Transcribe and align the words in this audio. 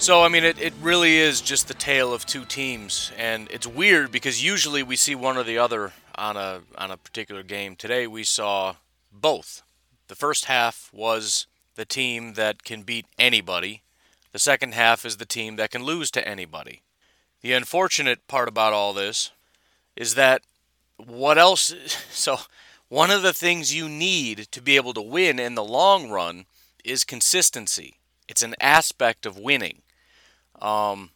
So, 0.00 0.22
I 0.22 0.28
mean, 0.28 0.44
it, 0.44 0.58
it 0.58 0.72
really 0.80 1.18
is 1.18 1.42
just 1.42 1.68
the 1.68 1.74
tale 1.74 2.14
of 2.14 2.24
two 2.24 2.46
teams, 2.46 3.12
and 3.18 3.50
it's 3.50 3.66
weird 3.66 4.10
because 4.10 4.42
usually 4.42 4.82
we 4.82 4.96
see 4.96 5.14
one 5.14 5.36
or 5.36 5.42
the 5.42 5.58
other 5.58 5.92
on 6.14 6.38
a 6.38 6.62
on 6.78 6.90
a 6.90 6.96
particular 6.96 7.42
game. 7.42 7.76
Today 7.76 8.06
we 8.06 8.24
saw 8.24 8.76
both. 9.12 9.60
The 10.08 10.14
first 10.14 10.46
half 10.46 10.88
was 10.90 11.46
the 11.74 11.84
team 11.84 12.32
that 12.32 12.64
can 12.64 12.80
beat 12.80 13.04
anybody. 13.18 13.82
The 14.32 14.38
second 14.38 14.72
half 14.72 15.04
is 15.04 15.18
the 15.18 15.26
team 15.26 15.56
that 15.56 15.70
can 15.70 15.84
lose 15.84 16.10
to 16.12 16.26
anybody. 16.26 16.80
The 17.42 17.52
unfortunate 17.52 18.26
part 18.26 18.48
about 18.48 18.72
all 18.72 18.94
this 18.94 19.32
is 19.96 20.14
that 20.14 20.40
what 20.96 21.36
else 21.36 21.74
so 22.10 22.38
one 22.88 23.10
of 23.10 23.20
the 23.20 23.34
things 23.34 23.74
you 23.74 23.86
need 23.86 24.48
to 24.50 24.62
be 24.62 24.76
able 24.76 24.94
to 24.94 25.02
win 25.02 25.38
in 25.38 25.56
the 25.56 25.62
long 25.62 26.08
run 26.08 26.46
is 26.86 27.04
consistency. 27.04 27.98
It's 28.28 28.42
an 28.42 28.54
aspect 28.62 29.26
of 29.26 29.36
winning. 29.36 29.82
Um, 30.60 31.10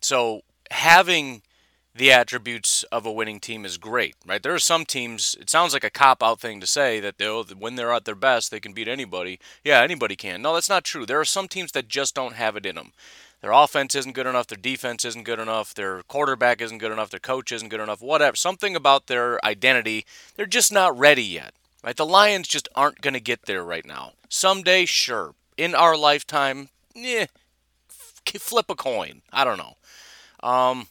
so 0.00 0.42
having 0.70 1.42
the 1.94 2.12
attributes 2.12 2.84
of 2.84 3.04
a 3.04 3.12
winning 3.12 3.40
team 3.40 3.64
is 3.64 3.76
great, 3.76 4.14
right? 4.24 4.42
There 4.42 4.54
are 4.54 4.60
some 4.60 4.84
teams. 4.84 5.36
It 5.40 5.50
sounds 5.50 5.72
like 5.72 5.84
a 5.84 5.90
cop 5.90 6.22
out 6.22 6.40
thing 6.40 6.60
to 6.60 6.66
say 6.66 7.00
that 7.00 7.18
they'll 7.18 7.44
when 7.44 7.74
they're 7.74 7.92
at 7.92 8.04
their 8.04 8.14
best 8.14 8.50
they 8.50 8.60
can 8.60 8.72
beat 8.72 8.88
anybody. 8.88 9.40
Yeah, 9.64 9.82
anybody 9.82 10.14
can. 10.14 10.40
No, 10.40 10.54
that's 10.54 10.68
not 10.68 10.84
true. 10.84 11.04
There 11.04 11.20
are 11.20 11.24
some 11.24 11.48
teams 11.48 11.72
that 11.72 11.88
just 11.88 12.14
don't 12.14 12.34
have 12.34 12.56
it 12.56 12.66
in 12.66 12.76
them. 12.76 12.92
Their 13.40 13.52
offense 13.52 13.94
isn't 13.94 14.14
good 14.14 14.26
enough. 14.26 14.48
Their 14.48 14.58
defense 14.58 15.04
isn't 15.04 15.24
good 15.24 15.38
enough. 15.38 15.74
Their 15.74 16.02
quarterback 16.02 16.60
isn't 16.60 16.78
good 16.78 16.90
enough. 16.90 17.10
Their 17.10 17.20
coach 17.20 17.52
isn't 17.52 17.68
good 17.68 17.80
enough. 17.80 18.02
Whatever. 18.02 18.36
Something 18.36 18.74
about 18.74 19.06
their 19.06 19.44
identity. 19.44 20.04
They're 20.36 20.46
just 20.46 20.72
not 20.72 20.98
ready 20.98 21.22
yet. 21.22 21.54
Right? 21.84 21.96
The 21.96 22.06
Lions 22.06 22.48
just 22.48 22.68
aren't 22.74 23.00
going 23.00 23.14
to 23.14 23.20
get 23.20 23.46
there 23.46 23.62
right 23.62 23.86
now. 23.86 24.12
Someday, 24.28 24.86
sure. 24.86 25.34
In 25.56 25.74
our 25.74 25.96
lifetime, 25.96 26.68
yeah, 26.94 27.26
flip 28.38 28.66
a 28.68 28.74
coin. 28.74 29.22
I 29.32 29.44
don't 29.44 29.58
know. 29.58 29.76
Um, 30.40 30.88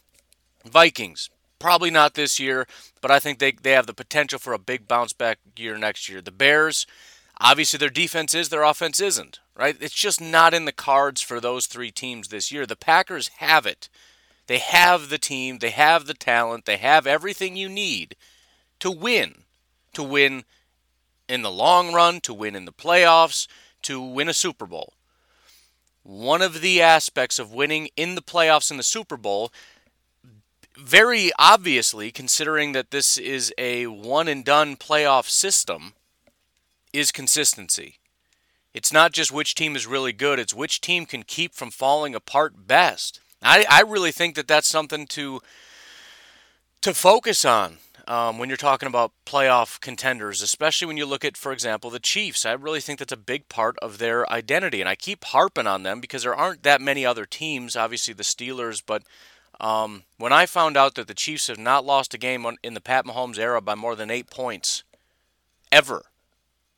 Vikings, 0.64 1.30
probably 1.58 1.90
not 1.90 2.14
this 2.14 2.38
year, 2.38 2.66
but 3.00 3.10
I 3.10 3.18
think 3.18 3.38
they, 3.38 3.52
they 3.52 3.72
have 3.72 3.86
the 3.86 3.94
potential 3.94 4.38
for 4.38 4.52
a 4.52 4.58
big 4.58 4.86
bounce 4.86 5.12
back 5.12 5.38
year 5.56 5.78
next 5.78 6.08
year. 6.08 6.20
The 6.20 6.30
Bears, 6.30 6.86
obviously 7.40 7.78
their 7.78 7.88
defense 7.88 8.34
is, 8.34 8.48
their 8.48 8.62
offense 8.62 9.00
isn't, 9.00 9.40
right? 9.56 9.76
It's 9.80 9.94
just 9.94 10.20
not 10.20 10.54
in 10.54 10.64
the 10.64 10.72
cards 10.72 11.20
for 11.20 11.40
those 11.40 11.66
three 11.66 11.90
teams 11.90 12.28
this 12.28 12.52
year. 12.52 12.66
The 12.66 12.76
Packers 12.76 13.28
have 13.38 13.66
it. 13.66 13.88
They 14.46 14.58
have 14.58 15.10
the 15.10 15.18
team, 15.18 15.58
they 15.58 15.70
have 15.70 16.06
the 16.06 16.14
talent, 16.14 16.64
they 16.64 16.78
have 16.78 17.06
everything 17.06 17.54
you 17.54 17.68
need 17.68 18.16
to 18.80 18.90
win. 18.90 19.44
To 19.94 20.02
win 20.02 20.44
in 21.28 21.42
the 21.42 21.50
long 21.50 21.92
run, 21.92 22.20
to 22.20 22.32
win 22.32 22.54
in 22.54 22.64
the 22.64 22.72
playoffs, 22.72 23.46
to 23.82 24.00
win 24.00 24.28
a 24.28 24.34
Super 24.34 24.64
Bowl 24.64 24.94
one 26.08 26.40
of 26.40 26.62
the 26.62 26.80
aspects 26.80 27.38
of 27.38 27.52
winning 27.52 27.90
in 27.94 28.14
the 28.14 28.22
playoffs 28.22 28.70
in 28.70 28.78
the 28.78 28.82
Super 28.82 29.18
Bowl, 29.18 29.52
very 30.74 31.30
obviously, 31.38 32.10
considering 32.10 32.72
that 32.72 32.90
this 32.90 33.18
is 33.18 33.52
a 33.58 33.86
one 33.88 34.26
and 34.26 34.42
done 34.42 34.74
playoff 34.74 35.28
system, 35.28 35.92
is 36.94 37.12
consistency. 37.12 37.98
It's 38.72 38.90
not 38.90 39.12
just 39.12 39.30
which 39.30 39.54
team 39.54 39.76
is 39.76 39.86
really 39.86 40.14
good, 40.14 40.38
it's 40.38 40.54
which 40.54 40.80
team 40.80 41.04
can 41.04 41.24
keep 41.24 41.52
from 41.52 41.70
falling 41.70 42.14
apart 42.14 42.66
best. 42.66 43.20
I, 43.42 43.66
I 43.68 43.82
really 43.82 44.12
think 44.12 44.34
that 44.36 44.48
that's 44.48 44.68
something 44.68 45.06
to 45.08 45.42
to 46.80 46.94
focus 46.94 47.44
on 47.44 47.78
um, 48.08 48.38
when 48.38 48.48
you're 48.48 48.56
talking 48.56 48.88
about 48.88 49.12
playoff 49.26 49.78
contenders, 49.80 50.40
especially 50.40 50.86
when 50.86 50.96
you 50.96 51.04
look 51.04 51.26
at, 51.26 51.36
for 51.36 51.52
example, 51.52 51.90
the 51.90 52.00
Chiefs. 52.00 52.46
I 52.46 52.52
really 52.52 52.80
think 52.80 52.98
that's 52.98 53.12
a 53.12 53.18
big 53.18 53.48
part 53.50 53.76
of 53.80 53.98
their 53.98 54.28
identity, 54.32 54.80
and 54.80 54.88
I 54.88 54.94
keep 54.94 55.24
harping 55.24 55.66
on 55.66 55.82
them 55.82 56.00
because 56.00 56.22
there 56.22 56.34
aren't 56.34 56.62
that 56.62 56.80
many 56.80 57.04
other 57.04 57.26
teams. 57.26 57.76
Obviously, 57.76 58.14
the 58.14 58.22
Steelers, 58.22 58.82
but 58.84 59.02
um, 59.60 60.04
when 60.16 60.32
I 60.32 60.46
found 60.46 60.76
out 60.76 60.94
that 60.94 61.06
the 61.06 61.14
Chiefs 61.14 61.48
have 61.48 61.58
not 61.58 61.84
lost 61.84 62.14
a 62.14 62.18
game 62.18 62.46
in 62.62 62.72
the 62.72 62.80
Pat 62.80 63.04
Mahomes 63.04 63.38
era 63.38 63.60
by 63.60 63.74
more 63.74 63.94
than 63.94 64.10
eight 64.10 64.30
points 64.30 64.84
ever 65.70 66.06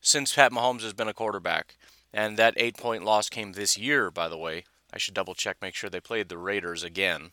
since 0.01 0.35
Pat 0.35 0.51
Mahomes 0.51 0.83
has 0.83 0.93
been 0.93 1.09
a 1.09 1.15
quarterback, 1.15 1.77
and 2.13 2.37
that 2.37 2.55
eight-point 2.57 3.05
loss 3.05 3.29
came 3.29 3.53
this 3.53 3.79
year, 3.79 4.11
by 4.11 4.29
the 4.29 4.39
way. 4.39 4.65
I 4.93 4.99
should 4.99 5.15
double 5.15 5.35
check, 5.35 5.59
make 5.63 5.77
sure 5.77 5.89
they 5.89 6.01
played 6.01 6.29
the 6.29 6.39
Raiders 6.39 6.83
again. 6.83 7.31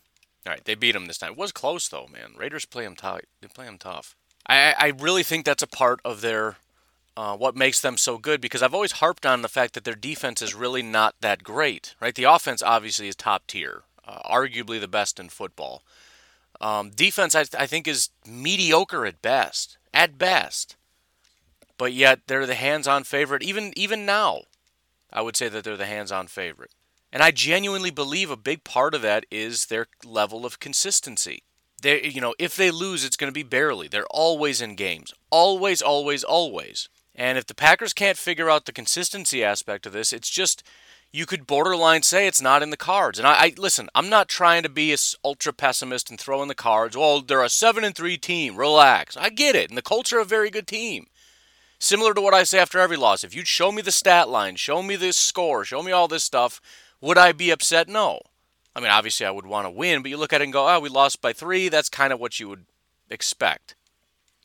All 0.47 0.53
right, 0.53 0.63
they 0.63 0.75
beat 0.75 0.93
them 0.93 1.07
this 1.07 1.17
time. 1.17 1.33
It 1.33 1.37
was 1.37 1.51
close 1.51 1.89
though, 1.89 2.07
man. 2.07 2.33
Raiders 2.37 2.65
play 2.65 2.85
them 2.85 2.95
tough. 2.95 3.21
They 3.41 3.47
play 3.47 3.65
them 3.65 3.77
tough. 3.77 4.15
I 4.47 4.73
I 4.77 4.87
really 4.97 5.23
think 5.23 5.45
that's 5.45 5.63
a 5.63 5.67
part 5.67 5.99
of 6.05 6.21
their 6.21 6.55
uh, 7.17 7.35
what 7.35 7.55
makes 7.55 7.81
them 7.81 7.97
so 7.97 8.17
good 8.17 8.39
because 8.39 8.61
I've 8.63 8.73
always 8.73 8.93
harped 8.93 9.25
on 9.25 9.41
the 9.41 9.49
fact 9.49 9.73
that 9.73 9.83
their 9.83 9.95
defense 9.95 10.41
is 10.41 10.55
really 10.55 10.83
not 10.83 11.15
that 11.19 11.43
great, 11.43 11.95
right? 11.99 12.15
The 12.15 12.25
offense 12.25 12.61
obviously 12.61 13.07
is 13.07 13.15
top 13.15 13.47
tier, 13.47 13.83
uh, 14.07 14.19
arguably 14.23 14.79
the 14.79 14.87
best 14.87 15.19
in 15.19 15.29
football. 15.29 15.83
Um, 16.61 16.91
defense, 16.91 17.35
I, 17.35 17.45
I 17.57 17.65
think, 17.65 17.87
is 17.87 18.09
mediocre 18.25 19.05
at 19.05 19.21
best. 19.21 19.77
At 19.93 20.17
best, 20.17 20.75
but 21.77 21.91
yet 21.91 22.21
they're 22.27 22.45
the 22.45 22.55
hands-on 22.55 23.03
favorite. 23.03 23.43
Even 23.43 23.73
even 23.75 24.05
now, 24.05 24.43
I 25.11 25.21
would 25.21 25.35
say 25.35 25.49
that 25.49 25.63
they're 25.63 25.75
the 25.75 25.87
hands-on 25.87 26.27
favorite. 26.27 26.71
And 27.11 27.23
I 27.23 27.31
genuinely 27.31 27.91
believe 27.91 28.29
a 28.29 28.37
big 28.37 28.63
part 28.63 28.93
of 28.93 29.01
that 29.01 29.25
is 29.31 29.67
their 29.67 29.87
level 30.05 30.45
of 30.45 30.59
consistency. 30.59 31.43
They, 31.81 32.03
you 32.03 32.21
know, 32.21 32.33
if 32.39 32.55
they 32.55 32.71
lose, 32.71 33.05
it's 33.05 33.17
going 33.17 33.29
to 33.29 33.33
be 33.33 33.43
barely. 33.43 33.87
They're 33.87 34.07
always 34.07 34.61
in 34.61 34.75
games. 34.75 35.13
Always, 35.29 35.81
always, 35.81 36.23
always. 36.23 36.89
And 37.15 37.37
if 37.37 37.45
the 37.45 37.55
Packers 37.55 37.93
can't 37.93 38.17
figure 38.17 38.49
out 38.49 38.65
the 38.65 38.71
consistency 38.71 39.43
aspect 39.43 39.85
of 39.85 39.93
this, 39.93 40.11
it's 40.11 40.29
just 40.29 40.63
you 41.11 41.25
could 41.25 41.47
borderline 41.47 42.03
say 42.03 42.27
it's 42.27 42.41
not 42.41 42.61
in 42.61 42.69
the 42.69 42.77
cards. 42.77 43.17
And 43.17 43.27
I, 43.27 43.33
I 43.33 43.53
listen, 43.57 43.89
I'm 43.95 44.09
not 44.09 44.27
trying 44.27 44.63
to 44.63 44.69
be 44.69 44.93
a 44.93 44.97
ultra 45.23 45.53
pessimist 45.53 46.09
and 46.09 46.19
throw 46.19 46.41
in 46.41 46.47
the 46.47 46.55
cards. 46.55 46.97
Well, 46.97 47.21
they're 47.21 47.43
a 47.43 47.49
seven 47.49 47.83
and 47.83 47.95
three 47.95 48.17
team. 48.17 48.55
Relax. 48.55 49.15
I 49.15 49.29
get 49.29 49.55
it. 49.55 49.69
And 49.69 49.77
the 49.77 49.83
Colts 49.83 50.11
are 50.11 50.19
a 50.19 50.25
very 50.25 50.49
good 50.49 50.67
team. 50.67 51.07
Similar 51.79 52.13
to 52.15 52.21
what 52.21 52.33
I 52.33 52.43
say 52.43 52.59
after 52.59 52.79
every 52.79 52.97
loss. 52.97 53.23
If 53.23 53.35
you'd 53.35 53.47
show 53.47 53.71
me 53.71 53.81
the 53.81 53.91
stat 53.91 54.29
line, 54.29 54.55
show 54.55 54.81
me 54.81 54.95
the 54.95 55.13
score, 55.13 55.63
show 55.63 55.83
me 55.83 55.91
all 55.91 56.07
this 56.07 56.23
stuff, 56.23 56.59
would 57.01 57.17
I 57.17 57.31
be 57.31 57.51
upset? 57.51 57.87
No. 57.87 58.19
I 58.75 58.79
mean, 58.79 58.91
obviously, 58.91 59.25
I 59.25 59.31
would 59.31 59.45
want 59.45 59.65
to 59.65 59.71
win, 59.71 60.01
but 60.01 60.11
you 60.11 60.17
look 60.17 60.33
at 60.33 60.41
it 60.41 60.43
and 60.43 60.53
go, 60.53 60.67
oh, 60.67 60.79
we 60.79 60.89
lost 60.89 61.21
by 61.21 61.33
three. 61.33 61.67
That's 61.67 61.89
kind 61.89 62.13
of 62.13 62.19
what 62.19 62.39
you 62.39 62.47
would 62.49 62.65
expect. 63.09 63.75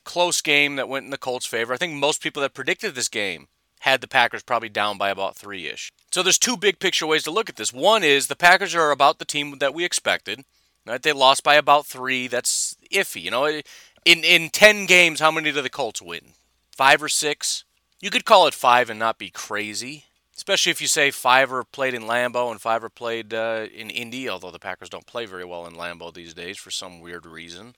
Close 0.05 0.41
game 0.41 0.77
that 0.77 0.89
went 0.89 1.05
in 1.05 1.11
the 1.11 1.19
Colts' 1.19 1.47
favor. 1.47 1.75
I 1.75 1.77
think 1.77 1.95
most 1.95 2.23
people 2.23 2.41
that 2.43 2.55
predicted 2.55 2.95
this 2.95 3.09
game 3.09 3.49
had 3.81 4.01
the 4.01 4.09
Packers 4.09 4.43
probably 4.43 4.69
down 4.69 4.97
by 4.97 5.11
about 5.11 5.37
three 5.37 5.67
ish. 5.67 5.93
So 6.13 6.23
there's 6.23 6.39
two 6.39 6.57
big 6.57 6.79
picture 6.79 7.07
ways 7.07 7.25
to 7.25 7.31
look 7.31 7.49
at 7.49 7.57
this. 7.57 7.73
One 7.73 8.03
is 8.03 8.27
the 8.27 8.37
Packers 8.37 8.75
are 8.75 8.91
about 8.91 9.19
the 9.19 9.25
team 9.25 9.59
that 9.59 9.75
we 9.75 9.85
expected. 9.85 10.45
Right? 10.87 11.03
They 11.03 11.13
lost 11.13 11.43
by 11.43 11.57
about 11.57 11.87
three. 11.87 12.27
That's 12.27 12.77
iffy. 12.91 13.23
You 13.23 13.33
know, 13.33 13.45
in 13.45 14.25
in 14.25 14.51
ten 14.51 14.87
games, 14.87 15.21
how 15.21 15.31
many 15.31 15.53
do 15.53 15.63
the 15.63 15.69
Colts 15.69 16.01
win? 16.01 16.33
Five 16.71 17.03
or 17.03 17.09
six? 17.09 17.65
You 18.01 18.11
could 18.11 18.25
call 18.25 18.47
it 18.47 18.55
five 18.55 18.89
and 18.89 18.99
not 18.99 19.19
be 19.19 19.31
crazy 19.31 20.07
especially 20.43 20.73
if 20.73 20.81
you 20.81 20.89
say 20.89 21.13
Fiver 21.13 21.63
played 21.63 21.95
in 21.95 22.03
Lambeau 22.03 22.51
and 22.51 22.61
Fiver 22.61 22.89
played 22.89 23.33
uh, 23.33 23.69
in 23.73 23.91
Indy, 23.91 24.29
although 24.29 24.51
the 24.51 24.59
Packers 24.59 24.89
don't 24.89 25.07
play 25.07 25.25
very 25.25 25.45
well 25.45 25.69
in 25.69 25.75
Lambeau 25.75 26.13
these 26.13 26.35
days 26.35 26.59
for 26.59 26.73
some 26.73 26.99
weird 26.99 27.25
reason. 27.25 27.77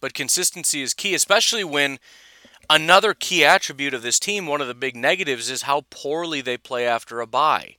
But 0.00 0.12
consistency 0.12 0.82
is 0.82 0.92
key, 0.92 1.14
especially 1.14 1.62
when 1.62 2.00
another 2.68 3.14
key 3.14 3.44
attribute 3.44 3.94
of 3.94 4.02
this 4.02 4.18
team, 4.18 4.48
one 4.48 4.60
of 4.60 4.66
the 4.66 4.74
big 4.74 4.96
negatives, 4.96 5.48
is 5.48 5.62
how 5.62 5.84
poorly 5.88 6.40
they 6.40 6.56
play 6.56 6.84
after 6.84 7.20
a 7.20 7.28
bye. 7.28 7.76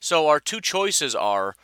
So 0.00 0.26
our 0.26 0.40
two 0.40 0.60
choices 0.60 1.14
are 1.14 1.54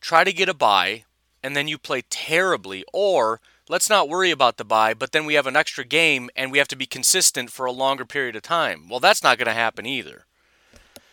try 0.00 0.22
to 0.22 0.32
get 0.32 0.48
a 0.48 0.54
bye, 0.54 1.02
and 1.42 1.56
then 1.56 1.66
you 1.66 1.78
play 1.78 2.04
terribly, 2.10 2.84
or 2.92 3.40
let's 3.68 3.90
not 3.90 4.08
worry 4.08 4.30
about 4.30 4.56
the 4.56 4.64
bye, 4.64 4.94
but 4.94 5.10
then 5.10 5.26
we 5.26 5.34
have 5.34 5.48
an 5.48 5.56
extra 5.56 5.84
game 5.84 6.30
and 6.36 6.52
we 6.52 6.58
have 6.58 6.68
to 6.68 6.76
be 6.76 6.86
consistent 6.86 7.50
for 7.50 7.66
a 7.66 7.72
longer 7.72 8.04
period 8.04 8.36
of 8.36 8.42
time. 8.42 8.88
Well, 8.88 9.00
that's 9.00 9.24
not 9.24 9.36
going 9.36 9.48
to 9.48 9.52
happen 9.52 9.84
either. 9.84 10.26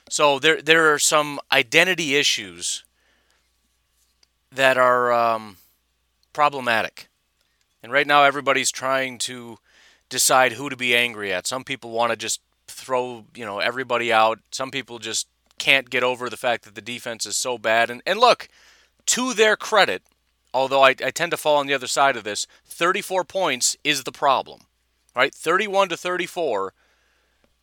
So 0.10 0.40
there 0.40 0.62
there 0.62 0.94
are 0.94 1.00
some 1.00 1.40
identity 1.52 2.16
issues 2.16 2.84
that 4.52 4.78
are 4.78 5.12
um, 5.12 5.58
problematic, 6.32 7.10
and 7.84 7.92
right 7.92 8.08
now 8.08 8.24
everybody's 8.24 8.72
trying 8.72 9.18
to 9.20 9.58
decide 10.10 10.54
who 10.54 10.70
to 10.70 10.78
be 10.78 10.96
angry 10.96 11.34
at. 11.34 11.46
Some 11.46 11.66
people 11.66 11.92
want 11.92 12.12
to 12.12 12.16
just 12.16 12.40
throw 12.68 13.26
you 13.36 13.46
know 13.46 13.60
everybody 13.60 14.14
out. 14.14 14.40
Some 14.52 14.72
people 14.72 15.00
just 15.00 15.28
can't 15.60 15.90
get 15.90 16.04
over 16.04 16.30
the 16.30 16.38
fact 16.38 16.64
that 16.64 16.76
the 16.76 16.82
defense 16.82 17.26
is 17.26 17.36
so 17.36 17.58
bad. 17.58 17.90
And 17.90 18.02
and 18.06 18.20
look, 18.20 18.48
to 19.08 19.34
their 19.34 19.58
credit, 19.58 20.04
although 20.54 20.84
I, 20.84 20.90
I 20.90 21.12
tend 21.12 21.32
to 21.32 21.38
fall 21.38 21.58
on 21.58 21.68
the 21.68 21.74
other 21.74 21.88
side 21.88 22.16
of 22.16 22.24
this, 22.24 22.48
34 22.66 23.26
points 23.26 23.76
is 23.84 24.04
the 24.04 24.12
problem. 24.14 24.62
Right? 25.14 25.34
31 25.34 25.90
to 25.90 25.98
34. 25.98 26.74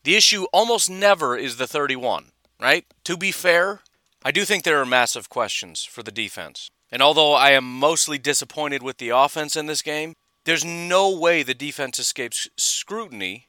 The 0.03 0.17
issue 0.17 0.45
almost 0.53 0.91
never 0.91 1.37
is 1.37 1.57
the 1.57 1.69
31 1.69 2.33
right? 2.65 2.87
To 3.05 3.19
be 3.19 3.31
fair, 3.31 3.81
I 4.25 4.31
do 4.31 4.47
think 4.47 4.65
there 4.65 4.81
are 4.81 4.87
massive 4.87 5.29
questions 5.29 5.85
for 5.85 6.03
the 6.03 6.11
defense. 6.11 6.71
And 6.91 7.03
although 7.03 7.35
I 7.35 7.51
am 7.51 7.79
mostly 7.79 8.17
disappointed 8.17 8.83
with 8.83 8.97
the 8.97 9.11
offense 9.11 9.55
in 9.55 9.67
this 9.67 9.83
game, 9.83 10.15
there's 10.47 10.65
no 10.65 11.11
way 11.11 11.43
the 11.43 11.53
defense 11.53 11.99
escapes 11.99 12.49
scrutiny 12.57 13.49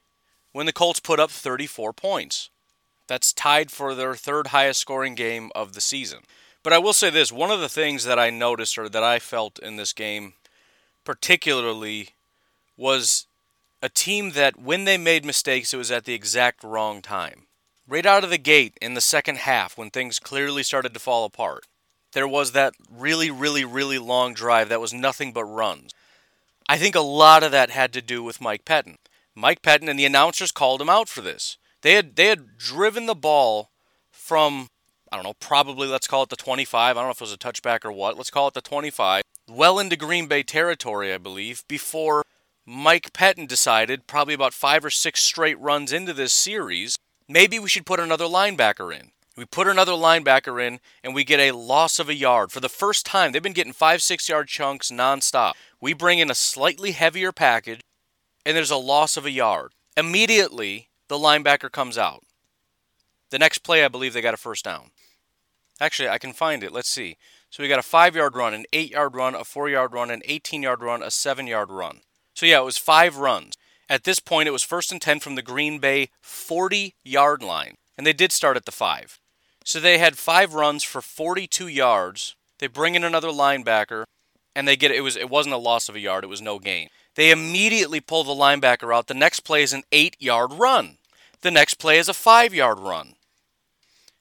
when 0.52 0.66
the 0.66 0.72
Colts 0.72 1.00
put 1.00 1.18
up 1.18 1.30
34 1.30 1.94
points. 1.94 2.50
That's 3.06 3.32
tied 3.32 3.70
for 3.70 3.94
their 3.94 4.14
third 4.14 4.48
highest 4.48 4.80
scoring 4.80 5.14
game 5.14 5.50
of 5.54 5.72
the 5.72 5.80
season. 5.80 6.18
But 6.62 6.74
I 6.74 6.78
will 6.78 6.92
say 6.92 7.08
this 7.08 7.32
one 7.32 7.50
of 7.50 7.60
the 7.60 7.70
things 7.70 8.04
that 8.04 8.18
I 8.18 8.28
noticed 8.28 8.76
or 8.76 8.90
that 8.90 9.02
I 9.02 9.18
felt 9.18 9.58
in 9.60 9.76
this 9.76 9.94
game, 9.94 10.34
particularly, 11.04 12.10
was 12.76 13.26
a 13.80 13.88
team 13.88 14.32
that 14.32 14.60
when 14.60 14.84
they 14.84 14.98
made 14.98 15.24
mistakes, 15.24 15.72
it 15.72 15.78
was 15.78 15.90
at 15.90 16.04
the 16.04 16.12
exact 16.12 16.62
wrong 16.62 17.00
time. 17.00 17.45
Right 17.88 18.06
out 18.06 18.24
of 18.24 18.30
the 18.30 18.38
gate 18.38 18.76
in 18.82 18.94
the 18.94 19.00
second 19.00 19.38
half, 19.38 19.78
when 19.78 19.90
things 19.90 20.18
clearly 20.18 20.64
started 20.64 20.92
to 20.94 21.00
fall 21.00 21.24
apart, 21.24 21.66
there 22.12 22.26
was 22.26 22.52
that 22.52 22.74
really, 22.90 23.30
really, 23.30 23.64
really 23.64 23.98
long 23.98 24.34
drive 24.34 24.68
that 24.68 24.80
was 24.80 24.92
nothing 24.92 25.32
but 25.32 25.44
runs. 25.44 25.92
I 26.68 26.78
think 26.78 26.96
a 26.96 27.00
lot 27.00 27.44
of 27.44 27.52
that 27.52 27.70
had 27.70 27.92
to 27.92 28.02
do 28.02 28.24
with 28.24 28.40
Mike 28.40 28.64
Pettine. 28.64 28.96
Mike 29.36 29.62
Pettine 29.62 29.88
and 29.88 29.98
the 29.98 30.04
announcers 30.04 30.50
called 30.50 30.80
him 30.80 30.88
out 30.88 31.08
for 31.08 31.20
this. 31.20 31.58
They 31.82 31.92
had 31.92 32.16
they 32.16 32.26
had 32.26 32.58
driven 32.58 33.06
the 33.06 33.14
ball 33.14 33.70
from 34.10 34.66
I 35.12 35.16
don't 35.16 35.24
know, 35.24 35.34
probably 35.34 35.86
let's 35.86 36.08
call 36.08 36.24
it 36.24 36.30
the 36.30 36.36
25. 36.36 36.96
I 36.96 37.00
don't 37.00 37.06
know 37.06 37.10
if 37.12 37.20
it 37.20 37.20
was 37.20 37.32
a 37.32 37.38
touchback 37.38 37.84
or 37.84 37.92
what. 37.92 38.16
Let's 38.16 38.30
call 38.30 38.48
it 38.48 38.54
the 38.54 38.60
25. 38.60 39.22
Well 39.48 39.78
into 39.78 39.96
Green 39.96 40.26
Bay 40.26 40.42
territory, 40.42 41.14
I 41.14 41.18
believe, 41.18 41.62
before 41.68 42.24
Mike 42.66 43.12
Pettine 43.12 43.46
decided, 43.46 44.08
probably 44.08 44.34
about 44.34 44.52
five 44.52 44.84
or 44.84 44.90
six 44.90 45.22
straight 45.22 45.58
runs 45.60 45.92
into 45.92 46.12
this 46.12 46.32
series, 46.32 46.96
Maybe 47.28 47.58
we 47.58 47.68
should 47.68 47.86
put 47.86 48.00
another 48.00 48.26
linebacker 48.26 48.94
in. 48.94 49.10
We 49.36 49.44
put 49.44 49.68
another 49.68 49.92
linebacker 49.92 50.64
in 50.64 50.80
and 51.04 51.14
we 51.14 51.24
get 51.24 51.40
a 51.40 51.52
loss 51.52 51.98
of 51.98 52.08
a 52.08 52.14
yard. 52.14 52.52
For 52.52 52.60
the 52.60 52.68
first 52.68 53.04
time, 53.04 53.32
they've 53.32 53.42
been 53.42 53.52
getting 53.52 53.72
five, 53.72 54.00
six 54.00 54.28
yard 54.28 54.48
chunks 54.48 54.90
nonstop. 54.90 55.52
We 55.80 55.92
bring 55.92 56.18
in 56.20 56.30
a 56.30 56.34
slightly 56.34 56.92
heavier 56.92 57.32
package 57.32 57.80
and 58.46 58.56
there's 58.56 58.70
a 58.70 58.76
loss 58.76 59.16
of 59.16 59.26
a 59.26 59.30
yard. 59.30 59.72
Immediately, 59.96 60.88
the 61.08 61.18
linebacker 61.18 61.70
comes 61.70 61.98
out. 61.98 62.22
The 63.30 63.38
next 63.38 63.58
play, 63.58 63.84
I 63.84 63.88
believe 63.88 64.14
they 64.14 64.22
got 64.22 64.34
a 64.34 64.38
first 64.38 64.64
down. 64.64 64.90
Actually, 65.80 66.08
I 66.08 66.18
can 66.18 66.32
find 66.32 66.62
it. 66.62 66.72
Let's 66.72 66.88
see. 66.88 67.16
So 67.50 67.62
we 67.62 67.68
got 67.68 67.78
a 67.78 67.82
five 67.82 68.16
yard 68.16 68.36
run, 68.36 68.54
an 68.54 68.64
eight 68.72 68.92
yard 68.92 69.14
run, 69.14 69.34
a 69.34 69.44
four 69.44 69.68
yard 69.68 69.92
run, 69.92 70.10
an 70.10 70.22
18 70.24 70.62
yard 70.62 70.82
run, 70.82 71.02
a 71.02 71.10
seven 71.10 71.46
yard 71.46 71.70
run. 71.70 72.00
So 72.34 72.46
yeah, 72.46 72.60
it 72.60 72.64
was 72.64 72.78
five 72.78 73.16
runs. 73.18 73.54
At 73.88 74.04
this 74.04 74.18
point, 74.18 74.48
it 74.48 74.52
was 74.52 74.64
first 74.64 74.90
and 74.90 75.00
10 75.00 75.20
from 75.20 75.36
the 75.36 75.42
Green 75.42 75.78
Bay 75.78 76.10
40 76.20 76.94
yard 77.04 77.42
line, 77.42 77.76
and 77.96 78.06
they 78.06 78.12
did 78.12 78.32
start 78.32 78.56
at 78.56 78.64
the 78.64 78.72
5. 78.72 79.20
So 79.64 79.80
they 79.80 79.98
had 79.98 80.18
five 80.18 80.54
runs 80.54 80.82
for 80.82 81.00
42 81.00 81.68
yards. 81.68 82.34
They 82.58 82.66
bring 82.66 82.94
in 82.94 83.04
another 83.04 83.28
linebacker, 83.28 84.04
and 84.54 84.66
they 84.66 84.76
get 84.76 84.90
it 84.90 85.02
was 85.02 85.16
it 85.16 85.30
wasn't 85.30 85.54
a 85.54 85.58
loss 85.58 85.88
of 85.88 85.94
a 85.94 86.00
yard, 86.00 86.24
it 86.24 86.28
was 86.28 86.42
no 86.42 86.58
gain. 86.58 86.88
They 87.14 87.30
immediately 87.30 88.00
pull 88.00 88.24
the 88.24 88.32
linebacker 88.32 88.94
out. 88.94 89.06
The 89.06 89.14
next 89.14 89.40
play 89.40 89.62
is 89.62 89.72
an 89.72 89.84
8-yard 89.90 90.52
run. 90.52 90.98
The 91.40 91.50
next 91.50 91.74
play 91.74 91.98
is 91.98 92.08
a 92.08 92.12
5-yard 92.12 92.78
run. 92.78 93.14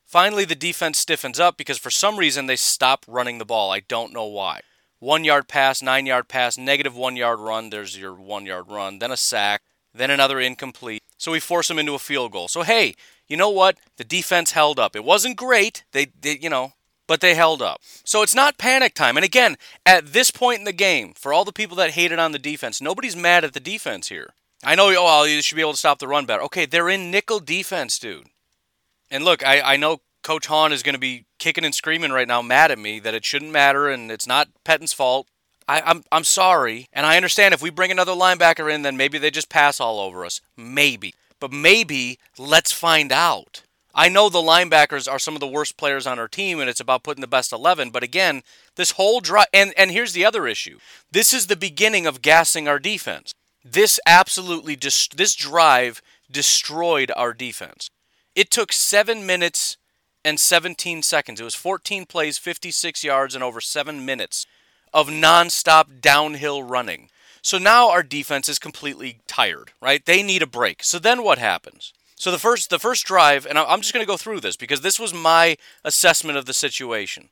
Finally, 0.06 0.46
the 0.46 0.56
defense 0.56 0.98
stiffens 0.98 1.40
up 1.40 1.58
because 1.58 1.78
for 1.78 1.90
some 1.90 2.18
reason 2.18 2.46
they 2.46 2.56
stop 2.56 3.04
running 3.08 3.38
the 3.38 3.46
ball. 3.46 3.72
I 3.72 3.82
don't 3.82 4.14
know 4.14 4.26
why 4.26 4.62
one 5.00 5.24
yard 5.24 5.48
pass, 5.48 5.82
nine 5.82 6.06
yard 6.06 6.28
pass, 6.28 6.58
negative 6.58 6.96
one 6.96 7.16
yard 7.16 7.40
run. 7.40 7.70
There's 7.70 7.98
your 7.98 8.14
one 8.14 8.46
yard 8.46 8.66
run, 8.70 9.00
then 9.00 9.12
a 9.12 9.18
sack, 9.18 9.62
then 9.94 10.12
another 10.12 10.40
incomplete. 10.40 11.02
So 11.18 11.32
we 11.32 11.40
force 11.40 11.68
them 11.68 11.80
into 11.80 11.94
a 11.94 12.00
field 12.00 12.32
goal. 12.32 12.48
So 12.48 12.64
hey, 12.64 12.96
you 13.28 13.38
know 13.38 13.50
what? 13.50 13.78
The 13.98 14.04
defense 14.04 14.52
held 14.52 14.80
up. 14.80 14.96
It 14.96 15.04
wasn't 15.04 15.38
great. 15.38 15.84
They, 15.92 16.08
you 16.24 16.50
know, 16.50 16.74
but 17.08 17.22
they 17.22 17.36
held 17.36 17.62
up. 17.62 17.82
So 18.04 18.22
it's 18.22 18.36
not 18.36 18.58
panic 18.58 18.94
time. 18.94 19.18
And 19.18 19.24
again, 19.24 19.58
at 19.86 20.14
this 20.14 20.32
point 20.32 20.60
in 20.60 20.66
the 20.66 20.74
game, 20.74 21.14
for 21.16 21.34
all 21.34 21.46
the 21.46 21.52
people 21.52 21.76
that 21.78 21.92
hated 21.92 22.20
on 22.20 22.32
the 22.32 22.40
defense, 22.40 22.82
nobody's 22.82 23.16
mad 23.16 23.44
at 23.44 23.54
the 23.54 23.60
defense 23.60 24.10
here. 24.10 24.34
I 24.64 24.76
know, 24.76 24.90
oh, 24.90 25.04
well, 25.04 25.28
you 25.28 25.42
should 25.42 25.56
be 25.56 25.62
able 25.62 25.74
to 25.74 25.78
stop 25.78 26.00
the 26.00 26.08
run 26.08 26.26
better. 26.26 26.42
Okay, 26.44 26.66
they're 26.66 26.90
in 26.90 27.12
nickel 27.12 27.40
defense, 27.40 28.00
dude. 28.00 28.28
And 29.12 29.24
look, 29.24 29.46
I, 29.46 29.62
I 29.62 29.78
know 29.78 30.02
Coach 30.26 30.48
Hahn 30.48 30.74
is 30.74 30.82
going 30.82 30.96
to 30.96 31.00
be 31.00 31.26
kicking 31.38 31.64
and 31.64 31.76
screaming 31.76 32.12
right 32.12 32.28
now, 32.28 32.42
mad 32.42 32.72
at 32.72 32.80
me 32.80 33.00
that 33.00 33.14
it 33.14 33.24
shouldn't 33.24 33.52
matter 33.52 33.88
and 33.88 34.10
it's 34.10 34.26
not 34.26 34.50
Pettine's 34.64 34.92
fault. 34.92 35.28
I, 35.68 35.78
am 35.78 35.84
I'm, 35.86 36.04
I'm 36.12 36.24
sorry, 36.24 36.88
and 36.92 37.06
I 37.06 37.16
understand 37.16 37.54
if 37.54 37.62
we 37.62 37.70
bring 37.70 37.92
another 37.92 38.14
linebacker 38.14 38.74
in, 38.74 38.82
then 38.82 38.98
maybe 38.98 39.20
they 39.20 39.30
just 39.30 39.50
pass 39.50 39.80
all 39.80 40.00
over 40.00 40.26
us. 40.26 40.42
Maybe, 40.58 41.14
but 41.40 41.52
maybe 41.52 42.18
let's 42.40 42.72
find 42.72 43.12
out. 43.12 43.62
I 43.94 44.10
know 44.10 44.30
the 44.30 44.40
linebackers 44.40 45.10
are 45.10 45.20
some 45.20 45.36
of 45.36 45.42
the 45.42 45.48
worst 45.48 45.78
players 45.78 46.08
on 46.08 46.18
our 46.18 46.28
team, 46.28 46.60
and 46.60 46.72
it's 46.72 46.80
about 46.80 47.04
putting 47.04 47.22
the 47.22 47.28
best 47.28 47.54
eleven. 47.54 47.92
But 47.92 48.02
again, 48.02 48.42
this 48.78 48.92
whole 48.92 49.20
drive, 49.20 49.48
and 49.54 49.76
and 49.78 49.92
here's 49.92 50.14
the 50.14 50.26
other 50.26 50.48
issue: 50.48 50.80
this 51.12 51.34
is 51.34 51.48
the 51.48 51.56
beginning 51.56 52.08
of 52.08 52.24
gassing 52.24 52.68
our 52.68 52.80
defense. 52.80 53.32
This 53.64 54.00
absolutely 54.08 54.76
just 54.76 55.18
this 55.18 55.36
drive 55.36 56.02
destroyed 56.32 57.12
our 57.16 57.32
defense. 57.32 57.90
It 58.36 58.50
took 58.50 58.74
seven 58.74 59.26
minutes 59.26 59.78
and 60.26 60.40
17 60.40 61.04
seconds. 61.04 61.40
It 61.40 61.46
was 61.46 61.56
14 61.56 62.06
plays, 62.06 62.38
56 62.38 63.04
yards, 63.04 63.36
and 63.36 63.44
over 63.44 63.62
seven 63.62 64.04
minutes 64.04 64.46
of 64.92 65.08
nonstop 65.08 66.02
downhill 66.02 66.64
running. 66.64 67.10
So 67.42 67.60
now 67.60 67.92
our 67.92 68.02
defense 68.02 68.50
is 68.50 68.58
completely 68.58 69.20
tired, 69.28 69.72
right? 69.80 70.04
They 70.04 70.24
need 70.24 70.42
a 70.42 70.48
break. 70.48 70.84
So 70.84 70.98
then 70.98 71.24
what 71.24 71.38
happens? 71.38 71.94
So 72.16 72.32
the 72.32 72.40
first 72.40 72.70
the 72.72 72.80
first 72.80 73.06
drive, 73.06 73.46
and 73.46 73.58
I'm 73.58 73.82
just 73.82 73.94
going 73.94 74.04
to 74.04 74.12
go 74.12 74.18
through 74.18 74.40
this 74.40 74.58
because 74.58 74.82
this 74.82 75.00
was 75.00 75.14
my 75.14 75.58
assessment 75.84 76.38
of 76.38 76.46
the 76.46 76.54
situation. 76.54 77.30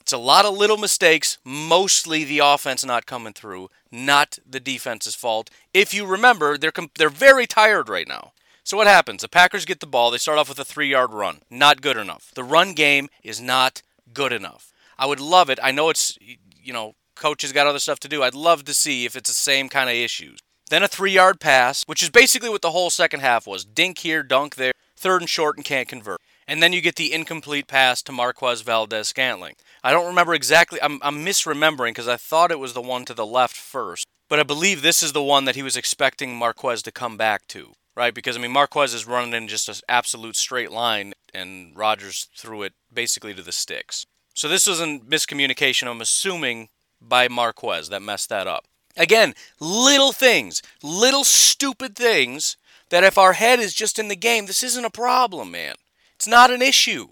It's 0.00 0.12
a 0.12 0.18
lot 0.18 0.44
of 0.44 0.54
little 0.54 0.76
mistakes, 0.76 1.38
mostly 1.44 2.24
the 2.24 2.40
offense 2.40 2.84
not 2.84 3.06
coming 3.06 3.32
through, 3.32 3.70
not 3.90 4.38
the 4.46 4.60
defense's 4.60 5.14
fault. 5.14 5.48
If 5.72 5.94
you 5.94 6.04
remember, 6.04 6.58
they're 6.58 6.72
they're 6.98 7.08
very 7.08 7.46
tired 7.46 7.88
right 7.88 8.08
now. 8.08 8.32
So 8.66 8.78
what 8.78 8.86
happens? 8.86 9.20
The 9.20 9.28
Packers 9.28 9.66
get 9.66 9.80
the 9.80 9.86
ball. 9.86 10.10
They 10.10 10.16
start 10.16 10.38
off 10.38 10.48
with 10.48 10.58
a 10.58 10.64
three 10.64 10.88
yard 10.88 11.12
run. 11.12 11.42
Not 11.50 11.82
good 11.82 11.98
enough. 11.98 12.32
The 12.34 12.42
run 12.42 12.72
game 12.72 13.10
is 13.22 13.38
not 13.38 13.82
good 14.14 14.32
enough. 14.32 14.72
I 14.98 15.04
would 15.04 15.20
love 15.20 15.50
it. 15.50 15.58
I 15.62 15.70
know 15.70 15.90
it's, 15.90 16.18
you 16.18 16.72
know, 16.72 16.94
coach 17.14 17.42
has 17.42 17.52
got 17.52 17.66
other 17.66 17.78
stuff 17.78 18.00
to 18.00 18.08
do. 18.08 18.22
I'd 18.22 18.34
love 18.34 18.64
to 18.64 18.72
see 18.72 19.04
if 19.04 19.16
it's 19.16 19.28
the 19.28 19.34
same 19.34 19.68
kind 19.68 19.90
of 19.90 19.96
issues. 19.96 20.38
Then 20.70 20.82
a 20.82 20.88
three 20.88 21.12
yard 21.12 21.40
pass, 21.40 21.84
which 21.84 22.02
is 22.02 22.08
basically 22.08 22.48
what 22.48 22.62
the 22.62 22.70
whole 22.70 22.88
second 22.88 23.20
half 23.20 23.46
was 23.46 23.66
dink 23.66 23.98
here, 23.98 24.22
dunk 24.22 24.54
there, 24.54 24.72
third 24.96 25.20
and 25.20 25.28
short, 25.28 25.58
and 25.58 25.64
can't 25.64 25.86
convert. 25.86 26.20
And 26.48 26.62
then 26.62 26.72
you 26.72 26.80
get 26.80 26.96
the 26.96 27.12
incomplete 27.12 27.66
pass 27.66 28.00
to 28.02 28.12
Marquez 28.12 28.62
Valdes 28.62 29.08
Scantling. 29.08 29.56
I 29.82 29.92
don't 29.92 30.06
remember 30.06 30.32
exactly, 30.32 30.80
I'm, 30.80 31.00
I'm 31.02 31.24
misremembering 31.24 31.90
because 31.90 32.08
I 32.08 32.16
thought 32.16 32.50
it 32.50 32.58
was 32.58 32.72
the 32.72 32.80
one 32.80 33.04
to 33.04 33.14
the 33.14 33.26
left 33.26 33.56
first, 33.56 34.06
but 34.30 34.40
I 34.40 34.42
believe 34.42 34.80
this 34.80 35.02
is 35.02 35.12
the 35.12 35.22
one 35.22 35.44
that 35.44 35.54
he 35.54 35.62
was 35.62 35.76
expecting 35.76 36.34
Marquez 36.34 36.82
to 36.82 36.92
come 36.92 37.18
back 37.18 37.46
to 37.48 37.74
right? 37.96 38.14
Because 38.14 38.36
I 38.36 38.40
mean, 38.40 38.52
Marquez 38.52 38.94
is 38.94 39.06
running 39.06 39.34
in 39.34 39.48
just 39.48 39.68
an 39.68 39.76
absolute 39.88 40.36
straight 40.36 40.70
line, 40.70 41.14
and 41.32 41.76
Rodgers 41.76 42.28
threw 42.36 42.62
it 42.62 42.72
basically 42.92 43.34
to 43.34 43.42
the 43.42 43.52
sticks. 43.52 44.06
So 44.34 44.48
this 44.48 44.66
was 44.66 44.80
a 44.80 44.86
miscommunication. 44.86 45.88
I'm 45.88 46.00
assuming 46.00 46.68
by 47.00 47.28
Marquez 47.28 47.88
that 47.88 48.02
messed 48.02 48.28
that 48.30 48.46
up. 48.46 48.66
Again, 48.96 49.34
little 49.60 50.12
things, 50.12 50.62
little 50.82 51.24
stupid 51.24 51.96
things 51.96 52.56
that 52.90 53.04
if 53.04 53.18
our 53.18 53.32
head 53.32 53.58
is 53.58 53.74
just 53.74 53.98
in 53.98 54.08
the 54.08 54.16
game, 54.16 54.46
this 54.46 54.62
isn't 54.62 54.84
a 54.84 54.90
problem, 54.90 55.50
man. 55.50 55.74
It's 56.14 56.28
not 56.28 56.50
an 56.50 56.62
issue. 56.62 57.08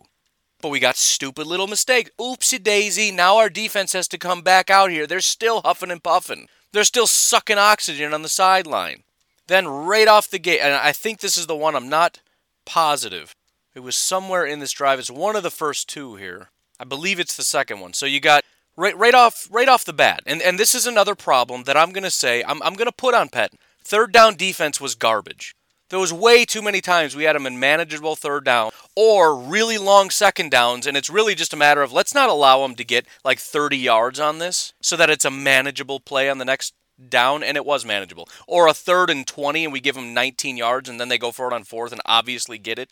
But 0.60 0.68
we 0.68 0.78
got 0.78 0.96
stupid 0.96 1.46
little 1.46 1.66
mistakes. 1.66 2.10
Oopsie 2.20 2.62
daisy. 2.62 3.10
Now 3.10 3.36
our 3.38 3.50
defense 3.50 3.92
has 3.94 4.06
to 4.08 4.18
come 4.18 4.42
back 4.42 4.70
out 4.70 4.90
here. 4.92 5.08
They're 5.08 5.20
still 5.20 5.60
huffing 5.62 5.90
and 5.90 6.02
puffing. 6.02 6.46
They're 6.72 6.84
still 6.84 7.08
sucking 7.08 7.58
oxygen 7.58 8.14
on 8.14 8.22
the 8.22 8.28
sideline. 8.28 9.02
Then 9.48 9.66
right 9.66 10.08
off 10.08 10.30
the 10.30 10.38
gate, 10.38 10.60
and 10.60 10.74
I 10.74 10.92
think 10.92 11.20
this 11.20 11.36
is 11.36 11.46
the 11.46 11.56
one 11.56 11.74
I'm 11.74 11.88
not 11.88 12.20
positive. 12.64 13.34
It 13.74 13.80
was 13.80 13.96
somewhere 13.96 14.44
in 14.44 14.60
this 14.60 14.72
drive. 14.72 14.98
It's 14.98 15.10
one 15.10 15.36
of 15.36 15.42
the 15.42 15.50
first 15.50 15.88
two 15.88 16.16
here. 16.16 16.50
I 16.78 16.84
believe 16.84 17.18
it's 17.18 17.36
the 17.36 17.42
second 17.44 17.80
one. 17.80 17.92
So 17.92 18.06
you 18.06 18.20
got 18.20 18.44
Right, 18.74 18.96
right 18.96 19.14
off, 19.14 19.48
right 19.50 19.68
off 19.68 19.84
the 19.84 19.92
bat, 19.92 20.22
and 20.24 20.40
and 20.40 20.58
this 20.58 20.74
is 20.74 20.86
another 20.86 21.14
problem 21.14 21.64
that 21.64 21.76
I'm 21.76 21.92
gonna 21.92 22.10
say 22.10 22.42
I'm 22.42 22.62
I'm 22.62 22.72
gonna 22.72 22.90
put 22.90 23.14
on 23.14 23.28
Pettine. 23.28 23.58
Third 23.84 24.12
down 24.12 24.34
defense 24.34 24.80
was 24.80 24.94
garbage. 24.94 25.54
There 25.90 25.98
was 25.98 26.10
way 26.10 26.46
too 26.46 26.62
many 26.62 26.80
times 26.80 27.14
we 27.14 27.24
had 27.24 27.36
them 27.36 27.46
in 27.46 27.60
manageable 27.60 28.16
third 28.16 28.46
down 28.46 28.70
or 28.96 29.36
really 29.36 29.76
long 29.76 30.08
second 30.08 30.50
downs, 30.50 30.86
and 30.86 30.96
it's 30.96 31.10
really 31.10 31.34
just 31.34 31.52
a 31.52 31.56
matter 31.56 31.82
of 31.82 31.92
let's 31.92 32.14
not 32.14 32.30
allow 32.30 32.62
them 32.62 32.74
to 32.76 32.84
get 32.84 33.04
like 33.26 33.38
30 33.38 33.76
yards 33.76 34.18
on 34.18 34.38
this 34.38 34.72
so 34.80 34.96
that 34.96 35.10
it's 35.10 35.26
a 35.26 35.30
manageable 35.30 36.00
play 36.00 36.30
on 36.30 36.38
the 36.38 36.46
next 36.46 36.72
down, 37.10 37.42
and 37.42 37.56
it 37.56 37.66
was 37.66 37.84
manageable. 37.84 38.28
Or 38.46 38.66
a 38.66 38.74
third 38.74 39.10
and 39.10 39.26
20, 39.26 39.64
and 39.64 39.72
we 39.72 39.80
give 39.80 39.94
them 39.94 40.14
19 40.14 40.56
yards, 40.56 40.88
and 40.88 41.00
then 41.00 41.08
they 41.08 41.18
go 41.18 41.32
for 41.32 41.46
it 41.48 41.54
on 41.54 41.64
fourth 41.64 41.92
and 41.92 42.00
obviously 42.06 42.58
get 42.58 42.78
it. 42.78 42.90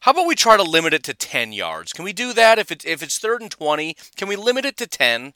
How 0.00 0.12
about 0.12 0.26
we 0.26 0.34
try 0.34 0.56
to 0.56 0.62
limit 0.62 0.94
it 0.94 1.02
to 1.04 1.14
10 1.14 1.52
yards? 1.52 1.92
Can 1.92 2.04
we 2.04 2.14
do 2.14 2.32
that 2.32 2.58
if 2.58 2.72
it's 2.72 2.86
if 2.86 3.02
it's 3.02 3.18
third 3.18 3.42
and 3.42 3.50
20? 3.50 3.94
Can 4.16 4.28
we 4.28 4.36
limit 4.36 4.64
it 4.64 4.78
to 4.78 4.86
10? 4.86 5.34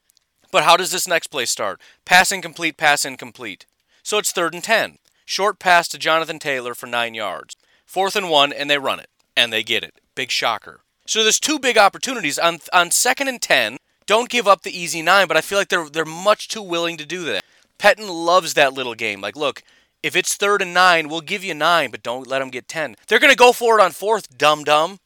But 0.50 0.64
how 0.64 0.76
does 0.76 0.90
this 0.90 1.06
next 1.06 1.26
play 1.26 1.44
start? 1.44 1.80
Pass 2.06 2.32
incomplete, 2.32 2.78
pass 2.78 3.04
incomplete. 3.04 3.66
So 4.02 4.16
it's 4.18 4.32
third 4.32 4.54
and 4.54 4.64
10. 4.64 4.98
Short 5.26 5.58
pass 5.58 5.86
to 5.88 5.98
Jonathan 5.98 6.38
Taylor 6.38 6.74
for 6.74 6.86
9 6.86 7.12
yards. 7.12 7.56
Fourth 7.84 8.16
and 8.16 8.30
1 8.30 8.52
and 8.52 8.70
they 8.70 8.78
run 8.78 9.00
it 9.00 9.10
and 9.36 9.52
they 9.52 9.62
get 9.62 9.84
it. 9.84 10.00
Big 10.14 10.30
shocker. 10.30 10.80
So 11.06 11.22
there's 11.22 11.40
two 11.40 11.58
big 11.58 11.76
opportunities 11.76 12.38
on 12.38 12.60
on 12.72 12.90
second 12.90 13.28
and 13.28 13.42
10. 13.42 13.76
Don't 14.06 14.30
give 14.30 14.48
up 14.48 14.62
the 14.62 14.78
easy 14.78 15.02
9, 15.02 15.28
but 15.28 15.36
I 15.36 15.42
feel 15.42 15.58
like 15.58 15.68
they're 15.68 15.90
they're 15.90 16.04
much 16.06 16.48
too 16.48 16.62
willing 16.62 16.96
to 16.96 17.06
do 17.06 17.24
that. 17.24 17.44
Pettine 17.84 18.08
loves 18.08 18.54
that 18.54 18.72
little 18.72 18.94
game. 18.94 19.20
Like, 19.20 19.36
look, 19.36 19.62
if 20.02 20.16
it's 20.16 20.36
third 20.36 20.62
and 20.62 20.72
nine, 20.72 21.10
we'll 21.10 21.20
give 21.20 21.44
you 21.44 21.52
nine, 21.52 21.90
but 21.90 22.02
don't 22.02 22.26
let 22.26 22.38
them 22.38 22.48
get 22.48 22.66
ten. 22.66 22.96
They're 23.06 23.18
going 23.18 23.30
to 23.30 23.36
go 23.36 23.52
for 23.52 23.78
it 23.78 23.82
on 23.82 23.92
fourth, 23.92 24.38
dumb 24.38 24.64
dumb. 24.64 25.00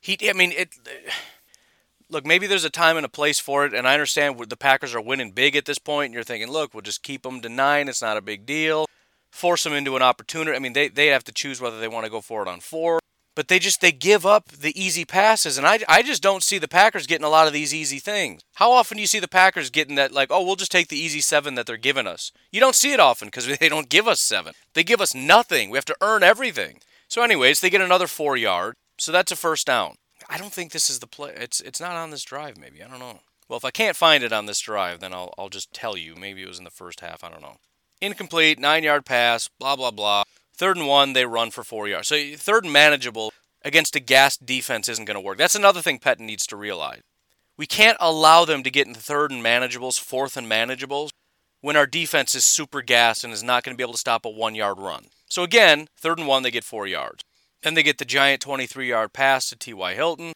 He, 0.00 0.18
I 0.28 0.34
mean, 0.34 0.52
it. 0.52 0.68
Look, 2.10 2.26
maybe 2.26 2.46
there's 2.46 2.66
a 2.66 2.70
time 2.70 2.98
and 2.98 3.06
a 3.06 3.08
place 3.08 3.40
for 3.40 3.64
it, 3.64 3.72
and 3.72 3.88
I 3.88 3.94
understand 3.94 4.38
the 4.38 4.56
Packers 4.58 4.94
are 4.94 5.00
winning 5.00 5.32
big 5.32 5.56
at 5.56 5.64
this 5.64 5.78
point, 5.78 6.04
and 6.04 6.14
you're 6.14 6.22
thinking, 6.22 6.52
look, 6.52 6.72
we'll 6.72 6.82
just 6.82 7.02
keep 7.02 7.22
them 7.22 7.40
to 7.40 7.48
nine. 7.48 7.88
It's 7.88 8.02
not 8.02 8.18
a 8.18 8.20
big 8.20 8.44
deal. 8.44 8.86
Force 9.32 9.64
them 9.64 9.72
into 9.72 9.96
an 9.96 10.02
opportunity. 10.02 10.54
I 10.54 10.60
mean, 10.60 10.74
they 10.74 10.88
they 10.88 11.06
have 11.08 11.24
to 11.24 11.32
choose 11.32 11.62
whether 11.62 11.80
they 11.80 11.88
want 11.88 12.04
to 12.04 12.10
go 12.10 12.20
for 12.20 12.42
it 12.42 12.48
on 12.48 12.60
four 12.60 13.00
but 13.34 13.48
they 13.48 13.58
just 13.58 13.80
they 13.80 13.92
give 13.92 14.24
up 14.24 14.48
the 14.48 14.78
easy 14.80 15.04
passes 15.04 15.58
and 15.58 15.66
I, 15.66 15.80
I 15.88 16.02
just 16.02 16.22
don't 16.22 16.42
see 16.42 16.58
the 16.58 16.68
packers 16.68 17.06
getting 17.06 17.24
a 17.24 17.30
lot 17.30 17.46
of 17.46 17.52
these 17.52 17.74
easy 17.74 17.98
things. 17.98 18.42
How 18.54 18.72
often 18.72 18.96
do 18.96 19.00
you 19.00 19.06
see 19.06 19.18
the 19.18 19.28
packers 19.28 19.70
getting 19.70 19.96
that 19.96 20.12
like 20.12 20.28
oh 20.30 20.42
we'll 20.42 20.56
just 20.56 20.72
take 20.72 20.88
the 20.88 20.98
easy 20.98 21.20
seven 21.20 21.54
that 21.54 21.66
they're 21.66 21.76
giving 21.76 22.06
us? 22.06 22.32
You 22.50 22.60
don't 22.60 22.74
see 22.74 22.92
it 22.92 23.00
often 23.00 23.28
because 23.28 23.46
they 23.58 23.68
don't 23.68 23.88
give 23.88 24.06
us 24.06 24.20
seven. 24.20 24.54
They 24.74 24.84
give 24.84 25.00
us 25.00 25.14
nothing. 25.14 25.70
We 25.70 25.78
have 25.78 25.84
to 25.86 25.96
earn 26.00 26.22
everything. 26.22 26.80
So 27.08 27.22
anyways 27.22 27.60
they 27.60 27.70
get 27.70 27.80
another 27.80 28.06
four 28.06 28.36
yard. 28.36 28.74
So 28.98 29.12
that's 29.12 29.32
a 29.32 29.36
first 29.36 29.66
down. 29.66 29.96
I 30.28 30.38
don't 30.38 30.52
think 30.52 30.72
this 30.72 30.88
is 30.88 31.00
the 31.00 31.06
play 31.06 31.34
it's 31.36 31.60
it's 31.60 31.80
not 31.80 31.96
on 31.96 32.10
this 32.10 32.24
drive 32.24 32.56
maybe. 32.56 32.82
I 32.82 32.88
don't 32.88 33.00
know. 33.00 33.20
Well 33.48 33.58
if 33.58 33.64
i 33.64 33.70
can't 33.70 33.96
find 33.96 34.24
it 34.24 34.32
on 34.32 34.46
this 34.46 34.60
drive 34.60 35.00
then 35.00 35.12
i'll, 35.12 35.34
I'll 35.36 35.48
just 35.48 35.72
tell 35.72 35.96
you. 35.96 36.14
Maybe 36.14 36.42
it 36.42 36.48
was 36.48 36.58
in 36.58 36.64
the 36.64 36.70
first 36.70 37.00
half. 37.00 37.24
I 37.24 37.30
don't 37.30 37.42
know. 37.42 37.56
Incomplete 38.00 38.58
nine 38.58 38.84
yard 38.84 39.04
pass 39.04 39.48
blah 39.58 39.76
blah 39.76 39.90
blah 39.90 40.24
Third 40.56 40.76
and 40.76 40.86
one, 40.86 41.12
they 41.12 41.26
run 41.26 41.50
for 41.50 41.64
four 41.64 41.88
yards. 41.88 42.08
So 42.08 42.36
third 42.36 42.64
and 42.64 42.72
manageable 42.72 43.32
against 43.62 43.96
a 43.96 44.00
gassed 44.00 44.46
defense 44.46 44.88
isn't 44.88 45.04
going 45.04 45.16
to 45.16 45.20
work. 45.20 45.38
That's 45.38 45.54
another 45.54 45.82
thing 45.82 45.98
Pettine 45.98 46.26
needs 46.26 46.46
to 46.48 46.56
realize. 46.56 47.00
We 47.56 47.66
can't 47.66 47.96
allow 48.00 48.44
them 48.44 48.62
to 48.62 48.70
get 48.70 48.86
in 48.86 48.94
third 48.94 49.30
and 49.30 49.44
manageables, 49.44 49.98
fourth 49.98 50.36
and 50.36 50.50
manageables, 50.50 51.10
when 51.60 51.76
our 51.76 51.86
defense 51.86 52.34
is 52.34 52.44
super 52.44 52.82
gassed 52.82 53.24
and 53.24 53.32
is 53.32 53.42
not 53.42 53.64
going 53.64 53.74
to 53.74 53.76
be 53.76 53.84
able 53.84 53.94
to 53.94 53.98
stop 53.98 54.24
a 54.24 54.30
one 54.30 54.54
yard 54.54 54.78
run. 54.78 55.06
So 55.28 55.42
again, 55.42 55.88
third 55.96 56.18
and 56.18 56.28
one, 56.28 56.42
they 56.42 56.50
get 56.50 56.64
four 56.64 56.86
yards. 56.86 57.22
Then 57.62 57.74
they 57.74 57.82
get 57.82 57.98
the 57.98 58.04
giant 58.04 58.42
23 58.42 58.88
yard 58.88 59.12
pass 59.12 59.48
to 59.48 59.56
T.Y. 59.56 59.94
Hilton. 59.94 60.32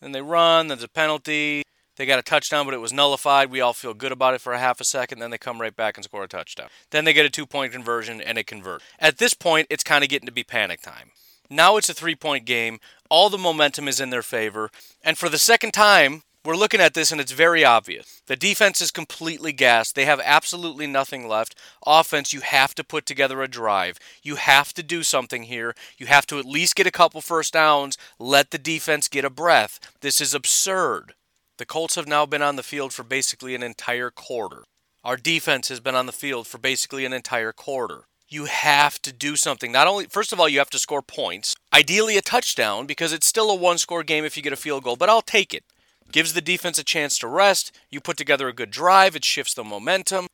Then 0.00 0.12
they 0.12 0.22
run, 0.22 0.68
there's 0.68 0.82
a 0.82 0.88
penalty. 0.88 1.62
They 2.00 2.06
got 2.06 2.18
a 2.18 2.22
touchdown, 2.22 2.64
but 2.64 2.72
it 2.72 2.78
was 2.78 2.94
nullified. 2.94 3.50
We 3.50 3.60
all 3.60 3.74
feel 3.74 3.92
good 3.92 4.10
about 4.10 4.32
it 4.32 4.40
for 4.40 4.54
a 4.54 4.58
half 4.58 4.80
a 4.80 4.84
second. 4.84 5.18
Then 5.18 5.28
they 5.28 5.36
come 5.36 5.60
right 5.60 5.76
back 5.76 5.98
and 5.98 6.04
score 6.04 6.24
a 6.24 6.28
touchdown. 6.28 6.68
Then 6.92 7.04
they 7.04 7.12
get 7.12 7.26
a 7.26 7.28
two 7.28 7.44
point 7.44 7.74
conversion 7.74 8.22
and 8.22 8.38
it 8.38 8.46
converts. 8.46 8.82
At 8.98 9.18
this 9.18 9.34
point, 9.34 9.66
it's 9.68 9.84
kind 9.84 10.02
of 10.02 10.08
getting 10.08 10.24
to 10.24 10.32
be 10.32 10.42
panic 10.42 10.80
time. 10.80 11.10
Now 11.50 11.76
it's 11.76 11.90
a 11.90 11.92
three 11.92 12.14
point 12.14 12.46
game. 12.46 12.80
All 13.10 13.28
the 13.28 13.36
momentum 13.36 13.86
is 13.86 14.00
in 14.00 14.08
their 14.08 14.22
favor. 14.22 14.70
And 15.04 15.18
for 15.18 15.28
the 15.28 15.36
second 15.36 15.72
time, 15.72 16.22
we're 16.42 16.56
looking 16.56 16.80
at 16.80 16.94
this 16.94 17.12
and 17.12 17.20
it's 17.20 17.32
very 17.32 17.66
obvious. 17.66 18.22
The 18.28 18.34
defense 18.34 18.80
is 18.80 18.90
completely 18.90 19.52
gassed. 19.52 19.94
They 19.94 20.06
have 20.06 20.22
absolutely 20.24 20.86
nothing 20.86 21.28
left. 21.28 21.54
Offense, 21.86 22.32
you 22.32 22.40
have 22.40 22.74
to 22.76 22.82
put 22.82 23.04
together 23.04 23.42
a 23.42 23.46
drive. 23.46 23.98
You 24.22 24.36
have 24.36 24.72
to 24.72 24.82
do 24.82 25.02
something 25.02 25.42
here. 25.42 25.74
You 25.98 26.06
have 26.06 26.24
to 26.28 26.38
at 26.38 26.46
least 26.46 26.76
get 26.76 26.86
a 26.86 26.90
couple 26.90 27.20
first 27.20 27.52
downs. 27.52 27.98
Let 28.18 28.52
the 28.52 28.58
defense 28.58 29.06
get 29.06 29.26
a 29.26 29.28
breath. 29.28 29.78
This 30.00 30.18
is 30.18 30.32
absurd. 30.32 31.12
The 31.60 31.66
Colts 31.66 31.96
have 31.96 32.08
now 32.08 32.24
been 32.24 32.40
on 32.40 32.56
the 32.56 32.62
field 32.62 32.90
for 32.90 33.02
basically 33.02 33.54
an 33.54 33.62
entire 33.62 34.10
quarter. 34.10 34.64
Our 35.04 35.18
defense 35.18 35.68
has 35.68 35.78
been 35.78 35.94
on 35.94 36.06
the 36.06 36.10
field 36.10 36.46
for 36.46 36.56
basically 36.56 37.04
an 37.04 37.12
entire 37.12 37.52
quarter. 37.52 38.04
You 38.30 38.46
have 38.46 38.98
to 39.02 39.12
do 39.12 39.36
something. 39.36 39.70
Not 39.70 39.86
only, 39.86 40.06
first 40.06 40.32
of 40.32 40.40
all, 40.40 40.48
you 40.48 40.58
have 40.58 40.70
to 40.70 40.78
score 40.78 41.02
points, 41.02 41.54
ideally 41.70 42.16
a 42.16 42.22
touchdown, 42.22 42.86
because 42.86 43.12
it's 43.12 43.26
still 43.26 43.50
a 43.50 43.54
one 43.54 43.76
score 43.76 44.02
game 44.02 44.24
if 44.24 44.38
you 44.38 44.42
get 44.42 44.54
a 44.54 44.56
field 44.56 44.84
goal, 44.84 44.96
but 44.96 45.10
I'll 45.10 45.20
take 45.20 45.52
it. 45.52 45.64
Gives 46.10 46.32
the 46.32 46.40
defense 46.40 46.78
a 46.78 46.82
chance 46.82 47.18
to 47.18 47.28
rest. 47.28 47.78
You 47.90 48.00
put 48.00 48.16
together 48.16 48.48
a 48.48 48.54
good 48.54 48.70
drive, 48.70 49.14
it 49.14 49.26
shifts 49.26 49.52
the 49.52 49.62
momentum, 49.62 50.28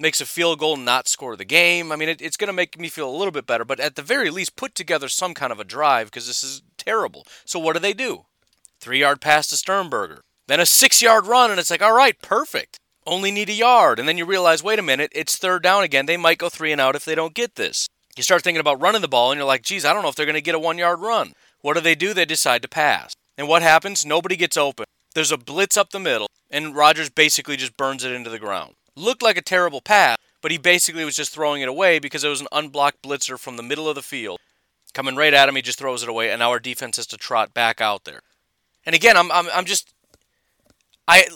makes 0.00 0.20
a 0.20 0.26
field 0.26 0.58
goal 0.58 0.76
not 0.76 1.06
score 1.06 1.36
the 1.36 1.44
game. 1.44 1.92
I 1.92 1.96
mean, 1.96 2.08
it, 2.08 2.20
it's 2.20 2.36
going 2.36 2.48
to 2.48 2.52
make 2.52 2.76
me 2.76 2.88
feel 2.88 3.08
a 3.08 3.16
little 3.16 3.30
bit 3.30 3.46
better, 3.46 3.64
but 3.64 3.78
at 3.78 3.94
the 3.94 4.02
very 4.02 4.30
least, 4.30 4.56
put 4.56 4.74
together 4.74 5.08
some 5.08 5.32
kind 5.32 5.52
of 5.52 5.60
a 5.60 5.64
drive 5.64 6.08
because 6.08 6.26
this 6.26 6.42
is 6.42 6.62
terrible. 6.76 7.24
So, 7.44 7.60
what 7.60 7.74
do 7.74 7.78
they 7.78 7.92
do? 7.92 8.24
Three 8.80 8.98
yard 8.98 9.20
pass 9.20 9.46
to 9.50 9.56
Sternberger. 9.56 10.22
Then 10.52 10.60
a 10.60 10.66
six 10.66 11.00
yard 11.00 11.26
run, 11.26 11.50
and 11.50 11.58
it's 11.58 11.70
like, 11.70 11.80
all 11.80 11.94
right, 11.94 12.20
perfect. 12.20 12.76
Only 13.06 13.30
need 13.30 13.48
a 13.48 13.54
yard. 13.54 13.98
And 13.98 14.06
then 14.06 14.18
you 14.18 14.26
realize, 14.26 14.62
wait 14.62 14.78
a 14.78 14.82
minute, 14.82 15.10
it's 15.14 15.38
third 15.38 15.62
down 15.62 15.82
again. 15.82 16.04
They 16.04 16.18
might 16.18 16.36
go 16.36 16.50
three 16.50 16.72
and 16.72 16.78
out 16.78 16.94
if 16.94 17.06
they 17.06 17.14
don't 17.14 17.32
get 17.32 17.54
this. 17.54 17.88
You 18.18 18.22
start 18.22 18.44
thinking 18.44 18.60
about 18.60 18.78
running 18.78 19.00
the 19.00 19.08
ball, 19.08 19.32
and 19.32 19.38
you're 19.38 19.46
like, 19.46 19.62
geez, 19.62 19.86
I 19.86 19.94
don't 19.94 20.02
know 20.02 20.10
if 20.10 20.14
they're 20.14 20.26
going 20.26 20.34
to 20.34 20.42
get 20.42 20.54
a 20.54 20.58
one 20.58 20.76
yard 20.76 21.00
run. 21.00 21.32
What 21.62 21.72
do 21.72 21.80
they 21.80 21.94
do? 21.94 22.12
They 22.12 22.26
decide 22.26 22.60
to 22.60 22.68
pass. 22.68 23.14
And 23.38 23.48
what 23.48 23.62
happens? 23.62 24.04
Nobody 24.04 24.36
gets 24.36 24.58
open. 24.58 24.84
There's 25.14 25.32
a 25.32 25.38
blitz 25.38 25.78
up 25.78 25.88
the 25.88 25.98
middle, 25.98 26.28
and 26.50 26.76
Rodgers 26.76 27.08
basically 27.08 27.56
just 27.56 27.78
burns 27.78 28.04
it 28.04 28.12
into 28.12 28.28
the 28.28 28.38
ground. 28.38 28.74
Looked 28.94 29.22
like 29.22 29.38
a 29.38 29.40
terrible 29.42 29.80
pass, 29.80 30.18
but 30.42 30.50
he 30.50 30.58
basically 30.58 31.06
was 31.06 31.16
just 31.16 31.32
throwing 31.32 31.62
it 31.62 31.68
away 31.70 31.98
because 31.98 32.24
it 32.24 32.28
was 32.28 32.42
an 32.42 32.48
unblocked 32.52 33.02
blitzer 33.02 33.38
from 33.38 33.56
the 33.56 33.62
middle 33.62 33.88
of 33.88 33.94
the 33.94 34.02
field. 34.02 34.38
Coming 34.92 35.16
right 35.16 35.32
at 35.32 35.48
him, 35.48 35.56
he 35.56 35.62
just 35.62 35.78
throws 35.78 36.02
it 36.02 36.10
away, 36.10 36.30
and 36.30 36.40
now 36.40 36.50
our 36.50 36.60
defense 36.60 36.96
has 36.96 37.06
to 37.06 37.16
trot 37.16 37.54
back 37.54 37.80
out 37.80 38.04
there. 38.04 38.20
And 38.84 38.94
again, 38.94 39.16
I'm, 39.16 39.32
I'm, 39.32 39.46
I'm 39.54 39.64
just 39.64 39.94
I 41.08 41.26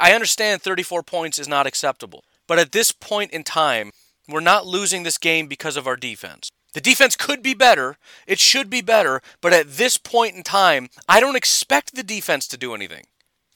I 0.00 0.12
understand 0.12 0.62
34 0.62 1.02
points 1.02 1.38
is 1.38 1.48
not 1.48 1.66
acceptable, 1.66 2.24
but 2.46 2.58
at 2.58 2.72
this 2.72 2.92
point 2.92 3.32
in 3.32 3.44
time, 3.44 3.92
we're 4.28 4.40
not 4.40 4.66
losing 4.66 5.02
this 5.02 5.18
game 5.18 5.46
because 5.46 5.76
of 5.76 5.86
our 5.86 5.96
defense. 5.96 6.50
The 6.72 6.80
defense 6.80 7.14
could 7.14 7.42
be 7.42 7.54
better, 7.54 7.96
it 8.26 8.40
should 8.40 8.68
be 8.68 8.80
better, 8.80 9.22
but 9.40 9.52
at 9.52 9.76
this 9.76 9.96
point 9.96 10.34
in 10.34 10.42
time, 10.42 10.88
I 11.08 11.20
don't 11.20 11.36
expect 11.36 11.94
the 11.94 12.02
defense 12.02 12.48
to 12.48 12.56
do 12.56 12.74
anything. 12.74 13.04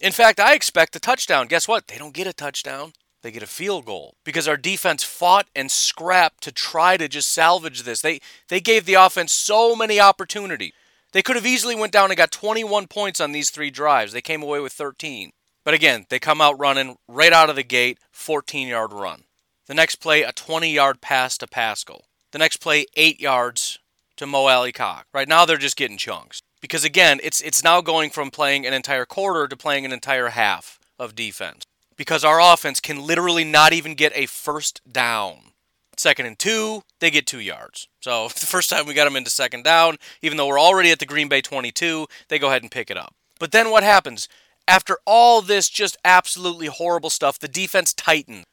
In 0.01 0.13
fact, 0.13 0.39
I 0.39 0.55
expect 0.55 0.95
a 0.95 1.01
touchdown. 1.01 1.49
Guess 1.49 1.67
what? 1.67 1.89
They 1.89 1.99
don't 1.99 2.15
get 2.15 2.29
a 2.29 2.33
touchdown. 2.33 2.93
They 3.23 3.33
get 3.33 3.43
a 3.43 3.49
field 3.49 3.85
goal 3.85 4.15
because 4.25 4.47
our 4.47 4.57
defense 4.57 5.03
fought 5.03 5.49
and 5.57 5.73
scrapped 5.73 6.45
to 6.45 6.53
try 6.53 6.97
to 6.97 7.09
just 7.09 7.31
salvage 7.31 7.83
this. 7.83 8.01
They 8.01 8.21
they 8.49 8.61
gave 8.61 8.85
the 8.85 8.95
offense 8.95 9.33
so 9.33 9.75
many 9.75 9.99
opportunities. 9.99 10.73
They 11.13 11.23
could 11.23 11.37
have 11.37 11.47
easily 11.47 11.75
went 11.75 11.93
down 11.93 12.11
and 12.11 12.17
got 12.17 12.31
21 12.31 12.87
points 12.87 13.19
on 13.19 13.33
these 13.33 13.51
3 13.51 13.71
drives. 13.71 14.13
They 14.13 14.21
came 14.21 14.43
away 14.43 14.61
with 14.61 14.75
13. 14.75 15.33
But 15.69 15.75
again, 15.75 16.07
they 16.09 16.19
come 16.19 16.41
out 16.41 16.59
running 16.59 16.97
right 17.07 17.31
out 17.31 17.51
of 17.51 17.57
the 17.57 17.63
gate, 17.63 17.99
14 18.11 18.69
yard 18.69 18.91
run. 18.91 19.25
The 19.67 19.75
next 19.75 19.97
play, 19.97 20.23
a 20.23 20.33
20 20.33 20.73
yard 20.73 21.03
pass 21.03 21.37
to 21.37 21.47
Pascal. 21.47 22.07
The 22.31 22.39
next 22.39 22.57
play, 22.57 22.87
8 22.97 23.21
yards 23.21 23.79
to 24.17 24.27
Mo 24.27 24.47
Alie-Cox. 24.47 25.05
Right 25.13 25.29
now, 25.29 25.45
they're 25.45 25.59
just 25.59 25.77
getting 25.77 25.99
chunks. 25.99 26.41
Because 26.63 26.85
again, 26.85 27.21
it's, 27.23 27.43
it's 27.43 27.63
now 27.63 27.83
going 27.83 28.09
from 28.09 28.31
playing 28.31 28.65
an 28.65 28.73
entire 28.73 29.05
quarter 29.05 29.47
to 29.47 29.59
playing 29.59 29.85
an 29.85 29.93
entire 29.93 30.29
half 30.29 30.79
of 30.99 31.15
defense. 31.15 31.67
Because 31.99 32.25
our 32.25 32.41
offense 32.41 32.81
can 32.81 33.07
literally 33.07 33.45
not 33.45 33.75
even 33.75 33.95
get 33.95 34.13
a 34.15 34.25
first 34.25 34.81
down. 34.91 35.53
Second 35.99 36.25
and 36.25 36.39
two, 36.39 36.83
they 37.01 37.11
get 37.11 37.27
two 37.27 37.41
yards. 37.41 37.89
So 38.01 38.29
the 38.41 38.47
first 38.47 38.71
time 38.71 38.87
we 38.87 38.95
got 38.95 39.05
them 39.05 39.17
into 39.17 39.29
second 39.29 39.65
down, 39.65 39.99
even 40.23 40.39
though 40.39 40.47
we're 40.47 40.59
already 40.59 40.91
at 40.93 40.99
the 40.99 41.05
Green 41.05 41.29
Bay 41.29 41.43
22, 41.43 42.07
they 42.29 42.39
go 42.39 42.49
ahead 42.49 42.63
and 42.63 42.71
pick 42.71 42.91
it 42.91 42.97
up. 42.97 43.15
But 43.39 43.53
then 43.53 43.71
what 43.71 43.83
happens? 43.83 44.29
After 44.69 44.99
all 45.07 45.41
this 45.41 45.71
just 45.71 45.97
absolutely 46.05 46.67
horrible 46.67 47.09
stuff, 47.09 47.39
the 47.39 47.49
defense 47.49 47.95
tightened. 47.95 48.45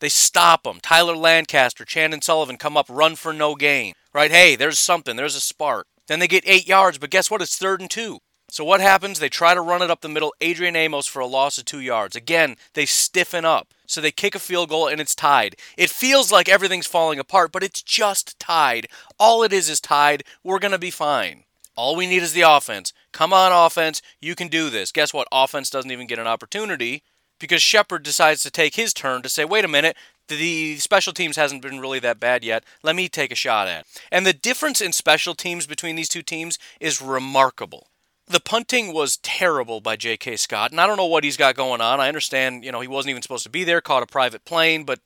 They 0.00 0.10
stop 0.10 0.64
them. 0.64 0.80
Tyler 0.82 1.16
Lancaster, 1.16 1.86
Chandon 1.86 2.20
Sullivan 2.20 2.58
come 2.58 2.76
up, 2.76 2.86
run 2.90 3.16
for 3.16 3.32
no 3.32 3.54
gain. 3.54 3.94
Right? 4.12 4.30
Hey, 4.30 4.54
there's 4.54 4.78
something. 4.78 5.16
There's 5.16 5.34
a 5.34 5.40
spark. 5.40 5.86
Then 6.08 6.18
they 6.18 6.28
get 6.28 6.44
eight 6.46 6.68
yards, 6.68 6.98
but 6.98 7.08
guess 7.08 7.30
what? 7.30 7.40
It's 7.40 7.56
third 7.56 7.80
and 7.80 7.90
two. 7.90 8.18
So 8.50 8.64
what 8.64 8.82
happens? 8.82 9.18
They 9.18 9.30
try 9.30 9.54
to 9.54 9.62
run 9.62 9.80
it 9.80 9.90
up 9.90 10.02
the 10.02 10.10
middle. 10.10 10.34
Adrian 10.42 10.76
Amos 10.76 11.06
for 11.06 11.20
a 11.20 11.26
loss 11.26 11.56
of 11.56 11.64
two 11.64 11.80
yards. 11.80 12.14
Again, 12.14 12.56
they 12.74 12.84
stiffen 12.84 13.46
up. 13.46 13.72
So 13.86 14.02
they 14.02 14.12
kick 14.12 14.34
a 14.34 14.38
field 14.38 14.68
goal 14.68 14.88
and 14.88 15.00
it's 15.00 15.14
tied. 15.14 15.56
It 15.78 15.88
feels 15.88 16.30
like 16.30 16.50
everything's 16.50 16.86
falling 16.86 17.18
apart, 17.18 17.50
but 17.50 17.62
it's 17.62 17.82
just 17.82 18.38
tied. 18.38 18.88
All 19.18 19.42
it 19.42 19.54
is 19.54 19.70
is 19.70 19.80
tied. 19.80 20.24
We're 20.44 20.58
going 20.58 20.72
to 20.72 20.78
be 20.78 20.90
fine. 20.90 21.44
All 21.82 21.96
we 21.96 22.06
need 22.06 22.22
is 22.22 22.32
the 22.32 22.42
offense. 22.42 22.92
Come 23.10 23.32
on, 23.32 23.50
offense. 23.50 24.02
You 24.20 24.36
can 24.36 24.46
do 24.46 24.70
this. 24.70 24.92
Guess 24.92 25.12
what? 25.12 25.26
Offense 25.32 25.68
doesn't 25.68 25.90
even 25.90 26.06
get 26.06 26.20
an 26.20 26.28
opportunity 26.28 27.02
because 27.40 27.60
Shepherd 27.60 28.04
decides 28.04 28.44
to 28.44 28.52
take 28.52 28.76
his 28.76 28.94
turn 28.94 29.20
to 29.22 29.28
say, 29.28 29.44
wait 29.44 29.64
a 29.64 29.68
minute, 29.68 29.96
the 30.28 30.76
special 30.76 31.12
teams 31.12 31.34
hasn't 31.34 31.60
been 31.60 31.80
really 31.80 31.98
that 31.98 32.20
bad 32.20 32.44
yet. 32.44 32.62
Let 32.84 32.94
me 32.94 33.08
take 33.08 33.32
a 33.32 33.34
shot 33.34 33.66
at. 33.66 33.80
It. 33.80 33.86
And 34.12 34.24
the 34.24 34.32
difference 34.32 34.80
in 34.80 34.92
special 34.92 35.34
teams 35.34 35.66
between 35.66 35.96
these 35.96 36.08
two 36.08 36.22
teams 36.22 36.56
is 36.78 37.02
remarkable. 37.02 37.88
The 38.28 38.38
punting 38.38 38.94
was 38.94 39.16
terrible 39.16 39.80
by 39.80 39.96
J.K. 39.96 40.36
Scott, 40.36 40.70
and 40.70 40.80
I 40.80 40.86
don't 40.86 40.96
know 40.96 41.06
what 41.06 41.24
he's 41.24 41.36
got 41.36 41.56
going 41.56 41.80
on. 41.80 41.98
I 41.98 42.06
understand, 42.06 42.64
you 42.64 42.70
know, 42.70 42.80
he 42.80 42.86
wasn't 42.86 43.10
even 43.10 43.22
supposed 43.22 43.42
to 43.42 43.50
be 43.50 43.64
there, 43.64 43.80
caught 43.80 44.04
a 44.04 44.06
private 44.06 44.44
plane, 44.44 44.84
but 44.84 45.00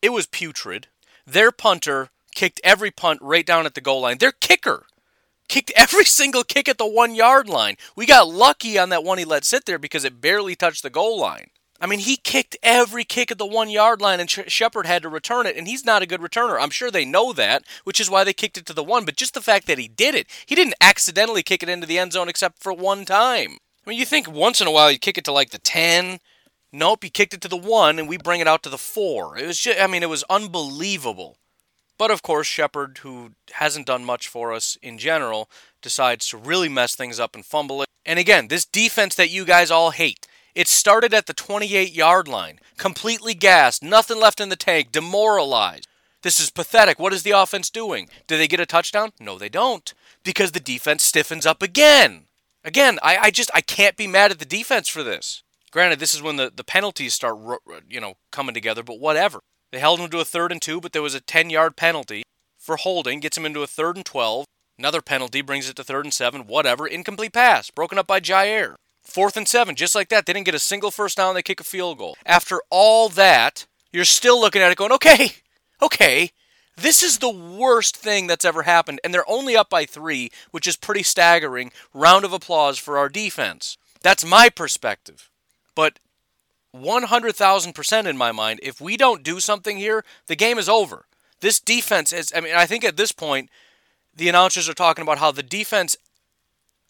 it 0.00 0.12
was 0.12 0.26
putrid. 0.26 0.86
Their 1.26 1.50
punter 1.50 2.10
kicked 2.32 2.60
every 2.62 2.92
punt 2.92 3.18
right 3.22 3.44
down 3.44 3.66
at 3.66 3.74
the 3.74 3.80
goal 3.80 4.02
line. 4.02 4.18
Their 4.18 4.30
kicker 4.30 4.86
kicked 5.52 5.72
every 5.76 6.04
single 6.20 6.44
kick 6.44 6.68
at 6.68 6.78
the 6.78 6.86
one 6.86 7.14
yard 7.14 7.48
line. 7.48 7.76
We 7.94 8.06
got 8.06 8.28
lucky 8.28 8.78
on 8.78 8.88
that 8.88 9.04
one 9.04 9.18
he 9.18 9.24
let 9.24 9.44
sit 9.44 9.66
there 9.66 9.78
because 9.78 10.04
it 10.04 10.20
barely 10.20 10.54
touched 10.54 10.82
the 10.82 10.90
goal 10.90 11.20
line. 11.20 11.48
I 11.78 11.86
mean, 11.86 11.98
he 11.98 12.16
kicked 12.16 12.56
every 12.62 13.02
kick 13.02 13.32
at 13.32 13.38
the 13.38 13.46
one 13.46 13.68
yard 13.68 14.00
line, 14.00 14.20
and 14.20 14.30
Shepherd 14.30 14.86
had 14.86 15.02
to 15.02 15.08
return 15.08 15.46
it, 15.46 15.56
and 15.56 15.66
he's 15.66 15.84
not 15.84 16.00
a 16.00 16.06
good 16.06 16.20
returner. 16.20 16.56
I'm 16.60 16.70
sure 16.70 16.92
they 16.92 17.04
know 17.04 17.32
that, 17.32 17.64
which 17.82 18.00
is 18.00 18.08
why 18.08 18.22
they 18.22 18.32
kicked 18.32 18.56
it 18.56 18.66
to 18.66 18.72
the 18.72 18.84
one. 18.84 19.04
But 19.04 19.16
just 19.16 19.34
the 19.34 19.40
fact 19.40 19.66
that 19.66 19.78
he 19.78 19.88
did 19.88 20.14
it, 20.14 20.28
he 20.46 20.54
didn't 20.54 20.76
accidentally 20.80 21.42
kick 21.42 21.62
it 21.62 21.68
into 21.68 21.86
the 21.86 21.98
end 21.98 22.12
zone 22.12 22.28
except 22.28 22.62
for 22.62 22.72
one 22.72 23.04
time. 23.04 23.56
I 23.84 23.90
mean, 23.90 23.98
you 23.98 24.06
think 24.06 24.30
once 24.30 24.60
in 24.60 24.68
a 24.68 24.70
while 24.70 24.92
you 24.92 24.98
kick 24.98 25.18
it 25.18 25.24
to 25.24 25.32
like 25.32 25.50
the 25.50 25.58
10. 25.58 26.20
Nope, 26.72 27.02
he 27.02 27.10
kicked 27.10 27.34
it 27.34 27.40
to 27.40 27.48
the 27.48 27.56
one, 27.56 27.98
and 27.98 28.08
we 28.08 28.16
bring 28.16 28.40
it 28.40 28.48
out 28.48 28.62
to 28.62 28.70
the 28.70 28.78
four. 28.78 29.36
It 29.36 29.46
was 29.46 29.58
just, 29.58 29.80
I 29.80 29.88
mean, 29.88 30.04
it 30.04 30.08
was 30.08 30.24
unbelievable. 30.30 31.36
But 32.02 32.10
of 32.10 32.20
course, 32.20 32.48
Shepherd, 32.48 32.98
who 33.02 33.30
hasn't 33.52 33.86
done 33.86 34.04
much 34.04 34.26
for 34.26 34.52
us 34.52 34.76
in 34.82 34.98
general, 34.98 35.48
decides 35.80 36.26
to 36.26 36.36
really 36.36 36.68
mess 36.68 36.96
things 36.96 37.20
up 37.20 37.36
and 37.36 37.46
fumble 37.46 37.80
it. 37.80 37.88
And 38.04 38.18
again, 38.18 38.48
this 38.48 38.64
defense 38.64 39.14
that 39.14 39.30
you 39.30 39.44
guys 39.44 39.70
all 39.70 39.92
hate, 39.92 40.26
it 40.52 40.66
started 40.66 41.14
at 41.14 41.26
the 41.26 41.32
28 41.32 41.92
yard 41.92 42.26
line, 42.26 42.58
completely 42.76 43.34
gassed, 43.34 43.84
nothing 43.84 44.18
left 44.18 44.40
in 44.40 44.48
the 44.48 44.56
tank, 44.56 44.90
demoralized. 44.90 45.86
This 46.22 46.40
is 46.40 46.50
pathetic. 46.50 46.98
What 46.98 47.12
is 47.12 47.22
the 47.22 47.40
offense 47.40 47.70
doing? 47.70 48.08
Do 48.26 48.36
they 48.36 48.48
get 48.48 48.58
a 48.58 48.66
touchdown? 48.66 49.12
No, 49.20 49.38
they 49.38 49.48
don't. 49.48 49.94
Because 50.24 50.50
the 50.50 50.58
defense 50.58 51.04
stiffens 51.04 51.46
up 51.46 51.62
again. 51.62 52.24
Again, 52.64 52.98
I, 53.00 53.16
I 53.16 53.30
just 53.30 53.52
I 53.54 53.60
can't 53.60 53.96
be 53.96 54.08
mad 54.08 54.32
at 54.32 54.40
the 54.40 54.44
defense 54.44 54.88
for 54.88 55.04
this. 55.04 55.44
Granted, 55.70 56.00
this 56.00 56.14
is 56.14 56.20
when 56.20 56.34
the, 56.34 56.52
the 56.52 56.64
penalties 56.64 57.14
start 57.14 57.38
you 57.88 58.00
know 58.00 58.14
coming 58.32 58.54
together, 58.54 58.82
but 58.82 58.98
whatever. 58.98 59.38
They 59.72 59.80
held 59.80 60.00
him 60.00 60.10
to 60.10 60.20
a 60.20 60.24
third 60.24 60.52
and 60.52 60.60
two, 60.60 60.80
but 60.80 60.92
there 60.92 61.02
was 61.02 61.14
a 61.14 61.20
10 61.20 61.50
yard 61.50 61.76
penalty 61.76 62.22
for 62.58 62.76
holding, 62.76 63.20
gets 63.20 63.36
him 63.36 63.46
into 63.46 63.62
a 63.62 63.66
third 63.66 63.96
and 63.96 64.04
12. 64.04 64.44
Another 64.78 65.02
penalty 65.02 65.40
brings 65.40 65.68
it 65.68 65.76
to 65.76 65.84
third 65.84 66.04
and 66.04 66.14
seven, 66.14 66.46
whatever. 66.46 66.86
Incomplete 66.86 67.32
pass, 67.32 67.70
broken 67.70 67.98
up 67.98 68.06
by 68.06 68.20
Jaire. 68.20 68.74
Fourth 69.02 69.36
and 69.36 69.48
seven, 69.48 69.74
just 69.74 69.94
like 69.94 70.08
that. 70.10 70.26
They 70.26 70.32
didn't 70.32 70.46
get 70.46 70.54
a 70.54 70.60
single 70.60 70.90
first 70.90 71.16
down. 71.16 71.34
They 71.34 71.42
kick 71.42 71.60
a 71.60 71.64
field 71.64 71.98
goal. 71.98 72.16
After 72.24 72.60
all 72.70 73.08
that, 73.10 73.66
you're 73.92 74.04
still 74.04 74.40
looking 74.40 74.62
at 74.62 74.70
it 74.70 74.78
going, 74.78 74.92
okay, 74.92 75.32
okay, 75.82 76.30
this 76.76 77.02
is 77.02 77.18
the 77.18 77.30
worst 77.30 77.96
thing 77.96 78.26
that's 78.26 78.44
ever 78.44 78.62
happened. 78.62 79.00
And 79.02 79.12
they're 79.12 79.28
only 79.28 79.56
up 79.56 79.68
by 79.68 79.84
three, 79.84 80.30
which 80.50 80.66
is 80.66 80.76
pretty 80.76 81.02
staggering. 81.02 81.72
Round 81.92 82.24
of 82.24 82.32
applause 82.32 82.78
for 82.78 82.96
our 82.96 83.08
defense. 83.08 83.76
That's 84.02 84.24
my 84.24 84.48
perspective. 84.48 85.30
But 85.74 85.98
100,000% 86.74 88.06
in 88.06 88.16
my 88.16 88.32
mind, 88.32 88.60
if 88.62 88.80
we 88.80 88.96
don't 88.96 89.22
do 89.22 89.40
something 89.40 89.76
here, 89.76 90.04
the 90.26 90.36
game 90.36 90.58
is 90.58 90.68
over. 90.68 91.06
This 91.40 91.60
defense 91.60 92.12
is, 92.12 92.32
I 92.34 92.40
mean, 92.40 92.54
I 92.54 92.66
think 92.66 92.84
at 92.84 92.96
this 92.96 93.12
point, 93.12 93.50
the 94.14 94.28
announcers 94.28 94.68
are 94.68 94.74
talking 94.74 95.02
about 95.02 95.18
how 95.18 95.32
the 95.32 95.42
defense 95.42 95.96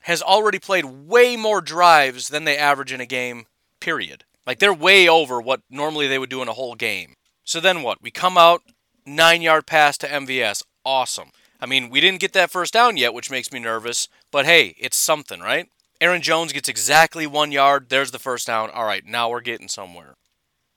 has 0.01 0.23
already 0.23 0.59
played 0.59 0.85
way 0.85 1.37
more 1.37 1.61
drives 1.61 2.29
than 2.29 2.45
they 2.45 2.57
average 2.57 2.93
in 2.93 3.01
a 3.01 3.07
game, 3.07 3.47
period. 3.81 4.25
Like 4.47 4.59
they're 4.59 4.75
way 4.75 5.09
over 5.09 5.41
what 5.41 5.63
normally 5.71 6.09
they 6.09 6.19
would 6.19 6.31
do 6.31 6.43
in 6.43 6.49
a 6.49 6.55
whole 6.55 6.75
game. 6.75 7.15
So 7.45 7.61
then 7.61 7.83
what? 7.83 8.03
We 8.03 8.11
come 8.11 8.37
out, 8.37 8.63
nine 9.07 9.43
yard 9.43 9.67
pass 9.67 9.97
to 9.99 10.09
MVS. 10.09 10.65
Awesome. 10.85 11.31
I 11.61 11.67
mean, 11.67 11.91
we 11.91 12.01
didn't 12.01 12.21
get 12.21 12.33
that 12.33 12.51
first 12.51 12.73
down 12.73 12.97
yet, 12.97 13.15
which 13.15 13.31
makes 13.31 13.53
me 13.53 13.61
nervous, 13.61 14.09
but 14.33 14.45
hey, 14.45 14.75
it's 14.79 14.97
something, 14.97 15.41
right? 15.41 15.69
Aaron 16.03 16.21
Jones 16.21 16.53
gets 16.53 16.69
exactly 16.69 17.29
one 17.29 17.53
yard. 17.53 17.87
There's 17.89 18.11
the 18.11 18.19
first 18.19 18.49
down. 18.49 18.71
All 18.71 18.85
right, 18.85 19.07
now 19.07 19.31
we're 19.31 19.41
getting 19.41 19.69
somewhere. 19.69 20.15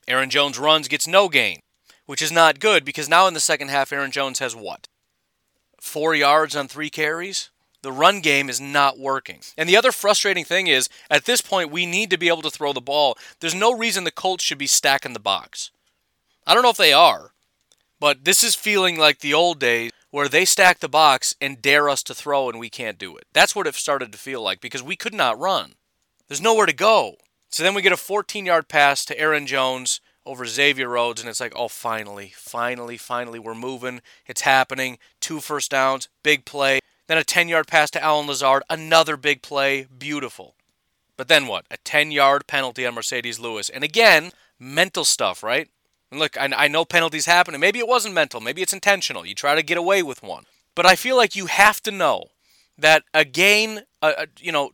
Aaron 0.06 0.30
Jones 0.30 0.56
runs, 0.56 0.86
gets 0.86 1.08
no 1.08 1.28
gain, 1.28 1.58
which 2.06 2.22
is 2.22 2.30
not 2.30 2.60
good 2.60 2.84
because 2.84 3.08
now 3.08 3.26
in 3.26 3.34
the 3.34 3.40
second 3.40 3.68
half, 3.68 3.92
Aaron 3.92 4.12
Jones 4.12 4.38
has 4.38 4.54
what? 4.54 4.86
Four 5.80 6.14
yards 6.14 6.54
on 6.54 6.68
three 6.68 6.90
carries? 6.90 7.50
the 7.82 7.92
run 7.92 8.20
game 8.20 8.48
is 8.48 8.60
not 8.60 8.98
working. 8.98 9.38
And 9.56 9.68
the 9.68 9.76
other 9.76 9.92
frustrating 9.92 10.44
thing 10.44 10.66
is, 10.66 10.88
at 11.08 11.24
this 11.24 11.40
point, 11.40 11.70
we 11.70 11.86
need 11.86 12.10
to 12.10 12.18
be 12.18 12.26
able 12.26 12.42
to 12.42 12.50
throw 12.50 12.72
the 12.72 12.80
ball. 12.80 13.16
There's 13.38 13.54
no 13.54 13.72
reason 13.72 14.02
the 14.02 14.10
Colts 14.10 14.42
should 14.42 14.58
be 14.58 14.66
stacking 14.66 15.12
the 15.12 15.20
box. 15.20 15.70
I 16.44 16.52
don't 16.52 16.64
know 16.64 16.70
if 16.70 16.76
they 16.76 16.92
are, 16.92 17.30
but 18.00 18.24
this 18.24 18.42
is 18.42 18.56
feeling 18.56 18.98
like 18.98 19.20
the 19.20 19.34
old 19.34 19.60
days 19.60 19.92
where 20.10 20.28
they 20.28 20.44
stack 20.44 20.78
the 20.78 20.88
box 20.88 21.34
and 21.40 21.62
dare 21.62 21.88
us 21.88 22.02
to 22.04 22.14
throw 22.14 22.48
and 22.48 22.58
we 22.58 22.70
can't 22.70 22.98
do 22.98 23.16
it. 23.16 23.26
That's 23.32 23.54
what 23.54 23.66
it 23.66 23.74
started 23.74 24.12
to 24.12 24.18
feel 24.18 24.42
like 24.42 24.60
because 24.60 24.82
we 24.82 24.96
could 24.96 25.14
not 25.14 25.38
run. 25.38 25.74
There's 26.28 26.40
nowhere 26.40 26.66
to 26.66 26.72
go. 26.72 27.16
So 27.50 27.62
then 27.62 27.74
we 27.74 27.82
get 27.82 27.92
a 27.92 27.96
14 27.96 28.46
yard 28.46 28.68
pass 28.68 29.04
to 29.06 29.18
Aaron 29.18 29.46
Jones 29.46 30.00
over 30.26 30.44
Xavier 30.44 30.88
Rhodes, 30.88 31.20
and 31.20 31.30
it's 31.30 31.40
like, 31.40 31.52
oh, 31.54 31.68
finally, 31.68 32.32
finally, 32.34 32.96
finally, 32.96 33.38
we're 33.38 33.54
moving. 33.54 34.02
It's 34.26 34.40
happening. 34.40 34.98
Two 35.20 35.38
first 35.40 35.70
downs, 35.70 36.08
big 36.24 36.44
play. 36.44 36.80
Then 37.06 37.16
a 37.16 37.24
10 37.24 37.48
yard 37.48 37.68
pass 37.68 37.90
to 37.92 38.02
Allen 38.02 38.26
Lazard, 38.26 38.64
another 38.68 39.16
big 39.16 39.40
play, 39.42 39.86
beautiful. 39.96 40.56
But 41.16 41.28
then 41.28 41.46
what? 41.46 41.64
A 41.70 41.76
10 41.78 42.10
yard 42.10 42.46
penalty 42.46 42.84
on 42.84 42.94
Marcedes 42.94 43.40
Lewis. 43.40 43.68
And 43.70 43.84
again, 43.84 44.32
mental 44.58 45.04
stuff, 45.04 45.42
right? 45.42 45.68
And 46.10 46.20
look, 46.20 46.36
I, 46.36 46.50
I 46.56 46.68
know 46.68 46.84
penalties 46.84 47.26
happen, 47.26 47.54
and 47.54 47.60
maybe 47.60 47.78
it 47.78 47.88
wasn't 47.88 48.14
mental, 48.14 48.40
maybe 48.40 48.62
it's 48.62 48.72
intentional. 48.72 49.26
You 49.26 49.34
try 49.34 49.54
to 49.54 49.62
get 49.62 49.78
away 49.78 50.02
with 50.02 50.22
one. 50.22 50.44
But 50.74 50.86
I 50.86 50.94
feel 50.94 51.16
like 51.16 51.34
you 51.34 51.46
have 51.46 51.82
to 51.82 51.90
know 51.90 52.24
that 52.78 53.04
a 53.14 53.24
gain, 53.24 53.82
a, 54.02 54.08
a, 54.08 54.26
you 54.38 54.52
know, 54.52 54.70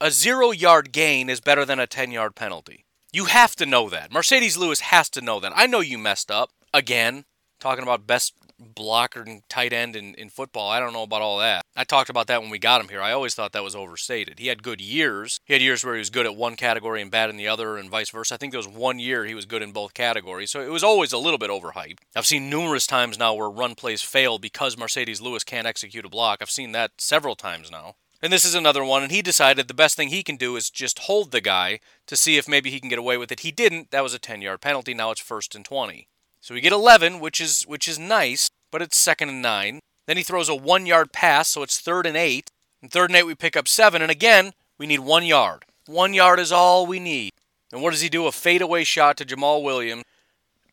a 0.00 0.10
zero 0.10 0.50
yard 0.50 0.92
gain 0.92 1.30
is 1.30 1.40
better 1.40 1.64
than 1.64 1.80
a 1.80 1.86
10 1.86 2.10
yard 2.10 2.34
penalty. 2.34 2.84
You 3.12 3.24
have 3.26 3.56
to 3.56 3.66
know 3.66 3.88
that. 3.88 4.10
Marcedes 4.10 4.58
Lewis 4.58 4.80
has 4.80 5.08
to 5.10 5.22
know 5.22 5.40
that. 5.40 5.52
I 5.56 5.66
know 5.66 5.80
you 5.80 5.96
messed 5.96 6.30
up 6.30 6.50
again, 6.74 7.24
talking 7.58 7.82
about 7.82 8.06
best 8.06 8.34
blocker 8.58 9.22
and 9.22 9.42
tight 9.48 9.72
end 9.72 9.96
in, 9.96 10.14
in 10.14 10.30
football. 10.30 10.70
I 10.70 10.80
don't 10.80 10.92
know 10.92 11.02
about 11.02 11.22
all 11.22 11.38
that. 11.38 11.64
I 11.74 11.84
talked 11.84 12.10
about 12.10 12.26
that 12.28 12.40
when 12.40 12.50
we 12.50 12.58
got 12.58 12.80
him 12.80 12.88
here. 12.88 13.02
I 13.02 13.12
always 13.12 13.34
thought 13.34 13.52
that 13.52 13.62
was 13.62 13.76
overstated. 13.76 14.38
He 14.38 14.48
had 14.48 14.62
good 14.62 14.80
years. 14.80 15.40
He 15.44 15.52
had 15.52 15.62
years 15.62 15.84
where 15.84 15.94
he 15.94 15.98
was 15.98 16.10
good 16.10 16.26
at 16.26 16.36
one 16.36 16.56
category 16.56 17.02
and 17.02 17.10
bad 17.10 17.30
in 17.30 17.36
the 17.36 17.48
other, 17.48 17.76
and 17.76 17.90
vice 17.90 18.10
versa. 18.10 18.34
I 18.34 18.36
think 18.36 18.52
there 18.52 18.58
was 18.58 18.68
one 18.68 18.98
year 18.98 19.24
he 19.24 19.34
was 19.34 19.46
good 19.46 19.62
in 19.62 19.72
both 19.72 19.94
categories. 19.94 20.50
So 20.50 20.60
it 20.60 20.70
was 20.70 20.84
always 20.84 21.12
a 21.12 21.18
little 21.18 21.38
bit 21.38 21.50
overhyped. 21.50 21.98
I've 22.14 22.26
seen 22.26 22.50
numerous 22.50 22.86
times 22.86 23.18
now 23.18 23.34
where 23.34 23.50
run 23.50 23.74
plays 23.74 24.02
fail 24.02 24.38
because 24.38 24.76
Marcedes 24.76 25.20
Lewis 25.20 25.44
can't 25.44 25.66
execute 25.66 26.04
a 26.04 26.10
block. 26.10 26.38
I've 26.40 26.50
seen 26.50 26.72
that 26.72 26.92
several 26.98 27.36
times 27.36 27.70
now. 27.70 27.96
And 28.22 28.32
this 28.32 28.46
is 28.46 28.54
another 28.54 28.82
one, 28.82 29.02
and 29.02 29.12
he 29.12 29.20
decided 29.20 29.68
the 29.68 29.74
best 29.74 29.96
thing 29.96 30.08
he 30.08 30.22
can 30.22 30.36
do 30.36 30.56
is 30.56 30.70
just 30.70 31.00
hold 31.00 31.30
the 31.30 31.42
guy 31.42 31.80
to 32.06 32.16
see 32.16 32.38
if 32.38 32.48
maybe 32.48 32.70
he 32.70 32.80
can 32.80 32.88
get 32.88 32.98
away 32.98 33.18
with 33.18 33.30
it. 33.30 33.40
He 33.40 33.52
didn't. 33.52 33.90
That 33.90 34.02
was 34.02 34.14
a 34.14 34.18
10 34.18 34.40
yard 34.40 34.62
penalty. 34.62 34.94
Now 34.94 35.10
it's 35.10 35.20
first 35.20 35.54
and 35.54 35.64
20. 35.64 36.08
So 36.46 36.54
we 36.54 36.60
get 36.60 36.72
11, 36.72 37.18
which 37.18 37.40
is 37.40 37.64
which 37.64 37.88
is 37.88 37.98
nice, 37.98 38.50
but 38.70 38.80
it's 38.80 38.96
second 38.96 39.30
and 39.30 39.42
9. 39.42 39.80
Then 40.06 40.16
he 40.16 40.22
throws 40.22 40.48
a 40.48 40.52
1-yard 40.52 41.10
pass, 41.10 41.48
so 41.48 41.64
it's 41.64 41.80
third 41.80 42.06
and 42.06 42.16
8. 42.16 42.52
And 42.80 42.92
third 42.92 43.10
and 43.10 43.16
8 43.16 43.24
we 43.24 43.34
pick 43.34 43.56
up 43.56 43.66
7, 43.66 44.00
and 44.00 44.12
again, 44.12 44.52
we 44.78 44.86
need 44.86 45.00
1 45.00 45.26
yard. 45.26 45.64
1 45.86 46.14
yard 46.14 46.38
is 46.38 46.52
all 46.52 46.86
we 46.86 47.00
need. 47.00 47.32
And 47.72 47.82
what 47.82 47.90
does 47.90 48.02
he 48.02 48.08
do? 48.08 48.28
A 48.28 48.30
fadeaway 48.30 48.84
shot 48.84 49.16
to 49.16 49.24
Jamaal 49.24 49.64
Williams. 49.64 50.04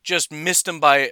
Just 0.04 0.30
missed 0.30 0.68
him 0.68 0.78
by 0.78 1.10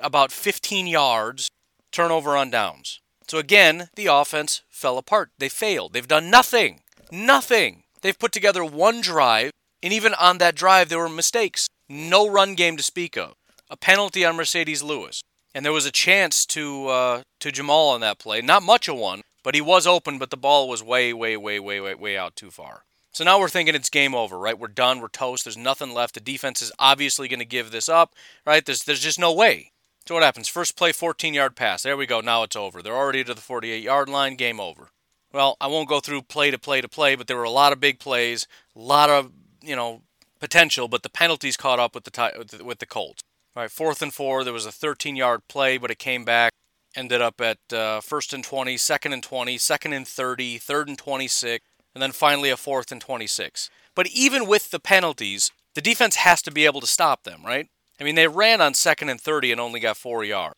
about 0.00 0.30
15 0.30 0.86
yards. 0.86 1.48
Turnover 1.90 2.36
on 2.36 2.50
downs. 2.50 3.00
So 3.26 3.38
again, 3.38 3.88
the 3.96 4.06
offense 4.06 4.62
fell 4.68 4.96
apart. 4.96 5.30
They 5.38 5.48
failed. 5.48 5.92
They've 5.92 6.06
done 6.06 6.30
nothing. 6.30 6.82
Nothing. 7.10 7.82
They've 8.02 8.16
put 8.16 8.30
together 8.30 8.64
one 8.64 9.00
drive, 9.00 9.50
and 9.82 9.92
even 9.92 10.14
on 10.14 10.38
that 10.38 10.54
drive, 10.54 10.88
there 10.88 11.00
were 11.00 11.08
mistakes. 11.08 11.66
No 11.88 12.30
run 12.30 12.54
game 12.54 12.76
to 12.76 12.82
speak 12.84 13.18
of 13.18 13.34
a 13.70 13.76
penalty 13.76 14.24
on 14.24 14.36
Marcedes 14.36 14.82
Lewis, 14.82 15.22
and 15.54 15.64
there 15.64 15.72
was 15.72 15.86
a 15.86 15.92
chance 15.92 16.46
to 16.46 16.88
uh, 16.88 17.22
to 17.40 17.50
Jamaal 17.50 17.92
on 17.92 18.00
that 18.00 18.18
play. 18.18 18.40
Not 18.40 18.62
much 18.62 18.88
of 18.88 18.96
one, 18.96 19.22
but 19.42 19.54
he 19.54 19.60
was 19.60 19.86
open, 19.86 20.18
but 20.18 20.30
the 20.30 20.36
ball 20.36 20.68
was 20.68 20.82
way, 20.82 21.12
way, 21.12 21.36
way, 21.36 21.58
way, 21.58 21.80
way, 21.80 21.94
way 21.94 22.16
out 22.16 22.36
too 22.36 22.50
far. 22.50 22.84
So 23.12 23.24
now 23.24 23.40
we're 23.40 23.48
thinking 23.48 23.74
it's 23.74 23.90
game 23.90 24.14
over, 24.14 24.38
right? 24.38 24.58
We're 24.58 24.68
done. 24.68 25.00
We're 25.00 25.08
toast. 25.08 25.44
There's 25.44 25.56
nothing 25.56 25.92
left. 25.92 26.14
The 26.14 26.20
defense 26.20 26.62
is 26.62 26.72
obviously 26.78 27.28
going 27.28 27.40
to 27.40 27.44
give 27.44 27.70
this 27.70 27.88
up, 27.88 28.14
right? 28.46 28.64
There's 28.64 28.84
there's 28.84 29.00
just 29.00 29.18
no 29.18 29.32
way. 29.32 29.72
So 30.06 30.14
what 30.14 30.22
happens? 30.22 30.48
First 30.48 30.76
play, 30.76 30.92
14 30.92 31.34
yard 31.34 31.56
pass. 31.56 31.82
There 31.82 31.96
we 31.96 32.06
go. 32.06 32.20
Now 32.20 32.42
it's 32.42 32.56
over. 32.56 32.80
They're 32.80 32.96
already 32.96 33.24
to 33.24 33.34
the 33.34 33.40
48 33.40 33.82
yard 33.82 34.08
line. 34.08 34.36
Game 34.36 34.60
over. 34.60 34.88
Well, 35.32 35.56
I 35.60 35.66
won't 35.66 35.88
go 35.88 36.00
through 36.00 36.22
play 36.22 36.50
to 36.50 36.58
play 36.58 36.80
to 36.80 36.88
play, 36.88 37.14
but 37.14 37.26
there 37.26 37.36
were 37.36 37.42
a 37.42 37.50
lot 37.50 37.72
of 37.72 37.80
big 37.80 37.98
plays, 37.98 38.46
a 38.74 38.78
lot 38.78 39.10
of 39.10 39.32
you 39.62 39.76
know 39.76 40.02
potential, 40.40 40.88
but 40.88 41.02
the 41.02 41.10
penalties 41.10 41.56
caught 41.56 41.78
up 41.78 41.94
with 41.94 42.04
the 42.04 42.62
with 42.64 42.78
the 42.78 42.86
Colts. 42.86 43.22
All 43.58 43.62
right, 43.62 43.70
fourth 43.72 44.02
and 44.02 44.14
four. 44.14 44.44
There 44.44 44.52
was 44.52 44.66
a 44.66 44.70
13 44.70 45.16
yard 45.16 45.40
play, 45.48 45.78
but 45.78 45.90
it 45.90 45.98
came 45.98 46.24
back. 46.24 46.52
Ended 46.94 47.20
up 47.20 47.40
at 47.40 47.58
uh, 47.72 48.00
first 48.00 48.32
and 48.32 48.44
20, 48.44 48.76
second 48.76 49.12
and 49.12 49.20
20, 49.20 49.58
second 49.58 49.92
and 49.94 50.06
30, 50.06 50.58
third 50.58 50.88
and 50.88 50.96
26, 50.96 51.64
and 51.92 52.00
then 52.00 52.12
finally 52.12 52.50
a 52.50 52.56
fourth 52.56 52.92
and 52.92 53.00
26. 53.00 53.68
But 53.96 54.06
even 54.10 54.46
with 54.46 54.70
the 54.70 54.78
penalties, 54.78 55.50
the 55.74 55.80
defense 55.80 56.14
has 56.14 56.40
to 56.42 56.52
be 56.52 56.66
able 56.66 56.80
to 56.80 56.86
stop 56.86 57.24
them, 57.24 57.42
right? 57.44 57.68
I 58.00 58.04
mean, 58.04 58.14
they 58.14 58.28
ran 58.28 58.60
on 58.60 58.74
second 58.74 59.08
and 59.08 59.20
30 59.20 59.50
and 59.50 59.60
only 59.60 59.80
got 59.80 59.96
four 59.96 60.22
yards. 60.22 60.54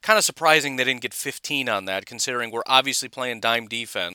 Kind 0.00 0.18
of 0.18 0.24
surprising 0.24 0.76
they 0.76 0.84
didn't 0.84 1.02
get 1.02 1.12
15 1.12 1.68
on 1.68 1.84
that, 1.84 2.06
considering 2.06 2.50
we're 2.50 2.62
obviously 2.66 3.10
playing 3.10 3.40
dime 3.40 3.68
defense 3.68 4.14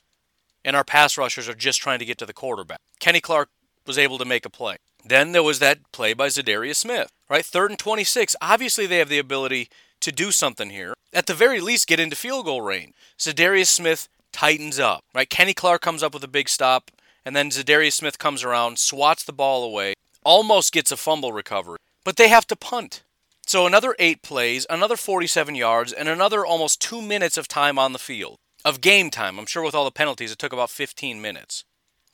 and 0.66 0.76
our 0.76 0.84
pass 0.84 1.20
rushers 1.20 1.48
are 1.48 1.54
just 1.54 1.80
trying 1.80 2.00
to 2.00 2.06
get 2.06 2.18
to 2.18 2.26
the 2.26 2.34
quarterback. 2.34 2.80
Kenny 3.00 3.22
Clark 3.22 3.50
was 3.86 4.00
able 4.00 4.18
to 4.18 4.26
make 4.26 4.48
a 4.48 4.50
play. 4.50 4.78
Then 5.04 5.32
there 5.32 5.44
was 5.44 5.60
that 5.60 5.80
play 5.92 6.14
by 6.14 6.28
Za'Darius 6.28 6.76
Smith, 6.76 7.10
right? 7.30 7.46
Third 7.46 7.72
and 7.72 7.80
26. 7.80 8.36
Obviously, 8.42 8.86
they 8.86 8.98
have 8.98 9.10
the 9.10 9.20
ability 9.20 9.70
to 10.02 10.12
do 10.12 10.32
something 10.32 10.70
here. 10.70 10.94
At 11.14 11.26
the 11.26 11.34
very 11.34 11.60
least, 11.60 11.88
get 11.88 12.00
into 12.00 12.16
field 12.16 12.46
goal 12.46 12.62
range. 12.62 12.94
Za'Darius 13.18 13.68
Smith 13.68 14.08
tightens 14.32 14.80
up, 14.80 15.04
right? 15.14 15.30
Kenny 15.30 15.54
Clark 15.54 15.82
comes 15.82 16.04
up 16.04 16.14
with 16.14 16.24
a 16.24 16.28
big 16.28 16.50
stop, 16.50 16.92
and 17.26 17.36
then 17.36 17.50
Za'Darius 17.50 17.94
Smith 17.94 18.20
comes 18.20 18.44
around, 18.44 18.80
swats 18.80 19.24
the 19.24 19.34
ball 19.34 19.64
away, 19.64 19.94
almost 20.24 20.74
gets 20.74 20.92
a 20.92 20.98
fumble 20.98 21.34
recovery, 21.34 21.80
but 22.04 22.18
they 22.18 22.28
have 22.28 22.48
to 22.48 22.56
punt. 22.56 23.04
So 23.46 23.66
another 23.66 23.96
eight 23.98 24.22
plays, 24.22 24.68
another 24.70 24.96
47 24.96 25.56
yards, 25.56 25.92
and 25.92 26.08
another 26.08 26.46
almost 26.46 26.82
two 26.82 27.02
minutes 27.02 27.38
of 27.38 27.48
time 27.48 27.80
on 27.80 27.94
the 27.94 28.00
field. 28.00 28.38
Of 28.64 28.82
game 28.82 29.10
time. 29.10 29.40
I'm 29.40 29.46
sure 29.46 29.64
with 29.64 29.74
all 29.74 29.86
the 29.86 29.92
penalties, 29.92 30.32
it 30.32 30.38
took 30.38 30.54
about 30.54 30.70
15 30.70 31.22
minutes. 31.22 31.64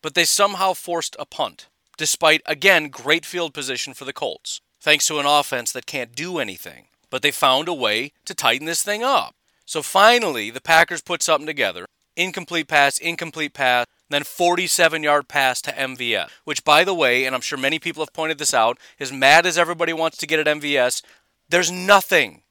But 0.01 0.13
they 0.13 0.23
somehow 0.23 0.73
forced 0.73 1.15
a 1.19 1.25
punt, 1.25 1.67
despite, 1.97 2.41
again, 2.45 2.89
great 2.89 3.25
field 3.25 3.53
position 3.53 3.93
for 3.93 4.05
the 4.05 4.13
Colts, 4.13 4.61
thanks 4.79 5.07
to 5.07 5.19
an 5.19 5.25
offense 5.25 5.71
that 5.71 5.85
can't 5.85 6.15
do 6.15 6.39
anything. 6.39 6.85
But 7.09 7.21
they 7.21 7.31
found 7.31 7.67
a 7.67 7.73
way 7.73 8.11
to 8.25 8.33
tighten 8.33 8.65
this 8.65 8.83
thing 8.83 9.03
up. 9.03 9.35
So 9.65 9.81
finally, 9.81 10.51
the 10.51 10.61
Packers 10.61 11.01
put 11.01 11.21
something 11.21 11.47
together. 11.47 11.85
Incomplete 12.15 12.67
pass, 12.67 12.97
incomplete 12.97 13.53
pass, 13.53 13.85
then 14.09 14.23
47 14.23 15.03
yard 15.03 15.27
pass 15.27 15.61
to 15.61 15.71
MVS, 15.71 16.29
which, 16.43 16.63
by 16.63 16.83
the 16.83 16.93
way, 16.93 17.25
and 17.25 17.35
I'm 17.35 17.41
sure 17.41 17.57
many 17.57 17.79
people 17.79 18.01
have 18.03 18.13
pointed 18.13 18.37
this 18.37 18.53
out, 18.53 18.77
as 18.99 19.11
mad 19.11 19.45
as 19.45 19.57
everybody 19.57 19.93
wants 19.93 20.17
to 20.17 20.27
get 20.27 20.39
at 20.39 20.47
MVS, 20.47 21.01
there's 21.49 21.71
nothing. 21.71 22.43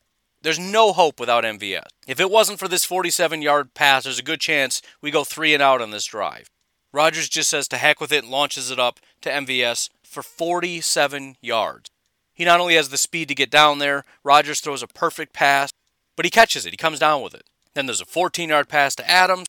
There's 0.42 0.58
no 0.58 0.92
hope 0.92 1.18
without 1.18 1.44
MVS. 1.44 1.86
If 2.06 2.20
it 2.20 2.30
wasn't 2.30 2.58
for 2.58 2.68
this 2.68 2.84
47 2.84 3.40
yard 3.40 3.72
pass, 3.74 4.04
there's 4.04 4.18
a 4.18 4.22
good 4.22 4.40
chance 4.40 4.82
we 5.00 5.10
go 5.10 5.24
three 5.24 5.54
and 5.54 5.62
out 5.62 5.80
on 5.80 5.90
this 5.90 6.04
drive. 6.04 6.50
Rodgers 6.94 7.28
just 7.28 7.50
says 7.50 7.66
to 7.68 7.76
heck 7.76 8.00
with 8.00 8.12
it 8.12 8.22
and 8.22 8.32
launches 8.32 8.70
it 8.70 8.78
up 8.78 9.00
to 9.22 9.28
MVS 9.28 9.90
for 10.04 10.22
47 10.22 11.36
yards. 11.42 11.90
He 12.32 12.44
not 12.44 12.60
only 12.60 12.76
has 12.76 12.90
the 12.90 12.96
speed 12.96 13.26
to 13.28 13.34
get 13.34 13.50
down 13.50 13.80
there, 13.80 14.04
Rodgers 14.22 14.60
throws 14.60 14.80
a 14.80 14.86
perfect 14.86 15.32
pass, 15.32 15.72
but 16.14 16.24
he 16.24 16.30
catches 16.30 16.64
it. 16.64 16.70
He 16.70 16.76
comes 16.76 17.00
down 17.00 17.20
with 17.20 17.34
it. 17.34 17.48
Then 17.74 17.86
there's 17.86 18.00
a 18.00 18.04
14 18.06 18.48
yard 18.48 18.68
pass 18.68 18.94
to 18.94 19.10
Adams. 19.10 19.48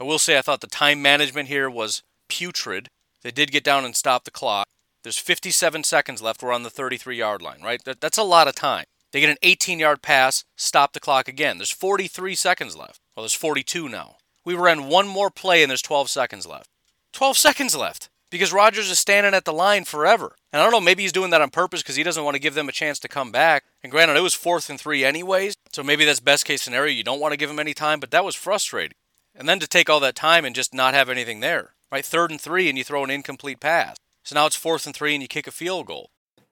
I 0.00 0.04
will 0.04 0.18
say 0.18 0.36
I 0.36 0.42
thought 0.42 0.60
the 0.60 0.66
time 0.66 1.00
management 1.00 1.48
here 1.48 1.70
was 1.70 2.02
putrid. 2.28 2.88
They 3.22 3.30
did 3.30 3.52
get 3.52 3.62
down 3.62 3.84
and 3.84 3.94
stop 3.94 4.24
the 4.24 4.32
clock. 4.32 4.66
There's 5.04 5.18
57 5.18 5.84
seconds 5.84 6.20
left. 6.20 6.42
We're 6.42 6.52
on 6.52 6.64
the 6.64 6.70
33 6.70 7.16
yard 7.16 7.42
line, 7.42 7.62
right? 7.62 7.82
That, 7.84 8.00
that's 8.00 8.18
a 8.18 8.24
lot 8.24 8.48
of 8.48 8.56
time. 8.56 8.86
They 9.12 9.20
get 9.20 9.30
an 9.30 9.36
18 9.42 9.78
yard 9.78 10.02
pass, 10.02 10.42
stop 10.56 10.94
the 10.94 11.00
clock 11.00 11.28
again. 11.28 11.58
There's 11.58 11.70
43 11.70 12.34
seconds 12.34 12.76
left. 12.76 12.98
Well, 13.14 13.22
there's 13.22 13.34
42 13.34 13.88
now. 13.88 14.16
We 14.44 14.54
ran 14.54 14.88
one 14.88 15.06
more 15.06 15.30
play 15.30 15.62
and 15.62 15.70
there's 15.70 15.82
12 15.82 16.10
seconds 16.10 16.44
left. 16.44 16.66
12 17.12 17.36
seconds 17.36 17.76
left 17.76 18.08
because 18.30 18.52
Rodgers 18.52 18.90
is 18.90 18.98
standing 18.98 19.34
at 19.34 19.44
the 19.44 19.52
line 19.52 19.84
forever. 19.84 20.34
And 20.52 20.60
I 20.60 20.64
don't 20.64 20.72
know, 20.72 20.80
maybe 20.80 21.02
he's 21.02 21.12
doing 21.12 21.30
that 21.30 21.42
on 21.42 21.50
purpose 21.50 21.82
because 21.82 21.96
he 21.96 22.02
doesn't 22.02 22.24
want 22.24 22.34
to 22.34 22.40
give 22.40 22.54
them 22.54 22.68
a 22.68 22.72
chance 22.72 22.98
to 23.00 23.08
come 23.08 23.30
back. 23.30 23.64
And 23.82 23.92
granted, 23.92 24.16
it 24.16 24.22
was 24.22 24.34
fourth 24.34 24.70
and 24.70 24.80
three 24.80 25.04
anyways, 25.04 25.54
so 25.72 25.82
maybe 25.82 26.06
that's 26.06 26.20
best 26.20 26.46
case 26.46 26.62
scenario. 26.62 26.92
You 26.92 27.04
don't 27.04 27.20
want 27.20 27.32
to 27.32 27.36
give 27.36 27.50
him 27.50 27.58
any 27.58 27.74
time, 27.74 28.00
but 28.00 28.10
that 28.10 28.24
was 28.24 28.34
frustrating. 28.34 28.96
And 29.34 29.48
then 29.48 29.60
to 29.60 29.66
take 29.66 29.90
all 29.90 30.00
that 30.00 30.14
time 30.14 30.44
and 30.44 30.54
just 30.54 30.72
not 30.72 30.94
have 30.94 31.10
anything 31.10 31.40
there, 31.40 31.74
right? 31.90 32.04
Third 32.04 32.30
and 32.30 32.40
three 32.40 32.68
and 32.68 32.78
you 32.78 32.84
throw 32.84 33.04
an 33.04 33.10
incomplete 33.10 33.60
pass. 33.60 33.96
So 34.24 34.34
now 34.34 34.46
it's 34.46 34.56
fourth 34.56 34.86
and 34.86 34.94
three 34.94 35.14
and 35.14 35.22
you 35.22 35.28
kick 35.28 35.46
a 35.46 35.50
field 35.52 35.86
goal. 35.86 36.10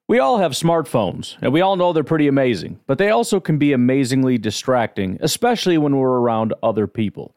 We 0.09 0.19
all 0.19 0.39
have 0.39 0.53
smartphones, 0.53 1.37
and 1.41 1.53
we 1.53 1.61
all 1.61 1.77
know 1.77 1.93
they're 1.93 2.03
pretty 2.03 2.27
amazing, 2.27 2.81
but 2.89 2.99
they 2.99 3.11
also 3.11 3.39
can 3.39 3.59
be 3.59 3.73
amazingly 3.73 4.39
distracting, 4.39 5.19
especially 5.21 5.79
when 5.79 5.97
we're 5.97 6.19
around 6.19 6.53
other 6.65 6.89
people. 6.89 7.37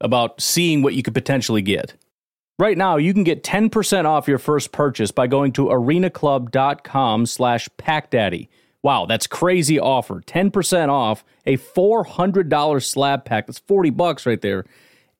about 0.00 0.40
seeing 0.40 0.82
what 0.82 0.94
you 0.94 1.02
could 1.02 1.14
potentially 1.14 1.62
get. 1.62 1.94
Right 2.58 2.76
now, 2.76 2.96
you 2.96 3.14
can 3.14 3.22
get 3.22 3.44
10% 3.44 4.04
off 4.04 4.26
your 4.26 4.38
first 4.38 4.72
purchase 4.72 5.12
by 5.12 5.28
going 5.28 5.52
to 5.52 5.66
arenaclub.com 5.66 7.26
slash 7.26 7.68
packdaddy. 7.78 8.48
Wow, 8.82 9.06
that's 9.06 9.26
crazy 9.26 9.78
offer. 9.78 10.20
10% 10.20 10.88
off 10.88 11.24
a 11.46 11.56
$400 11.56 12.84
slab 12.84 13.24
pack. 13.24 13.46
That's 13.46 13.60
40 13.60 13.90
bucks 13.90 14.26
right 14.26 14.40
there. 14.40 14.64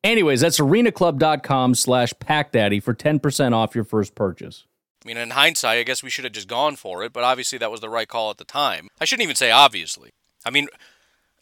Anyways, 0.02 0.40
that's 0.40 0.58
arenaclub.com 0.58 1.74
slash 1.74 2.12
packdaddy 2.14 2.82
for 2.82 2.94
10% 2.94 3.52
off 3.52 3.74
your 3.74 3.84
first 3.84 4.14
purchase. 4.14 4.64
I 5.04 5.08
mean, 5.08 5.16
in 5.16 5.30
hindsight, 5.30 5.78
I 5.78 5.82
guess 5.84 6.02
we 6.02 6.10
should 6.10 6.24
have 6.24 6.32
just 6.32 6.48
gone 6.48 6.76
for 6.76 7.04
it, 7.04 7.12
but 7.12 7.24
obviously 7.24 7.58
that 7.58 7.70
was 7.70 7.80
the 7.80 7.88
right 7.88 8.08
call 8.08 8.30
at 8.30 8.38
the 8.38 8.44
time. 8.44 8.88
I 9.00 9.04
shouldn't 9.04 9.24
even 9.24 9.36
say 9.36 9.50
obviously. 9.50 10.10
I 10.44 10.50
mean, 10.50 10.68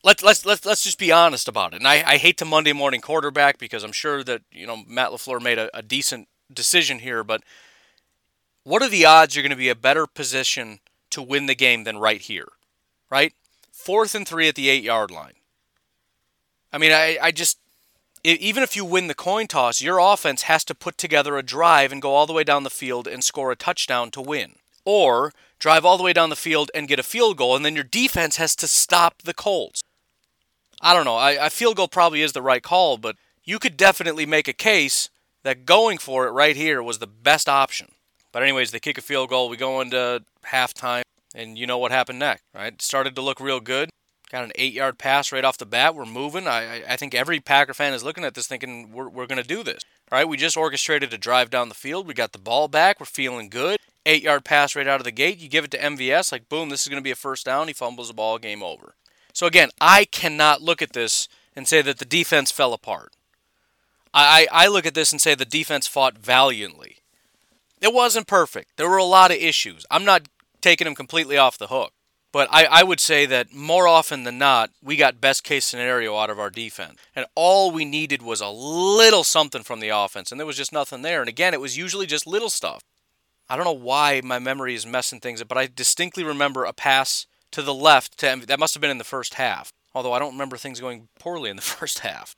let's 0.04 0.22
let's 0.22 0.44
let's 0.44 0.64
let's 0.64 0.84
just 0.84 0.98
be 0.98 1.12
honest 1.12 1.48
about 1.48 1.72
it. 1.74 1.78
And 1.78 1.88
I, 1.88 2.02
I 2.06 2.16
hate 2.16 2.38
to 2.38 2.44
Monday 2.44 2.72
morning 2.72 3.00
quarterback 3.00 3.58
because 3.58 3.84
I'm 3.84 3.92
sure 3.92 4.22
that 4.24 4.42
you 4.50 4.66
know 4.66 4.84
Matt 4.86 5.10
Lafleur 5.10 5.42
made 5.42 5.58
a, 5.58 5.76
a 5.76 5.82
decent 5.82 6.28
decision 6.52 7.00
here, 7.00 7.24
but 7.24 7.42
what 8.64 8.82
are 8.82 8.88
the 8.88 9.04
odds 9.04 9.34
you're 9.34 9.42
going 9.42 9.50
to 9.50 9.56
be 9.56 9.68
a 9.68 9.74
better 9.74 10.06
position 10.06 10.80
to 11.10 11.22
win 11.22 11.46
the 11.46 11.54
game 11.54 11.84
than 11.84 11.98
right 11.98 12.20
here, 12.20 12.48
right? 13.10 13.32
Fourth 13.72 14.14
and 14.14 14.26
three 14.26 14.48
at 14.48 14.54
the 14.54 14.68
eight 14.68 14.82
yard 14.84 15.10
line. 15.10 15.34
I 16.72 16.78
mean, 16.78 16.92
I 16.92 17.18
I 17.20 17.30
just 17.32 17.58
even 18.24 18.62
if 18.62 18.74
you 18.74 18.84
win 18.84 19.06
the 19.06 19.14
coin 19.14 19.46
toss, 19.46 19.80
your 19.80 19.98
offense 20.00 20.42
has 20.42 20.64
to 20.64 20.74
put 20.74 20.98
together 20.98 21.36
a 21.36 21.42
drive 21.42 21.92
and 21.92 22.02
go 22.02 22.14
all 22.14 22.26
the 22.26 22.32
way 22.32 22.42
down 22.42 22.64
the 22.64 22.70
field 22.70 23.06
and 23.06 23.22
score 23.22 23.52
a 23.52 23.56
touchdown 23.56 24.10
to 24.12 24.20
win. 24.20 24.56
Or 24.84 25.32
drive 25.58 25.84
all 25.84 25.96
the 25.96 26.04
way 26.04 26.12
down 26.12 26.30
the 26.30 26.36
field 26.36 26.70
and 26.74 26.88
get 26.88 26.98
a 26.98 27.04
field 27.04 27.36
goal, 27.36 27.54
and 27.56 27.64
then 27.64 27.74
your 27.74 27.84
defense 27.84 28.36
has 28.36 28.56
to 28.56 28.68
stop 28.68 29.22
the 29.22 29.34
Colts. 29.34 29.82
I 30.80 30.94
don't 30.94 31.04
know. 31.04 31.16
I, 31.16 31.46
I 31.46 31.48
field 31.48 31.76
goal 31.76 31.88
probably 31.88 32.22
is 32.22 32.32
the 32.32 32.42
right 32.42 32.62
call, 32.62 32.98
but 32.98 33.16
you 33.44 33.58
could 33.58 33.76
definitely 33.76 34.26
make 34.26 34.48
a 34.48 34.52
case 34.52 35.08
that 35.42 35.64
going 35.64 35.98
for 35.98 36.26
it 36.26 36.32
right 36.32 36.56
here 36.56 36.82
was 36.82 36.98
the 36.98 37.06
best 37.06 37.48
option. 37.48 37.92
But 38.32 38.42
anyways, 38.42 38.70
they 38.70 38.80
kick 38.80 38.98
a 38.98 39.02
field 39.02 39.30
goal. 39.30 39.48
We 39.48 39.56
go 39.56 39.80
into 39.80 40.22
halftime, 40.44 41.02
and 41.34 41.56
you 41.56 41.66
know 41.66 41.78
what 41.78 41.92
happened 41.92 42.18
next, 42.18 42.42
right? 42.54 42.80
Started 42.82 43.14
to 43.14 43.22
look 43.22 43.40
real 43.40 43.60
good. 43.60 43.88
Got 44.30 44.44
an 44.44 44.52
eight 44.56 44.72
yard 44.72 44.98
pass 44.98 45.30
right 45.30 45.44
off 45.44 45.56
the 45.56 45.64
bat. 45.64 45.94
We're 45.94 46.04
moving. 46.04 46.48
I, 46.48 46.82
I 46.88 46.96
think 46.96 47.14
every 47.14 47.38
Packer 47.38 47.74
fan 47.74 47.94
is 47.94 48.02
looking 48.02 48.24
at 48.24 48.34
this 48.34 48.48
thinking 48.48 48.90
we're, 48.90 49.08
we're 49.08 49.26
going 49.26 49.40
to 49.40 49.48
do 49.48 49.62
this. 49.62 49.82
Right, 50.10 50.28
we 50.28 50.36
just 50.36 50.56
orchestrated 50.56 51.12
a 51.12 51.18
drive 51.18 51.50
down 51.50 51.68
the 51.68 51.74
field. 51.74 52.06
We 52.06 52.14
got 52.14 52.32
the 52.32 52.38
ball 52.38 52.68
back. 52.68 53.00
We're 53.00 53.06
feeling 53.06 53.48
good. 53.48 53.78
Eight 54.04 54.22
yard 54.22 54.44
pass 54.44 54.76
right 54.76 54.86
out 54.86 55.00
of 55.00 55.04
the 55.04 55.10
gate. 55.12 55.38
You 55.38 55.48
give 55.48 55.64
it 55.64 55.70
to 55.72 55.78
MVS, 55.78 56.30
like, 56.30 56.48
boom, 56.48 56.68
this 56.68 56.82
is 56.82 56.88
going 56.88 57.00
to 57.00 57.04
be 57.04 57.10
a 57.10 57.16
first 57.16 57.46
down. 57.46 57.68
He 57.68 57.74
fumbles 57.74 58.08
the 58.08 58.14
ball, 58.14 58.38
game 58.38 58.62
over. 58.62 58.94
So, 59.36 59.46
again, 59.46 59.68
I 59.82 60.06
cannot 60.06 60.62
look 60.62 60.80
at 60.80 60.94
this 60.94 61.28
and 61.54 61.68
say 61.68 61.82
that 61.82 61.98
the 61.98 62.06
defense 62.06 62.50
fell 62.50 62.72
apart. 62.72 63.12
I, 64.14 64.48
I, 64.50 64.64
I 64.64 64.66
look 64.68 64.86
at 64.86 64.94
this 64.94 65.12
and 65.12 65.20
say 65.20 65.34
the 65.34 65.44
defense 65.44 65.86
fought 65.86 66.16
valiantly. 66.16 67.00
It 67.82 67.92
wasn't 67.92 68.26
perfect. 68.26 68.78
There 68.78 68.88
were 68.88 68.96
a 68.96 69.04
lot 69.04 69.30
of 69.30 69.36
issues. 69.36 69.84
I'm 69.90 70.06
not 70.06 70.30
taking 70.62 70.86
them 70.86 70.94
completely 70.94 71.36
off 71.36 71.58
the 71.58 71.66
hook. 71.66 71.92
But 72.32 72.48
I, 72.50 72.64
I 72.64 72.82
would 72.82 72.98
say 72.98 73.26
that 73.26 73.52
more 73.52 73.86
often 73.86 74.24
than 74.24 74.38
not, 74.38 74.70
we 74.82 74.96
got 74.96 75.20
best 75.20 75.44
case 75.44 75.66
scenario 75.66 76.16
out 76.16 76.30
of 76.30 76.38
our 76.38 76.48
defense. 76.48 76.96
And 77.14 77.26
all 77.34 77.70
we 77.70 77.84
needed 77.84 78.22
was 78.22 78.40
a 78.40 78.48
little 78.48 79.22
something 79.22 79.62
from 79.62 79.80
the 79.80 79.90
offense, 79.90 80.30
and 80.30 80.40
there 80.40 80.46
was 80.46 80.56
just 80.56 80.72
nothing 80.72 81.02
there. 81.02 81.20
And 81.20 81.28
again, 81.28 81.52
it 81.52 81.60
was 81.60 81.76
usually 81.76 82.06
just 82.06 82.26
little 82.26 82.48
stuff. 82.48 82.80
I 83.50 83.56
don't 83.56 83.66
know 83.66 83.72
why 83.72 84.22
my 84.24 84.38
memory 84.38 84.74
is 84.74 84.86
messing 84.86 85.20
things 85.20 85.42
up, 85.42 85.48
but 85.48 85.58
I 85.58 85.66
distinctly 85.66 86.24
remember 86.24 86.64
a 86.64 86.72
pass 86.72 87.26
to 87.52 87.62
the 87.62 87.74
left 87.74 88.18
to 88.18 88.42
that 88.46 88.58
must 88.60 88.74
have 88.74 88.80
been 88.80 88.90
in 88.90 88.98
the 88.98 89.04
first 89.04 89.34
half. 89.34 89.72
Although 89.94 90.12
I 90.12 90.18
don't 90.18 90.32
remember 90.32 90.56
things 90.56 90.80
going 90.80 91.08
poorly 91.18 91.50
in 91.50 91.56
the 91.56 91.62
first 91.78 92.00
half. 92.00 92.36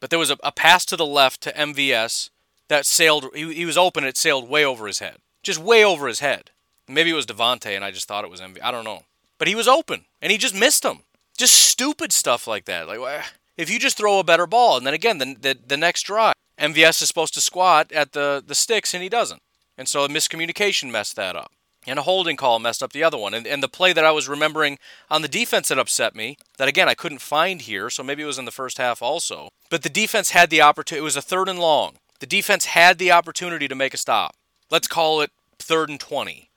But 0.00 0.10
there 0.10 0.18
was 0.18 0.30
a, 0.30 0.38
a 0.42 0.52
pass 0.52 0.84
to 0.86 0.96
the 0.96 1.06
left 1.06 1.40
to 1.42 1.52
MVS 1.52 2.30
that 2.68 2.86
sailed. 2.86 3.26
He, 3.34 3.52
he 3.54 3.64
was 3.64 3.78
open. 3.78 4.04
It 4.04 4.16
sailed 4.16 4.48
way 4.48 4.64
over 4.64 4.86
his 4.86 4.98
head, 5.00 5.18
just 5.42 5.58
way 5.58 5.84
over 5.84 6.06
his 6.06 6.20
head. 6.20 6.50
Maybe 6.88 7.10
it 7.10 7.14
was 7.14 7.26
Davante, 7.26 7.74
and 7.74 7.84
I 7.84 7.90
just 7.90 8.08
thought 8.08 8.24
it 8.24 8.30
was 8.30 8.40
MV. 8.40 8.58
I 8.62 8.70
don't 8.70 8.84
know. 8.84 9.02
But 9.38 9.48
he 9.48 9.54
was 9.54 9.68
open, 9.68 10.06
and 10.22 10.32
he 10.32 10.38
just 10.38 10.54
missed 10.54 10.84
him. 10.84 11.00
Just 11.36 11.54
stupid 11.54 12.12
stuff 12.12 12.46
like 12.46 12.64
that. 12.64 12.88
Like 12.88 13.24
if 13.56 13.70
you 13.70 13.78
just 13.78 13.96
throw 13.96 14.18
a 14.18 14.24
better 14.24 14.46
ball, 14.46 14.76
and 14.76 14.86
then 14.86 14.94
again, 14.94 15.18
the, 15.18 15.36
the, 15.38 15.58
the 15.66 15.76
next 15.76 16.02
drive, 16.02 16.34
MVS 16.58 17.02
is 17.02 17.08
supposed 17.08 17.34
to 17.34 17.40
squat 17.40 17.92
at 17.92 18.12
the, 18.12 18.42
the 18.44 18.54
sticks, 18.54 18.94
and 18.94 19.02
he 19.02 19.08
doesn't. 19.08 19.42
And 19.76 19.88
so 19.88 20.04
a 20.04 20.08
miscommunication 20.08 20.90
messed 20.90 21.16
that 21.16 21.36
up. 21.36 21.52
And 21.88 21.98
a 21.98 22.02
holding 22.02 22.36
call 22.36 22.58
messed 22.58 22.82
up 22.82 22.92
the 22.92 23.02
other 23.02 23.16
one. 23.16 23.32
And, 23.32 23.46
and 23.46 23.62
the 23.62 23.68
play 23.68 23.92
that 23.92 24.04
I 24.04 24.10
was 24.10 24.28
remembering 24.28 24.78
on 25.10 25.22
the 25.22 25.28
defense 25.28 25.68
that 25.68 25.78
upset 25.78 26.14
me, 26.14 26.36
that 26.58 26.68
again 26.68 26.88
I 26.88 26.94
couldn't 26.94 27.20
find 27.20 27.62
here, 27.62 27.88
so 27.88 28.02
maybe 28.02 28.22
it 28.22 28.26
was 28.26 28.38
in 28.38 28.44
the 28.44 28.50
first 28.50 28.78
half 28.78 29.00
also. 29.00 29.48
But 29.70 29.82
the 29.82 29.88
defense 29.88 30.30
had 30.30 30.50
the 30.50 30.60
opportunity. 30.60 31.00
It 31.00 31.04
was 31.04 31.16
a 31.16 31.22
third 31.22 31.48
and 31.48 31.58
long. 31.58 31.96
The 32.20 32.26
defense 32.26 32.66
had 32.66 32.98
the 32.98 33.12
opportunity 33.12 33.68
to 33.68 33.74
make 33.74 33.94
a 33.94 33.98
stop. 33.98 34.34
Let's 34.70 34.88
call 34.88 35.20
it 35.20 35.30
third 35.58 35.88
and 35.88 35.98
20. 35.98 36.48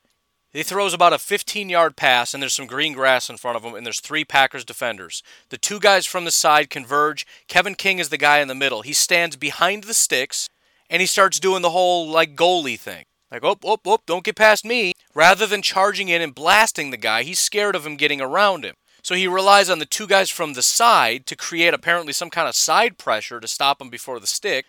He 0.54 0.64
throws 0.64 0.94
about 0.94 1.14
a 1.14 1.18
15 1.18 1.70
yard 1.70 1.96
pass, 1.96 2.34
and 2.34 2.44
there's 2.44 2.54
some 2.54 2.68
green 2.68 2.94
grass 2.94 3.30
in 3.30 3.38
front 3.38 3.56
of 3.56 3.64
him, 3.64 3.74
and 3.74 3.86
there's 3.86 4.02
three 4.02 4.26
Packers 4.26 4.66
defenders. 4.66 5.24
The 5.50 5.58
two 5.58 5.80
guys 5.80 6.06
from 6.06 6.26
the 6.26 6.32
side 6.32 6.70
converge. 6.70 7.26
Kevin 7.48 7.76
King 7.76 8.00
is 8.00 8.10
the 8.10 8.18
guy 8.18 8.40
in 8.40 8.50
the 8.50 8.56
middle. 8.56 8.82
He 8.82 8.94
stands 8.94 9.38
behind 9.38 9.86
the 9.86 9.94
sticks, 9.94 10.50
and 10.90 11.00
he 11.00 11.06
starts 11.06 11.40
doing 11.40 11.62
the 11.62 11.70
whole 11.70 12.10
like 12.10 12.36
goalie 12.36 12.80
thing. 12.80 13.06
Like, 13.32 13.44
oh, 13.44 13.58
oh, 13.64 13.80
oh, 13.86 14.00
don't 14.06 14.26
get 14.26 14.36
past 14.36 14.66
me. 14.66 14.94
Rather 15.14 15.48
than 15.48 15.62
charging 15.62 16.10
in 16.10 16.22
and 16.22 16.36
blasting 16.36 16.92
the 16.92 16.98
guy, 16.98 17.24
he's 17.24 17.40
scared 17.40 17.76
of 17.76 17.86
him 17.86 17.96
getting 17.96 18.20
around 18.20 18.66
him. 18.66 18.76
So 19.04 19.16
he 19.16 19.28
relies 19.28 19.70
on 19.70 19.80
the 19.80 19.86
two 19.86 20.06
guys 20.06 20.30
from 20.30 20.54
the 20.54 20.62
side 20.62 21.26
to 21.28 21.36
create 21.36 21.74
apparently 21.74 22.14
some 22.14 22.30
kind 22.30 22.48
of 22.48 22.56
side 22.56 22.98
pressure 22.98 23.40
to 23.40 23.48
stop 23.48 23.82
him 23.82 23.90
before 23.90 24.20
the 24.20 24.28
stick. 24.28 24.66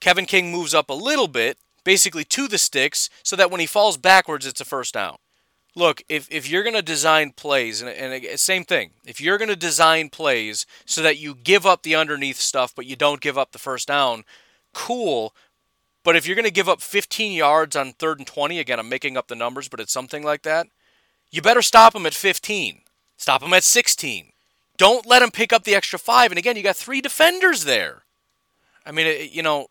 Kevin 0.00 0.26
King 0.26 0.50
moves 0.50 0.74
up 0.74 0.90
a 0.90 0.94
little 0.94 1.28
bit, 1.28 1.58
basically 1.84 2.24
to 2.24 2.48
the 2.48 2.58
sticks, 2.58 3.10
so 3.22 3.36
that 3.36 3.50
when 3.50 3.60
he 3.60 3.66
falls 3.66 3.96
backwards, 3.96 4.46
it's 4.46 4.60
a 4.60 4.64
first 4.64 4.94
down. 4.94 5.16
Look, 5.76 6.02
if, 6.08 6.26
if 6.32 6.50
you're 6.50 6.64
going 6.64 6.74
to 6.74 6.82
design 6.82 7.32
plays, 7.36 7.80
and, 7.80 7.90
and 7.90 8.40
same 8.40 8.64
thing, 8.64 8.90
if 9.06 9.20
you're 9.20 9.38
going 9.38 9.50
to 9.50 9.56
design 9.56 10.08
plays 10.08 10.66
so 10.84 11.00
that 11.02 11.18
you 11.18 11.34
give 11.34 11.64
up 11.64 11.82
the 11.82 11.94
underneath 11.94 12.38
stuff, 12.38 12.74
but 12.74 12.86
you 12.86 12.96
don't 12.96 13.20
give 13.20 13.38
up 13.38 13.52
the 13.52 13.58
first 13.58 13.86
down, 13.86 14.24
cool. 14.72 15.32
But 16.02 16.16
if 16.16 16.26
you're 16.26 16.36
going 16.36 16.44
to 16.44 16.50
give 16.50 16.68
up 16.68 16.80
15 16.80 17.32
yards 17.32 17.76
on 17.76 17.92
third 17.92 18.18
and 18.18 18.26
20, 18.26 18.58
again, 18.58 18.78
I'm 18.78 18.88
making 18.88 19.16
up 19.16 19.28
the 19.28 19.34
numbers, 19.34 19.68
but 19.68 19.80
it's 19.80 19.92
something 19.92 20.22
like 20.22 20.42
that, 20.42 20.66
you 21.30 21.42
better 21.42 21.62
stop 21.62 21.92
them 21.92 22.06
at 22.06 22.14
15. 22.14 22.80
Stop 23.16 23.42
them 23.42 23.52
at 23.52 23.64
16. 23.64 24.32
Don't 24.76 25.06
let 25.06 25.20
them 25.20 25.30
pick 25.30 25.52
up 25.52 25.64
the 25.64 25.74
extra 25.74 25.98
five. 25.98 26.32
And 26.32 26.38
again, 26.38 26.56
you 26.56 26.62
got 26.62 26.76
three 26.76 27.02
defenders 27.02 27.64
there. 27.64 28.02
I 28.86 28.92
mean, 28.92 29.06
it, 29.06 29.30
you 29.30 29.42
know, 29.42 29.66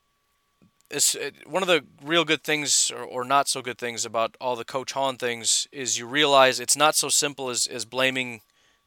it's, 0.91 1.15
it, 1.15 1.47
one 1.47 1.63
of 1.63 1.67
the 1.67 1.83
real 2.03 2.25
good 2.25 2.43
things 2.43 2.91
or, 2.91 3.03
or, 3.03 3.23
not 3.23 3.47
so 3.47 3.61
good 3.61 3.77
things 3.77 4.05
about 4.05 4.37
all 4.39 4.55
the 4.55 4.65
Coach 4.65 4.93
Hahn 4.93 5.17
things 5.17 5.67
is 5.71 5.97
you 5.97 6.05
realize 6.05 6.59
it's 6.59 6.77
not 6.77 6.95
so 6.95 7.09
simple 7.09 7.49
as, 7.49 7.67
as 7.67 7.85
blaming 7.85 8.41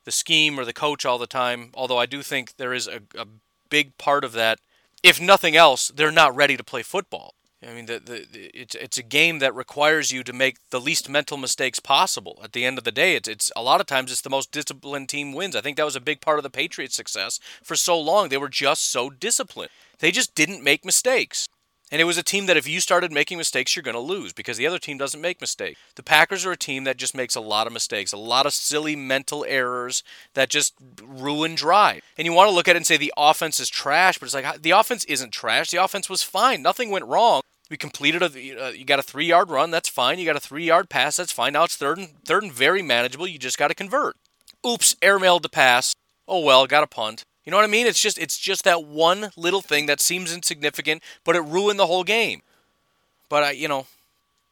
the 0.04 0.10
scheme 0.10 0.58
or 0.58 0.64
the 0.64 0.72
coach 0.72 1.04
all 1.04 1.18
the 1.18 1.26
time. 1.26 1.70
Although 1.74 1.98
I 1.98 2.06
do 2.06 2.22
think 2.22 2.56
there 2.56 2.72
is 2.72 2.86
a, 2.86 3.02
a 3.16 3.26
big 3.68 3.96
part 3.98 4.24
of 4.24 4.32
that. 4.32 4.58
If 5.02 5.20
nothing 5.20 5.56
else, 5.56 5.88
they're 5.94 6.12
not 6.12 6.34
ready 6.34 6.56
to 6.56 6.64
play 6.64 6.82
football. 6.82 7.34
I 7.64 7.72
mean, 7.72 7.86
the, 7.86 8.00
the, 8.00 8.26
it's 8.60 8.74
it's 8.74 8.98
a 8.98 9.04
game 9.04 9.38
that 9.38 9.54
requires 9.54 10.10
you 10.10 10.24
to 10.24 10.32
make 10.32 10.56
the 10.70 10.80
least 10.80 11.08
mental 11.08 11.36
mistakes 11.36 11.78
possible. 11.78 12.40
At 12.42 12.52
the 12.52 12.64
end 12.64 12.76
of 12.76 12.84
the 12.84 12.90
day, 12.90 13.14
it's 13.14 13.28
it's 13.28 13.52
a 13.54 13.62
lot 13.62 13.80
of 13.80 13.86
times 13.86 14.10
it's 14.10 14.20
the 14.20 14.30
most 14.30 14.50
disciplined 14.50 15.08
team 15.08 15.32
wins. 15.32 15.54
I 15.54 15.60
think 15.60 15.76
that 15.76 15.84
was 15.84 15.94
a 15.94 16.00
big 16.00 16.20
part 16.20 16.38
of 16.38 16.42
the 16.42 16.50
Patriots' 16.50 16.96
success 16.96 17.38
for 17.62 17.76
so 17.76 17.98
long. 17.98 18.28
They 18.28 18.36
were 18.36 18.48
just 18.48 18.90
so 18.90 19.10
disciplined. 19.10 19.70
They 20.00 20.10
just 20.10 20.34
didn't 20.34 20.64
make 20.64 20.84
mistakes. 20.84 21.48
And 21.92 22.00
it 22.00 22.04
was 22.04 22.16
a 22.16 22.22
team 22.22 22.46
that 22.46 22.56
if 22.56 22.66
you 22.66 22.80
started 22.80 23.12
making 23.12 23.36
mistakes, 23.36 23.76
you're 23.76 23.82
going 23.82 23.94
to 23.94 24.00
lose 24.00 24.32
because 24.32 24.56
the 24.56 24.66
other 24.66 24.78
team 24.78 24.96
doesn't 24.96 25.20
make 25.20 25.42
mistakes. 25.42 25.78
The 25.94 26.02
Packers 26.02 26.46
are 26.46 26.52
a 26.52 26.56
team 26.56 26.84
that 26.84 26.96
just 26.96 27.14
makes 27.14 27.36
a 27.36 27.40
lot 27.40 27.66
of 27.66 27.72
mistakes, 27.74 28.14
a 28.14 28.16
lot 28.16 28.46
of 28.46 28.54
silly 28.54 28.96
mental 28.96 29.44
errors 29.46 30.02
that 30.32 30.48
just 30.48 30.72
ruin 31.04 31.54
drive. 31.54 32.00
And 32.16 32.24
you 32.24 32.32
want 32.32 32.48
to 32.48 32.54
look 32.54 32.66
at 32.66 32.76
it 32.76 32.78
and 32.78 32.86
say 32.86 32.96
the 32.96 33.12
offense 33.16 33.60
is 33.60 33.68
trash, 33.68 34.16
but 34.16 34.24
it's 34.24 34.34
like 34.34 34.62
the 34.62 34.70
offense 34.70 35.04
isn't 35.04 35.32
trash. 35.32 35.70
The 35.70 35.84
offense 35.84 36.08
was 36.08 36.22
fine. 36.22 36.62
Nothing 36.62 36.88
went 36.90 37.04
wrong. 37.04 37.42
We 37.70 37.76
completed 37.76 38.22
a 38.22 38.74
you 38.74 38.84
got 38.84 38.98
a 38.98 39.02
3-yard 39.02 39.50
run, 39.50 39.70
that's 39.70 39.88
fine. 39.88 40.18
You 40.18 40.24
got 40.24 40.36
a 40.36 40.40
3-yard 40.40 40.88
pass, 40.88 41.16
that's 41.16 41.32
fine. 41.32 41.52
Now 41.52 41.64
it's 41.64 41.76
third 41.76 41.98
and 41.98 42.08
third 42.24 42.42
and 42.42 42.52
very 42.52 42.82
manageable. 42.82 43.26
You 43.26 43.38
just 43.38 43.58
got 43.58 43.68
to 43.68 43.74
convert. 43.74 44.16
Oops, 44.66 44.94
airmailed 44.96 45.42
the 45.42 45.48
pass. 45.50 45.94
Oh 46.26 46.40
well, 46.40 46.66
got 46.66 46.84
a 46.84 46.86
punt. 46.86 47.24
You 47.44 47.50
know 47.50 47.56
what 47.56 47.64
I 47.64 47.68
mean? 47.68 47.86
It's 47.86 48.00
just 48.00 48.18
it's 48.18 48.38
just 48.38 48.64
that 48.64 48.84
one 48.84 49.30
little 49.36 49.62
thing 49.62 49.86
that 49.86 50.00
seems 50.00 50.32
insignificant, 50.32 51.02
but 51.24 51.36
it 51.36 51.40
ruined 51.40 51.78
the 51.78 51.86
whole 51.86 52.04
game. 52.04 52.42
But 53.28 53.42
I, 53.42 53.50
you 53.52 53.68
know, 53.68 53.86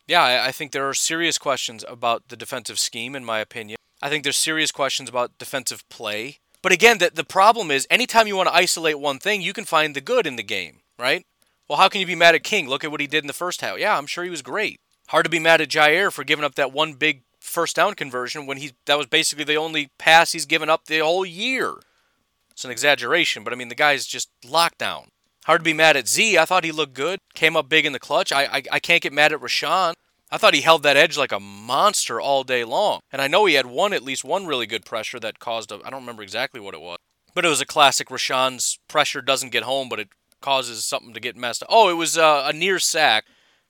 yeah, 0.07 0.22
I, 0.22 0.48
I 0.48 0.53
think 0.53 0.72
there 0.72 0.88
are 0.88 0.94
serious 0.94 1.38
questions 1.38 1.85
about 1.88 2.29
the 2.29 2.37
defensive 2.37 2.79
scheme, 2.79 3.14
in 3.14 3.24
my 3.24 3.38
opinion. 3.38 3.76
I 4.03 4.09
think 4.09 4.24
there's 4.24 4.37
serious 4.37 4.72
questions 4.72 5.09
about 5.09 5.38
defensive 5.38 5.88
play. 5.88 6.38
But 6.62 6.72
again, 6.72 6.98
the, 6.98 7.11
the 7.14 7.24
problem 7.24 7.70
is 7.70 7.87
anytime 7.90 8.26
you 8.26 8.37
want 8.37 8.48
to 8.48 8.55
isolate 8.55 8.98
one 8.98 9.18
thing, 9.18 9.40
you 9.40 9.53
can 9.53 9.64
find 9.64 9.94
the 9.94 10.00
good 10.00 10.26
in 10.26 10.37
the 10.37 10.42
game, 10.42 10.81
right? 10.98 11.24
Well, 11.68 11.79
how 11.79 11.88
can 11.88 12.00
you 12.00 12.07
be 12.07 12.14
mad 12.14 12.35
at 12.35 12.42
King? 12.42 12.68
Look 12.68 12.83
at 12.83 12.90
what 12.90 13.00
he 13.00 13.07
did 13.07 13.22
in 13.22 13.29
the 13.29 13.33
first 13.33 13.61
half. 13.61 13.79
Yeah, 13.79 13.96
I'm 13.96 14.07
sure 14.07 14.24
he 14.24 14.31
was 14.31 14.42
great. 14.42 14.81
Hard 15.09 15.24
to 15.24 15.31
be 15.31 15.38
mad 15.38 15.61
at 15.61 15.68
Jaire 15.68 16.12
for 16.12 16.24
giving 16.24 16.44
up 16.44 16.57
that 16.57 16.72
one 16.72 16.94
big 16.94 17.22
first 17.38 17.76
down 17.76 17.94
conversion 17.94 18.46
when 18.46 18.59
he 18.59 18.72
that 18.87 18.98
was 18.98 19.07
basically 19.07 19.44
the 19.44 19.57
only 19.57 19.90
pass 19.98 20.33
he's 20.33 20.46
given 20.46 20.68
up 20.68 20.87
the 20.87 20.98
whole 20.98 21.24
year. 21.24 21.74
It's 22.61 22.66
an 22.66 22.70
exaggeration, 22.70 23.42
but 23.42 23.55
I 23.55 23.57
mean, 23.57 23.68
the 23.68 23.75
guy's 23.75 24.05
just 24.05 24.29
locked 24.46 24.77
down. 24.77 25.09
Hard 25.46 25.62
to 25.62 25.64
be 25.64 25.73
mad 25.73 25.96
at 25.96 26.07
Z. 26.07 26.37
I 26.37 26.44
thought 26.44 26.62
he 26.62 26.73
looked 26.73 26.92
good. 26.92 27.18
Came 27.33 27.57
up 27.57 27.70
big 27.70 27.87
in 27.87 27.94
the 27.94 27.99
clutch. 27.99 28.33
I, 28.33 28.44
I, 28.44 28.62
I 28.73 28.79
can't 28.79 29.03
get 29.03 29.14
mad 29.14 29.33
at 29.33 29.40
Rashan. 29.40 29.94
I 30.31 30.37
thought 30.37 30.53
he 30.53 30.61
held 30.61 30.83
that 30.83 30.99
edge 30.99 31.16
like 31.16 31.33
a 31.33 31.40
monster 31.40 32.20
all 32.20 32.44
day 32.44 32.62
long. 32.64 33.01
And 33.11 33.23
I 33.23 33.29
know 33.29 33.46
he 33.46 33.55
had 33.55 33.64
one, 33.64 33.94
at 33.94 34.03
least 34.03 34.25
one 34.25 34.44
really 34.44 34.66
good 34.66 34.85
pressure 34.85 35.18
that 35.20 35.38
caused 35.38 35.73
a, 35.73 35.77
I 35.83 35.88
don't 35.88 36.03
remember 36.03 36.23
exactly 36.23 36.61
what 36.61 36.75
it 36.75 36.83
was. 36.83 36.99
But 37.33 37.46
it 37.46 37.49
was 37.49 37.62
a 37.62 37.66
classic 37.66 38.09
Rashan's 38.09 38.79
pressure 38.88 39.23
doesn't 39.23 39.53
get 39.53 39.62
home, 39.62 39.88
but 39.88 39.99
it 39.99 40.11
causes 40.42 40.85
something 40.85 41.14
to 41.14 41.20
get 41.20 41.38
messed 41.38 41.62
up. 41.62 41.68
Oh, 41.73 41.88
it 41.88 41.94
was 41.94 42.18
uh, 42.18 42.42
a 42.46 42.53
near 42.53 42.79
sack 42.79 43.25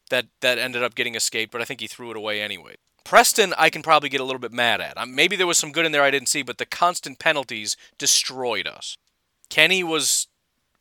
that, 0.08 0.26
that 0.40 0.58
ended 0.58 0.82
up 0.82 0.96
getting 0.96 1.14
escaped, 1.14 1.52
but 1.52 1.62
I 1.62 1.64
think 1.64 1.80
he 1.80 1.86
threw 1.86 2.10
it 2.10 2.16
away 2.16 2.42
anyway. 2.42 2.74
Preston, 3.04 3.54
I 3.56 3.70
can 3.70 3.82
probably 3.82 4.08
get 4.08 4.20
a 4.20 4.24
little 4.24 4.40
bit 4.40 4.52
mad 4.52 4.80
at. 4.80 4.96
Maybe 5.08 5.36
there 5.36 5.46
was 5.46 5.58
some 5.58 5.72
good 5.72 5.86
in 5.86 5.92
there 5.92 6.02
I 6.02 6.10
didn't 6.10 6.28
see, 6.28 6.42
but 6.42 6.58
the 6.58 6.66
constant 6.66 7.18
penalties 7.18 7.76
destroyed 7.98 8.66
us. 8.66 8.96
Kenny 9.48 9.82
was, 9.82 10.28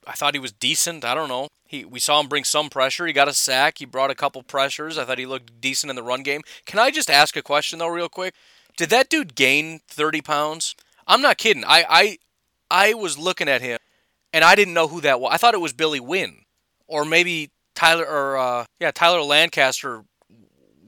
I 0.06 0.14
thought 0.14 0.36
he 0.36 0.40
was 0.40 0.52
decent. 0.52 1.04
I 1.04 1.16
don't 1.16 1.30
know. 1.30 1.48
He, 1.66 1.86
we 1.86 2.00
saw 2.00 2.20
him 2.20 2.28
bring 2.28 2.44
some 2.44 2.70
pressure. 2.70 3.06
He 3.06 3.14
got 3.14 3.28
a 3.28 3.34
sack. 3.34 3.78
He 3.78 3.86
brought 3.86 4.12
a 4.12 4.16
couple 4.16 4.42
pressures. 4.44 4.98
I 4.98 5.06
thought 5.06 5.20
he 5.20 5.26
looked 5.26 5.62
decent 5.62 5.90
in 5.90 5.96
the 5.96 6.04
run 6.04 6.24
game. 6.24 6.42
Can 6.66 6.80
I 6.80 6.92
just 6.92 7.10
ask 7.10 7.36
a 7.36 7.42
question 7.42 7.80
though, 7.80 7.88
real 7.88 8.10
quick? 8.10 8.34
Did 8.78 8.90
that 8.92 9.10
dude 9.10 9.36
gain 9.36 9.82
30 9.88 10.22
pounds? 10.22 10.76
I'm 11.08 11.22
not 11.22 11.38
kidding. 11.38 11.64
I, 11.66 11.86
I, 11.90 12.18
I 12.72 12.94
was 12.94 13.18
looking 13.18 13.50
at 13.50 13.62
him, 13.62 13.80
and 14.32 14.44
I 14.44 14.56
didn't 14.56 14.74
know 14.74 14.88
who 14.88 15.02
that 15.02 15.20
was. 15.20 15.32
I 15.34 15.38
thought 15.38 15.54
it 15.54 15.62
was 15.62 15.74
Billy 15.74 16.00
Winn, 16.00 16.44
or 16.88 17.04
maybe 17.04 17.50
Tyler, 17.76 18.06
or 18.06 18.38
uh, 18.38 18.66
yeah, 18.80 18.92
Tyler 18.92 19.22
Lancaster 19.22 20.04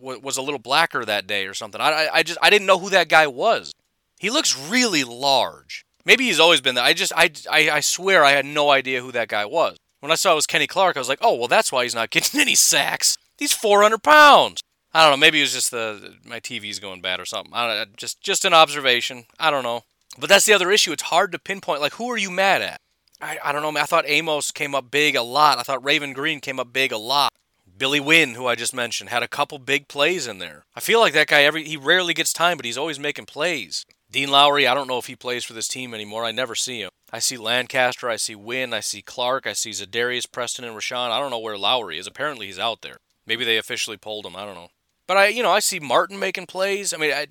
was 0.02 0.38
a 0.38 0.42
little 0.42 0.60
blacker 0.60 1.06
that 1.06 1.28
day 1.28 1.46
or 1.46 1.54
something. 1.54 1.80
I, 1.80 2.10
I 2.14 2.24
just 2.24 2.40
I 2.42 2.50
didn't 2.50 2.68
know 2.68 2.80
who 2.80 2.90
that 2.90 3.10
guy 3.10 3.28
was. 3.28 3.72
He 4.20 4.30
looks 4.30 4.58
really 4.58 5.04
large. 5.04 5.86
Maybe 6.06 6.26
he's 6.26 6.40
always 6.40 6.62
been 6.62 6.76
there. 6.76 6.84
I 6.84 6.94
just 6.94 7.14
I, 7.16 7.32
I, 7.50 7.70
I 7.70 7.80
swear 7.80 8.24
I 8.24 8.32
had 8.32 8.46
no 8.46 8.70
idea 8.70 9.02
who 9.02 9.12
that 9.12 9.28
guy 9.28 9.46
was. 9.46 9.78
When 10.00 10.12
I 10.12 10.16
saw 10.16 10.32
it 10.32 10.36
was 10.36 10.48
Kenny 10.48 10.68
Clark, 10.68 10.98
I 10.98 11.00
was 11.00 11.10
like, 11.10 11.20
oh 11.22 11.36
well, 11.36 11.48
that's 11.48 11.72
why 11.72 11.84
he's 11.84 11.96
not 11.96 12.10
getting 12.10 12.40
any 12.42 12.56
sacks. 12.56 13.18
He's 13.38 13.54
400 13.54 14.04
pounds. 14.04 14.62
I 14.94 15.04
don't 15.04 15.12
know. 15.12 15.24
Maybe 15.24 15.40
it 15.40 15.44
was 15.44 15.54
just 15.54 15.72
the 15.72 16.16
my 16.26 16.40
TV's 16.40 16.80
going 16.80 17.02
bad 17.02 17.20
or 17.20 17.26
something. 17.26 17.54
I 17.54 17.78
don't, 17.78 17.98
just 17.98 18.22
just 18.22 18.46
an 18.46 18.54
observation. 18.54 19.26
I 19.40 19.52
don't 19.52 19.64
know. 19.64 19.84
But 20.20 20.30
that's 20.30 20.46
the 20.46 20.54
other 20.54 20.72
issue. 20.72 20.92
It's 20.92 21.04
hard 21.04 21.32
to 21.32 21.40
pinpoint. 21.40 21.80
Like, 21.80 21.94
who 21.94 22.10
are 22.12 22.18
you 22.18 22.30
mad 22.30 22.62
at? 22.62 22.82
I, 23.22 23.38
I 23.44 23.52
don't 23.52 23.62
know. 23.62 23.80
I 23.80 23.86
thought 23.86 24.06
Amos 24.08 24.52
came 24.52 24.76
up 24.76 24.92
big 24.92 25.16
a 25.16 25.22
lot. 25.22 25.58
I 25.58 25.64
thought 25.64 25.84
Raven 25.84 26.14
Greene 26.14 26.42
came 26.42 26.60
up 26.60 26.74
big 26.74 26.92
a 26.92 26.98
lot. 26.98 27.32
Billy 27.78 28.00
Winn, 28.00 28.36
who 28.36 28.48
I 28.48 28.56
just 28.56 28.74
mentioned, 28.74 29.10
had 29.10 29.24
a 29.24 29.28
couple 29.28 29.60
big 29.60 29.88
plays 29.88 30.28
in 30.28 30.40
there. 30.40 30.66
I 30.76 30.80
feel 30.80 31.00
like 31.00 31.14
that 31.14 31.28
guy 31.28 31.44
every 31.44 31.64
he 31.64 31.78
rarely 31.78 32.14
gets 32.14 32.34
time, 32.34 32.58
but 32.58 32.66
he's 32.66 32.78
always 32.78 33.00
making 33.00 33.26
plays. 33.26 33.86
Dean 34.12 34.30
Lowry, 34.30 34.68
I 34.68 34.74
don't 34.74 34.88
know 34.88 34.98
if 34.98 35.08
he 35.08 35.16
plays 35.16 35.46
for 35.46 35.54
this 35.54 35.70
team 35.70 35.94
anymore. 35.94 36.26
I 36.26 36.32
never 36.32 36.54
see 36.54 36.82
him. 36.82 36.90
I 37.14 37.20
see 37.20 37.38
Lancaster, 37.38 38.10
I 38.10 38.18
see 38.18 38.36
Winn, 38.36 38.74
I 38.74 38.82
see 38.82 39.02
Clark, 39.02 39.48
I 39.48 39.54
see 39.54 39.70
Za'Darius, 39.70 40.30
Preston, 40.30 40.66
and 40.66 40.76
Rashan. 40.76 41.12
I 41.12 41.20
don't 41.20 41.32
know 41.32 41.40
where 41.40 41.58
Lowry 41.58 41.98
is. 41.98 42.08
Apparently 42.08 42.48
he's 42.48 42.60
out 42.60 42.82
there. 42.82 42.98
Maybe 43.26 43.46
they 43.46 43.58
officially 43.58 43.98
pulled 43.98 44.26
him. 44.26 44.36
I 44.36 44.46
don't 44.46 44.56
know. 44.56 44.70
But 45.08 45.18
I, 45.18 45.28
you 45.28 45.44
know, 45.44 45.52
I 45.52 45.60
see 45.60 45.80
Martin 45.80 46.20
making 46.20 46.48
plays. 46.48 46.94
I 46.94 46.98
mean, 46.98 47.12
I, 47.12 47.28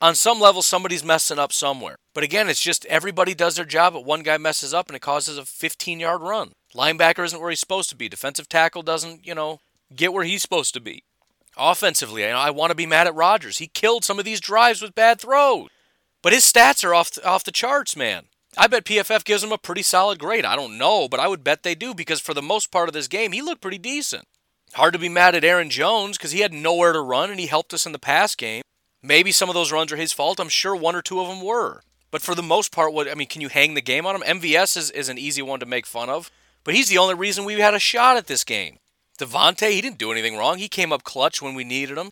on 0.00 0.14
some 0.14 0.40
level, 0.40 0.62
somebody's 0.62 1.04
messing 1.04 1.38
up 1.38 1.52
somewhere. 1.52 1.96
But 2.14 2.24
again, 2.24 2.48
it's 2.48 2.60
just 2.60 2.84
everybody 2.86 3.34
does 3.34 3.56
their 3.56 3.64
job, 3.64 3.92
but 3.92 4.04
one 4.04 4.22
guy 4.22 4.36
messes 4.36 4.74
up 4.74 4.88
and 4.88 4.96
it 4.96 5.02
causes 5.02 5.38
a 5.38 5.44
15 5.44 6.00
yard 6.00 6.22
run. 6.22 6.52
Linebacker 6.74 7.24
isn't 7.24 7.40
where 7.40 7.50
he's 7.50 7.60
supposed 7.60 7.90
to 7.90 7.96
be. 7.96 8.08
Defensive 8.08 8.48
tackle 8.48 8.82
doesn't, 8.82 9.26
you 9.26 9.34
know, 9.34 9.60
get 9.96 10.12
where 10.12 10.24
he's 10.24 10.42
supposed 10.42 10.74
to 10.74 10.80
be. 10.80 11.04
Offensively, 11.56 12.24
I 12.24 12.50
want 12.50 12.70
to 12.70 12.74
be 12.74 12.86
mad 12.86 13.06
at 13.06 13.14
Rodgers. 13.14 13.58
He 13.58 13.66
killed 13.66 14.04
some 14.04 14.18
of 14.18 14.24
these 14.24 14.40
drives 14.40 14.80
with 14.80 14.94
bad 14.94 15.20
throws. 15.20 15.68
But 16.22 16.32
his 16.32 16.50
stats 16.50 16.84
are 16.84 16.94
off 16.94 17.18
off 17.24 17.44
the 17.44 17.50
charts, 17.50 17.96
man. 17.96 18.26
I 18.56 18.66
bet 18.66 18.84
PFF 18.84 19.24
gives 19.24 19.42
him 19.42 19.52
a 19.52 19.58
pretty 19.58 19.82
solid 19.82 20.18
grade. 20.18 20.44
I 20.44 20.56
don't 20.56 20.78
know, 20.78 21.08
but 21.08 21.20
I 21.20 21.28
would 21.28 21.42
bet 21.42 21.62
they 21.62 21.74
do 21.74 21.94
because 21.94 22.20
for 22.20 22.34
the 22.34 22.42
most 22.42 22.70
part 22.70 22.88
of 22.88 22.92
this 22.92 23.08
game, 23.08 23.32
he 23.32 23.42
looked 23.42 23.62
pretty 23.62 23.78
decent. 23.78 24.26
Hard 24.74 24.92
to 24.92 24.98
be 24.98 25.08
mad 25.08 25.34
at 25.34 25.44
Aaron 25.44 25.70
Jones 25.70 26.16
because 26.16 26.32
he 26.32 26.40
had 26.40 26.52
nowhere 26.52 26.92
to 26.92 27.00
run 27.00 27.30
and 27.30 27.40
he 27.40 27.46
helped 27.46 27.74
us 27.74 27.86
in 27.86 27.92
the 27.92 27.98
pass 27.98 28.34
game. 28.34 28.62
Maybe 29.02 29.32
some 29.32 29.48
of 29.48 29.54
those 29.54 29.72
runs 29.72 29.90
are 29.90 29.96
his 29.96 30.12
fault. 30.12 30.38
I'm 30.38 30.48
sure 30.48 30.76
one 30.76 30.94
or 30.94 31.02
two 31.02 31.20
of 31.20 31.28
them 31.28 31.42
were. 31.42 31.82
But 32.10 32.22
for 32.22 32.34
the 32.34 32.42
most 32.42 32.72
part, 32.72 32.92
what 32.92 33.10
I 33.10 33.14
mean, 33.14 33.26
can 33.26 33.40
you 33.40 33.48
hang 33.48 33.74
the 33.74 33.80
game 33.80 34.06
on 34.06 34.14
him? 34.14 34.40
MVS 34.40 34.76
is, 34.76 34.90
is 34.90 35.08
an 35.08 35.18
easy 35.18 35.42
one 35.42 35.60
to 35.60 35.66
make 35.66 35.86
fun 35.86 36.08
of, 36.08 36.30
but 36.62 36.74
he's 36.74 36.88
the 36.88 36.98
only 36.98 37.14
reason 37.14 37.44
we 37.44 37.54
had 37.54 37.74
a 37.74 37.78
shot 37.78 38.16
at 38.16 38.26
this 38.26 38.44
game. 38.44 38.78
Davante, 39.18 39.70
he 39.70 39.80
didn't 39.80 39.98
do 39.98 40.12
anything 40.12 40.36
wrong. 40.36 40.58
He 40.58 40.68
came 40.68 40.92
up 40.92 41.04
clutch 41.04 41.40
when 41.42 41.54
we 41.54 41.64
needed 41.64 41.98
him. 41.98 42.10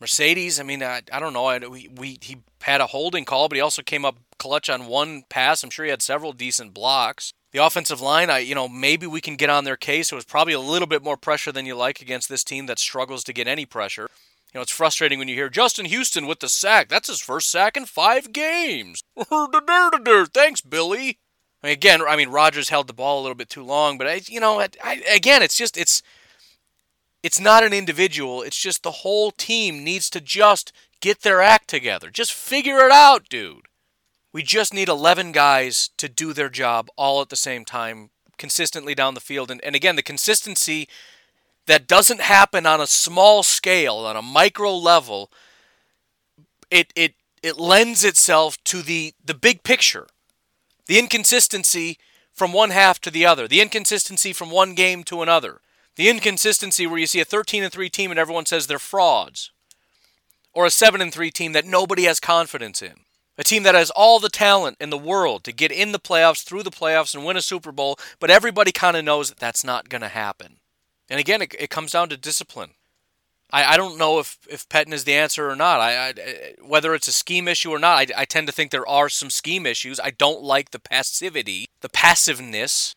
Marcedes, 0.00 0.58
I 0.58 0.62
mean, 0.62 0.82
I, 0.82 1.02
I 1.12 1.20
don't 1.20 1.34
know. 1.34 1.46
I, 1.46 1.58
we, 1.58 1.88
we 1.88 2.18
he 2.22 2.38
had 2.62 2.80
a 2.80 2.86
holding 2.86 3.24
call, 3.24 3.48
but 3.48 3.56
he 3.56 3.60
also 3.60 3.82
came 3.82 4.04
up 4.04 4.16
clutch 4.38 4.70
on 4.70 4.86
one 4.86 5.24
pass. 5.28 5.62
I'm 5.62 5.70
sure 5.70 5.84
he 5.84 5.90
had 5.90 6.02
several 6.02 6.32
decent 6.32 6.72
blocks. 6.72 7.32
The 7.52 7.64
offensive 7.64 8.00
line, 8.00 8.30
I 8.30 8.38
you 8.38 8.54
know, 8.54 8.68
maybe 8.68 9.06
we 9.06 9.20
can 9.20 9.36
get 9.36 9.50
on 9.50 9.64
their 9.64 9.76
case. 9.76 10.10
It 10.10 10.14
was 10.14 10.24
probably 10.24 10.54
a 10.54 10.60
little 10.60 10.86
bit 10.86 11.04
more 11.04 11.16
pressure 11.16 11.52
than 11.52 11.66
you 11.66 11.74
like 11.74 12.00
against 12.00 12.28
this 12.28 12.44
team 12.44 12.66
that 12.66 12.78
struggles 12.78 13.24
to 13.24 13.32
get 13.32 13.46
any 13.46 13.66
pressure. 13.66 14.08
You 14.52 14.58
know, 14.58 14.62
it's 14.62 14.72
frustrating 14.72 15.18
when 15.18 15.28
you 15.28 15.34
hear 15.34 15.48
Justin 15.48 15.84
Houston 15.84 16.26
with 16.26 16.40
the 16.40 16.48
sack. 16.48 16.88
That's 16.88 17.08
his 17.08 17.20
first 17.20 17.50
sack 17.50 17.76
in 17.76 17.84
five 17.84 18.32
games. 18.32 19.04
Thanks, 20.34 20.60
Billy. 20.60 21.18
I 21.62 21.66
mean, 21.66 21.72
again, 21.72 22.02
I 22.02 22.16
mean, 22.16 22.30
Rodgers 22.30 22.70
held 22.70 22.86
the 22.86 22.92
ball 22.92 23.20
a 23.20 23.22
little 23.22 23.36
bit 23.36 23.50
too 23.50 23.62
long, 23.62 23.98
but 23.98 24.06
I, 24.06 24.22
you 24.26 24.40
know, 24.40 24.60
I, 24.60 25.02
again, 25.12 25.42
it's 25.42 25.58
just 25.58 25.76
it's 25.76 26.02
it's 27.22 27.40
not 27.40 27.64
an 27.64 27.72
individual. 27.72 28.42
It's 28.42 28.58
just 28.58 28.82
the 28.82 28.90
whole 28.90 29.30
team 29.30 29.84
needs 29.84 30.08
to 30.10 30.20
just 30.20 30.72
get 31.00 31.22
their 31.22 31.42
act 31.42 31.68
together. 31.68 32.10
Just 32.10 32.32
figure 32.32 32.78
it 32.86 32.92
out, 32.92 33.28
dude. 33.28 33.66
We 34.32 34.42
just 34.42 34.72
need 34.72 34.88
11 34.88 35.32
guys 35.32 35.90
to 35.98 36.08
do 36.08 36.32
their 36.32 36.48
job 36.48 36.88
all 36.96 37.20
at 37.20 37.28
the 37.28 37.36
same 37.36 37.64
time, 37.64 38.10
consistently 38.38 38.94
down 38.94 39.14
the 39.14 39.20
field. 39.20 39.50
And, 39.50 39.62
and 39.64 39.74
again, 39.74 39.96
the 39.96 40.02
consistency 40.02 40.88
that 41.66 41.86
doesn't 41.86 42.20
happen 42.20 42.64
on 42.64 42.80
a 42.80 42.86
small 42.86 43.42
scale, 43.42 43.96
on 43.96 44.16
a 44.16 44.22
micro 44.22 44.74
level, 44.74 45.30
it, 46.70 46.92
it, 46.94 47.14
it 47.42 47.58
lends 47.58 48.04
itself 48.04 48.62
to 48.64 48.82
the, 48.82 49.14
the 49.24 49.34
big 49.34 49.62
picture. 49.62 50.06
The 50.86 50.98
inconsistency 50.98 51.98
from 52.32 52.52
one 52.52 52.70
half 52.70 53.00
to 53.02 53.10
the 53.10 53.26
other, 53.26 53.46
the 53.46 53.60
inconsistency 53.60 54.32
from 54.32 54.50
one 54.50 54.74
game 54.74 55.04
to 55.04 55.22
another, 55.22 55.60
the 55.96 56.08
inconsistency 56.08 56.86
where 56.86 56.98
you 56.98 57.06
see 57.06 57.20
a 57.20 57.24
13 57.24 57.62
and 57.62 57.72
3 57.72 57.88
team 57.88 58.10
and 58.10 58.18
everyone 58.18 58.46
says 58.46 58.66
they're 58.66 58.78
frauds, 58.78 59.50
or 60.52 60.66
a 60.66 60.70
7 60.70 61.00
and 61.00 61.12
3 61.12 61.30
team 61.30 61.52
that 61.52 61.66
nobody 61.66 62.04
has 62.04 62.20
confidence 62.20 62.82
in. 62.82 62.94
A 63.38 63.44
team 63.44 63.62
that 63.62 63.74
has 63.74 63.90
all 63.90 64.20
the 64.20 64.28
talent 64.28 64.76
in 64.80 64.90
the 64.90 64.98
world 64.98 65.44
to 65.44 65.52
get 65.52 65.72
in 65.72 65.92
the 65.92 65.98
playoffs, 65.98 66.44
through 66.44 66.62
the 66.62 66.70
playoffs, 66.70 67.14
and 67.14 67.24
win 67.24 67.38
a 67.38 67.42
Super 67.42 67.72
Bowl, 67.72 67.98
but 68.18 68.30
everybody 68.30 68.70
kind 68.70 68.98
of 68.98 69.04
knows 69.04 69.30
that 69.30 69.38
that's 69.38 69.64
not 69.64 69.88
going 69.88 70.02
to 70.02 70.08
happen. 70.08 70.56
And 71.08 71.18
again, 71.18 71.40
it, 71.40 71.54
it, 71.58 71.70
comes 71.70 71.92
down 71.92 72.10
to 72.10 72.16
discipline. 72.16 72.72
I, 73.50 73.64
I 73.64 73.76
don't 73.76 73.98
know 73.98 74.18
if, 74.18 74.38
if 74.48 74.68
Pettine 74.68 74.92
is 74.92 75.04
the 75.04 75.14
answer 75.14 75.50
or 75.50 75.56
not. 75.56 75.80
I, 75.80 76.08
I 76.08 76.54
whether 76.62 76.94
it's 76.94 77.08
a 77.08 77.12
scheme 77.12 77.48
issue 77.48 77.70
or 77.70 77.78
not, 77.78 77.98
I, 77.98 78.06
I 78.22 78.24
tend 78.26 78.46
to 78.46 78.52
think 78.52 78.70
there 78.70 78.88
are 78.88 79.08
some 79.08 79.30
scheme 79.30 79.66
issues. 79.66 79.98
I 79.98 80.10
don't 80.10 80.42
like 80.42 80.70
the 80.70 80.78
passivity, 80.78 81.66
the 81.80 81.88
passiveness. 81.88 82.94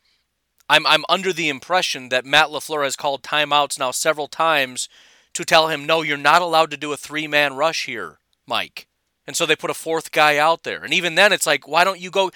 I'm, 0.74 0.88
I'm 0.88 1.06
under 1.08 1.32
the 1.32 1.50
impression 1.50 2.10
that 2.10 2.26
Matt 2.26 2.48
LaFleur 2.48 2.84
has 2.84 2.96
called 2.96 3.22
timeouts 3.22 3.78
now 3.78 3.92
several 3.92 4.28
times 4.28 4.90
to 5.34 5.46
tell 5.46 5.68
him, 5.68 5.86
no, 5.86 6.02
you're 6.02 6.18
not 6.18 6.42
allowed 6.42 6.72
to 6.72 6.78
do 6.78 6.92
a 6.92 6.98
three 6.98 7.28
man 7.28 7.56
rush 7.56 7.86
here, 7.86 8.18
Mike. 8.48 8.88
And 9.28 9.36
so 9.36 9.46
they 9.46 9.56
put 9.56 9.70
a 9.70 9.76
fourth 9.76 10.12
guy 10.12 10.38
out 10.38 10.64
there. 10.64 10.84
And 10.84 10.92
even 10.92 11.14
then, 11.14 11.32
it's 11.32 11.46
like, 11.46 11.68
why 11.68 11.84
don't 11.84 12.00
you 12.00 12.10
go? 12.10 12.32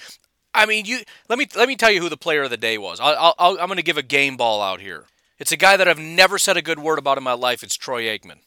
I 0.54 0.66
mean, 0.66 0.84
you 0.84 1.00
let 1.28 1.36
me 1.36 1.48
let 1.56 1.66
me 1.66 1.74
tell 1.74 1.90
you 1.90 2.00
who 2.00 2.08
the 2.08 2.16
player 2.16 2.44
of 2.44 2.50
the 2.50 2.56
day 2.56 2.78
was. 2.78 3.00
I'll, 3.00 3.34
I'll, 3.38 3.58
I'm 3.58 3.66
going 3.66 3.76
to 3.76 3.82
give 3.82 3.98
a 3.98 4.02
game 4.02 4.36
ball 4.36 4.62
out 4.62 4.80
here. 4.80 5.06
It's 5.40 5.52
a 5.52 5.56
guy 5.56 5.76
that 5.76 5.88
I've 5.88 5.98
never 5.98 6.38
said 6.38 6.56
a 6.56 6.62
good 6.62 6.78
word 6.78 7.00
about 7.00 7.18
in 7.18 7.24
my 7.24 7.32
life. 7.32 7.64
It's 7.64 7.76
Troy 7.76 8.04
Aikman. 8.04 8.38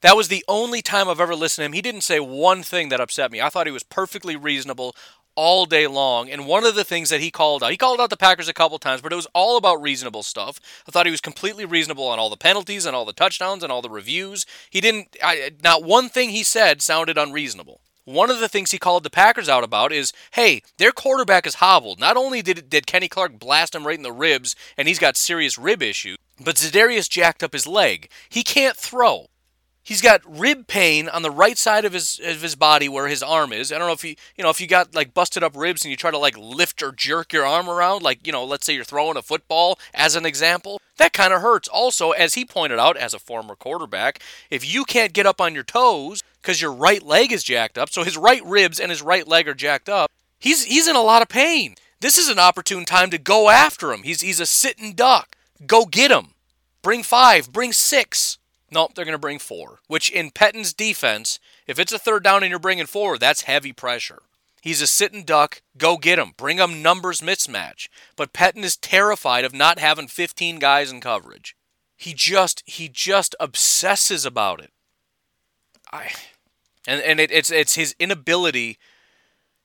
That 0.00 0.16
was 0.16 0.28
the 0.28 0.44
only 0.48 0.80
time 0.80 1.08
I've 1.08 1.20
ever 1.20 1.34
listened 1.34 1.62
to 1.62 1.66
him. 1.66 1.72
He 1.74 1.82
didn't 1.82 2.02
say 2.02 2.20
one 2.20 2.62
thing 2.62 2.88
that 2.88 3.02
upset 3.02 3.30
me. 3.30 3.42
I 3.42 3.50
thought 3.50 3.66
he 3.66 3.72
was 3.72 3.82
perfectly 3.82 4.34
reasonable, 4.34 4.96
all 5.40 5.64
day 5.64 5.86
long. 5.86 6.28
And 6.28 6.46
one 6.46 6.64
of 6.64 6.74
the 6.74 6.84
things 6.84 7.08
that 7.08 7.22
he 7.22 7.30
called 7.30 7.62
out, 7.62 7.70
he 7.70 7.78
called 7.78 7.98
out 7.98 8.10
the 8.10 8.16
Packers 8.18 8.46
a 8.46 8.52
couple 8.52 8.78
times, 8.78 9.00
but 9.00 9.10
it 9.10 9.16
was 9.16 9.26
all 9.34 9.56
about 9.56 9.80
reasonable 9.80 10.22
stuff. 10.22 10.60
I 10.86 10.90
thought 10.90 11.06
he 11.06 11.10
was 11.10 11.22
completely 11.22 11.64
reasonable 11.64 12.06
on 12.06 12.18
all 12.18 12.28
the 12.28 12.36
penalties 12.36 12.84
and 12.84 12.94
all 12.94 13.06
the 13.06 13.14
touchdowns 13.14 13.62
and 13.62 13.72
all 13.72 13.80
the 13.80 13.88
reviews. 13.88 14.44
He 14.68 14.82
didn't, 14.82 15.16
I, 15.24 15.52
not 15.64 15.82
one 15.82 16.10
thing 16.10 16.28
he 16.28 16.42
said 16.42 16.82
sounded 16.82 17.16
unreasonable. 17.16 17.80
One 18.04 18.30
of 18.30 18.38
the 18.38 18.50
things 18.50 18.70
he 18.70 18.78
called 18.78 19.02
the 19.02 19.08
Packers 19.08 19.48
out 19.48 19.64
about 19.64 19.92
is, 19.92 20.12
hey, 20.32 20.60
their 20.76 20.92
quarterback 20.92 21.46
is 21.46 21.54
hobbled. 21.54 21.98
Not 21.98 22.18
only 22.18 22.42
did, 22.42 22.68
did 22.68 22.86
Kenny 22.86 23.08
Clark 23.08 23.38
blast 23.38 23.74
him 23.74 23.86
right 23.86 23.96
in 23.96 24.02
the 24.02 24.12
ribs, 24.12 24.54
and 24.76 24.88
he's 24.88 24.98
got 24.98 25.16
serious 25.16 25.56
rib 25.56 25.82
issues, 25.82 26.18
but 26.38 26.56
Za'Darius 26.56 27.08
jacked 27.08 27.42
up 27.42 27.54
his 27.54 27.66
leg. 27.66 28.10
He 28.28 28.42
can't 28.42 28.76
throw. 28.76 29.28
He's 29.82 30.02
got 30.02 30.20
rib 30.26 30.66
pain 30.66 31.08
on 31.08 31.22
the 31.22 31.30
right 31.30 31.56
side 31.56 31.84
of 31.84 31.94
his 31.94 32.20
of 32.22 32.42
his 32.42 32.54
body 32.54 32.88
where 32.88 33.08
his 33.08 33.22
arm 33.22 33.52
is. 33.52 33.72
I 33.72 33.78
don't 33.78 33.88
know 33.88 33.94
if 33.94 34.04
you 34.04 34.14
you 34.36 34.44
know 34.44 34.50
if 34.50 34.60
you 34.60 34.66
got 34.66 34.94
like 34.94 35.14
busted 35.14 35.42
up 35.42 35.56
ribs 35.56 35.84
and 35.84 35.90
you 35.90 35.96
try 35.96 36.10
to 36.10 36.18
like 36.18 36.36
lift 36.36 36.82
or 36.82 36.92
jerk 36.92 37.32
your 37.32 37.46
arm 37.46 37.68
around, 37.68 38.02
like 38.02 38.26
you 38.26 38.32
know, 38.32 38.44
let's 38.44 38.66
say 38.66 38.74
you're 38.74 38.84
throwing 38.84 39.16
a 39.16 39.22
football 39.22 39.78
as 39.94 40.16
an 40.16 40.26
example, 40.26 40.80
that 40.98 41.12
kind 41.12 41.32
of 41.32 41.40
hurts. 41.40 41.66
Also, 41.66 42.10
as 42.12 42.34
he 42.34 42.44
pointed 42.44 42.78
out, 42.78 42.96
as 42.96 43.14
a 43.14 43.18
former 43.18 43.56
quarterback, 43.56 44.22
if 44.50 44.70
you 44.72 44.84
can't 44.84 45.14
get 45.14 45.26
up 45.26 45.40
on 45.40 45.54
your 45.54 45.64
toes 45.64 46.22
because 46.42 46.60
your 46.60 46.72
right 46.72 47.02
leg 47.02 47.32
is 47.32 47.42
jacked 47.42 47.78
up, 47.78 47.90
so 47.90 48.04
his 48.04 48.16
right 48.18 48.44
ribs 48.44 48.78
and 48.78 48.90
his 48.90 49.02
right 49.02 49.26
leg 49.26 49.48
are 49.48 49.54
jacked 49.54 49.88
up, 49.88 50.10
he's 50.38 50.64
he's 50.64 50.88
in 50.88 50.96
a 50.96 51.02
lot 51.02 51.22
of 51.22 51.28
pain. 51.28 51.74
This 52.00 52.16
is 52.16 52.28
an 52.28 52.38
opportune 52.38 52.84
time 52.84 53.10
to 53.10 53.18
go 53.18 53.48
after 53.48 53.92
him. 53.92 54.02
He's 54.02 54.20
he's 54.20 54.40
a 54.40 54.46
sitting 54.46 54.92
duck. 54.92 55.36
Go 55.66 55.86
get 55.86 56.10
him. 56.10 56.34
Bring 56.82 57.02
five. 57.02 57.52
Bring 57.52 57.72
six. 57.72 58.38
Nope, 58.70 58.94
they're 58.94 59.04
going 59.04 59.12
to 59.12 59.18
bring 59.18 59.38
four. 59.38 59.80
Which 59.88 60.10
in 60.10 60.30
Pettine's 60.30 60.72
defense, 60.72 61.38
if 61.66 61.78
it's 61.78 61.92
a 61.92 61.98
third 61.98 62.22
down 62.22 62.42
and 62.42 62.50
you're 62.50 62.58
bringing 62.58 62.86
four, 62.86 63.18
that's 63.18 63.42
heavy 63.42 63.72
pressure. 63.72 64.22
He's 64.60 64.82
a 64.82 64.86
sitting 64.86 65.24
duck. 65.24 65.62
Go 65.76 65.96
get 65.96 66.18
him. 66.18 66.32
Bring 66.36 66.58
him 66.58 66.82
numbers 66.82 67.20
mismatch. 67.20 67.88
But 68.16 68.32
Pettine 68.32 68.64
is 68.64 68.76
terrified 68.76 69.44
of 69.44 69.54
not 69.54 69.78
having 69.78 70.06
15 70.06 70.58
guys 70.58 70.92
in 70.92 71.00
coverage. 71.00 71.56
He 71.96 72.14
just 72.14 72.62
he 72.66 72.88
just 72.88 73.34
obsesses 73.40 74.24
about 74.24 74.60
it. 74.60 74.72
I 75.92 76.10
and 76.86 77.02
and 77.02 77.20
it, 77.20 77.30
it's 77.30 77.50
it's 77.50 77.74
his 77.74 77.94
inability 77.98 78.78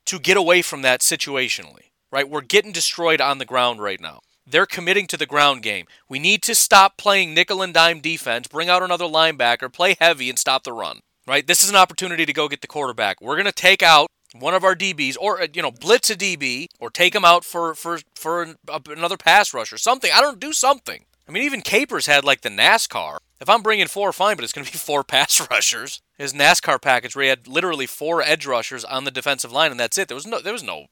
to 0.05 0.19
get 0.19 0.37
away 0.37 0.61
from 0.61 0.81
that 0.81 1.01
situationally. 1.01 1.91
Right? 2.11 2.29
We're 2.29 2.41
getting 2.41 2.71
destroyed 2.71 3.21
on 3.21 3.37
the 3.37 3.45
ground 3.45 3.81
right 3.81 3.99
now. 3.99 4.21
They're 4.47 4.65
committing 4.65 5.07
to 5.07 5.17
the 5.17 5.25
ground 5.25 5.63
game. 5.63 5.85
We 6.07 6.19
need 6.19 6.43
to 6.43 6.55
stop 6.55 6.97
playing 6.97 7.33
nickel 7.33 7.61
and 7.61 7.73
dime 7.73 7.99
defense, 7.99 8.47
bring 8.47 8.69
out 8.69 8.83
another 8.83 9.05
linebacker, 9.05 9.73
play 9.73 9.95
heavy, 9.99 10.29
and 10.29 10.37
stop 10.37 10.63
the 10.63 10.73
run. 10.73 10.99
Right? 11.27 11.47
This 11.47 11.63
is 11.63 11.69
an 11.69 11.75
opportunity 11.75 12.25
to 12.25 12.33
go 12.33 12.47
get 12.47 12.61
the 12.61 12.67
quarterback. 12.67 13.19
We're 13.19 13.35
going 13.35 13.45
to 13.45 13.51
take 13.51 13.81
out 13.81 14.07
one 14.39 14.53
of 14.53 14.63
our 14.63 14.75
DBs, 14.75 15.15
or 15.19 15.41
uh, 15.41 15.47
you 15.53 15.61
know, 15.61 15.71
blitz 15.71 16.09
a 16.09 16.15
DB, 16.15 16.67
or 16.79 16.89
take 16.89 17.15
him 17.15 17.25
out 17.25 17.43
for 17.43 17.73
for 17.73 17.99
for 18.15 18.55
another 18.89 19.17
pass 19.17 19.53
rush 19.53 19.73
or 19.73 19.77
something. 19.77 20.11
I 20.13 20.21
don't 20.21 20.39
do 20.39 20.53
something. 20.53 21.05
I 21.27 21.31
mean, 21.31 21.43
even 21.43 21.61
Capers 21.61 22.05
had 22.05 22.23
like 22.23 22.41
the 22.41 22.49
NASCAR. 22.49 23.17
If 23.41 23.49
I'm 23.49 23.63
bringing 23.63 23.87
four, 23.87 24.13
fine, 24.13 24.35
but 24.35 24.43
it's 24.43 24.53
going 24.53 24.65
to 24.65 24.71
be 24.71 24.77
four 24.77 25.03
pass 25.07 25.49
rushers. 25.49 26.01
His 26.17 26.33
NASCAR 26.33 26.81
package 26.81 27.15
where 27.15 27.23
he 27.23 27.29
had 27.29 27.47
literally 27.47 27.87
four 27.87 28.21
edge 28.21 28.45
rushers 28.45 28.85
on 28.85 29.03
the 29.03 29.11
defensive 29.11 29.51
line, 29.51 29.71
and 29.71 29.79
that's 29.79 29.97
it. 29.97 30.07
There 30.07 30.15
was 30.15 30.27
no 30.27 30.39
there 30.39 30.53
was 30.53 30.63
no 30.63 30.85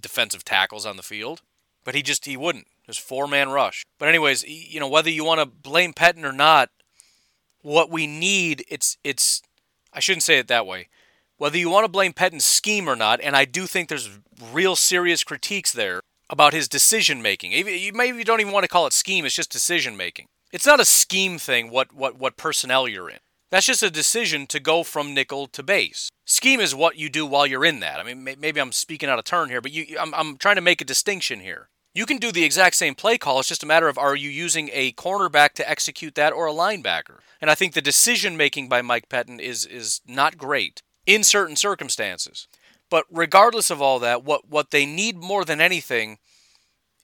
defensive 0.00 0.44
tackles 0.44 0.84
on 0.84 0.96
the 0.96 1.02
field, 1.02 1.42
but 1.84 1.94
he 1.94 2.02
just 2.02 2.24
he 2.24 2.36
wouldn't. 2.36 2.66
There's 2.86 2.98
four 2.98 3.26
man 3.26 3.50
rush. 3.50 3.84
But 3.98 4.08
anyways, 4.08 4.44
you 4.46 4.80
know 4.80 4.88
whether 4.88 5.10
you 5.10 5.24
want 5.24 5.40
to 5.40 5.46
blame 5.46 5.92
Pettine 5.92 6.24
or 6.24 6.32
not, 6.32 6.70
what 7.62 7.90
we 7.90 8.06
need 8.06 8.64
it's 8.68 8.96
it's 9.04 9.42
I 9.92 10.00
shouldn't 10.00 10.22
say 10.22 10.38
it 10.38 10.48
that 10.48 10.66
way. 10.66 10.88
Whether 11.36 11.58
you 11.58 11.70
want 11.70 11.84
to 11.84 11.90
blame 11.90 12.12
Pettine's 12.12 12.44
scheme 12.44 12.88
or 12.88 12.96
not, 12.96 13.20
and 13.20 13.36
I 13.36 13.44
do 13.44 13.66
think 13.66 13.88
there's 13.88 14.10
real 14.52 14.74
serious 14.74 15.22
critiques 15.22 15.72
there 15.72 16.00
about 16.28 16.52
his 16.52 16.68
decision 16.68 17.22
making. 17.22 17.52
Maybe 17.52 18.18
you 18.18 18.24
don't 18.24 18.40
even 18.40 18.52
want 18.52 18.64
to 18.64 18.68
call 18.68 18.86
it 18.86 18.92
scheme; 18.92 19.24
it's 19.24 19.34
just 19.34 19.50
decision 19.50 19.96
making. 19.96 20.26
It's 20.52 20.66
not 20.66 20.80
a 20.80 20.84
scheme 20.84 21.38
thing. 21.38 21.70
What 21.70 21.92
what 21.92 22.18
what 22.18 22.36
personnel 22.36 22.88
you're 22.88 23.10
in. 23.10 23.18
That's 23.50 23.66
just 23.66 23.82
a 23.82 23.90
decision 23.90 24.46
to 24.48 24.60
go 24.60 24.82
from 24.82 25.14
nickel 25.14 25.46
to 25.48 25.62
base. 25.62 26.10
Scheme 26.26 26.60
is 26.60 26.74
what 26.74 26.98
you 26.98 27.08
do 27.08 27.24
while 27.24 27.46
you're 27.46 27.64
in 27.64 27.80
that. 27.80 27.98
I 27.98 28.02
mean, 28.02 28.22
maybe 28.38 28.60
I'm 28.60 28.72
speaking 28.72 29.08
out 29.08 29.18
of 29.18 29.24
turn 29.24 29.48
here, 29.48 29.60
but 29.60 29.72
you, 29.72 29.96
I'm, 29.98 30.14
I'm 30.14 30.36
trying 30.36 30.56
to 30.56 30.62
make 30.62 30.80
a 30.80 30.84
distinction 30.84 31.40
here. 31.40 31.70
You 31.94 32.04
can 32.04 32.18
do 32.18 32.30
the 32.30 32.44
exact 32.44 32.76
same 32.76 32.94
play 32.94 33.16
call. 33.16 33.40
It's 33.40 33.48
just 33.48 33.62
a 33.62 33.66
matter 33.66 33.88
of 33.88 33.96
are 33.96 34.14
you 34.14 34.28
using 34.28 34.68
a 34.72 34.92
cornerback 34.92 35.54
to 35.54 35.68
execute 35.68 36.14
that 36.16 36.32
or 36.32 36.46
a 36.46 36.52
linebacker? 36.52 37.20
And 37.40 37.50
I 37.50 37.54
think 37.54 37.72
the 37.72 37.80
decision 37.80 38.36
making 38.36 38.68
by 38.68 38.82
Mike 38.82 39.08
Pettine 39.08 39.40
is 39.40 39.64
is 39.64 40.00
not 40.06 40.36
great 40.36 40.82
in 41.06 41.24
certain 41.24 41.56
circumstances. 41.56 42.46
But 42.90 43.06
regardless 43.10 43.70
of 43.70 43.82
all 43.82 43.98
that, 44.00 44.24
what, 44.24 44.48
what 44.48 44.70
they 44.70 44.86
need 44.86 45.16
more 45.16 45.44
than 45.44 45.60
anything 45.60 46.18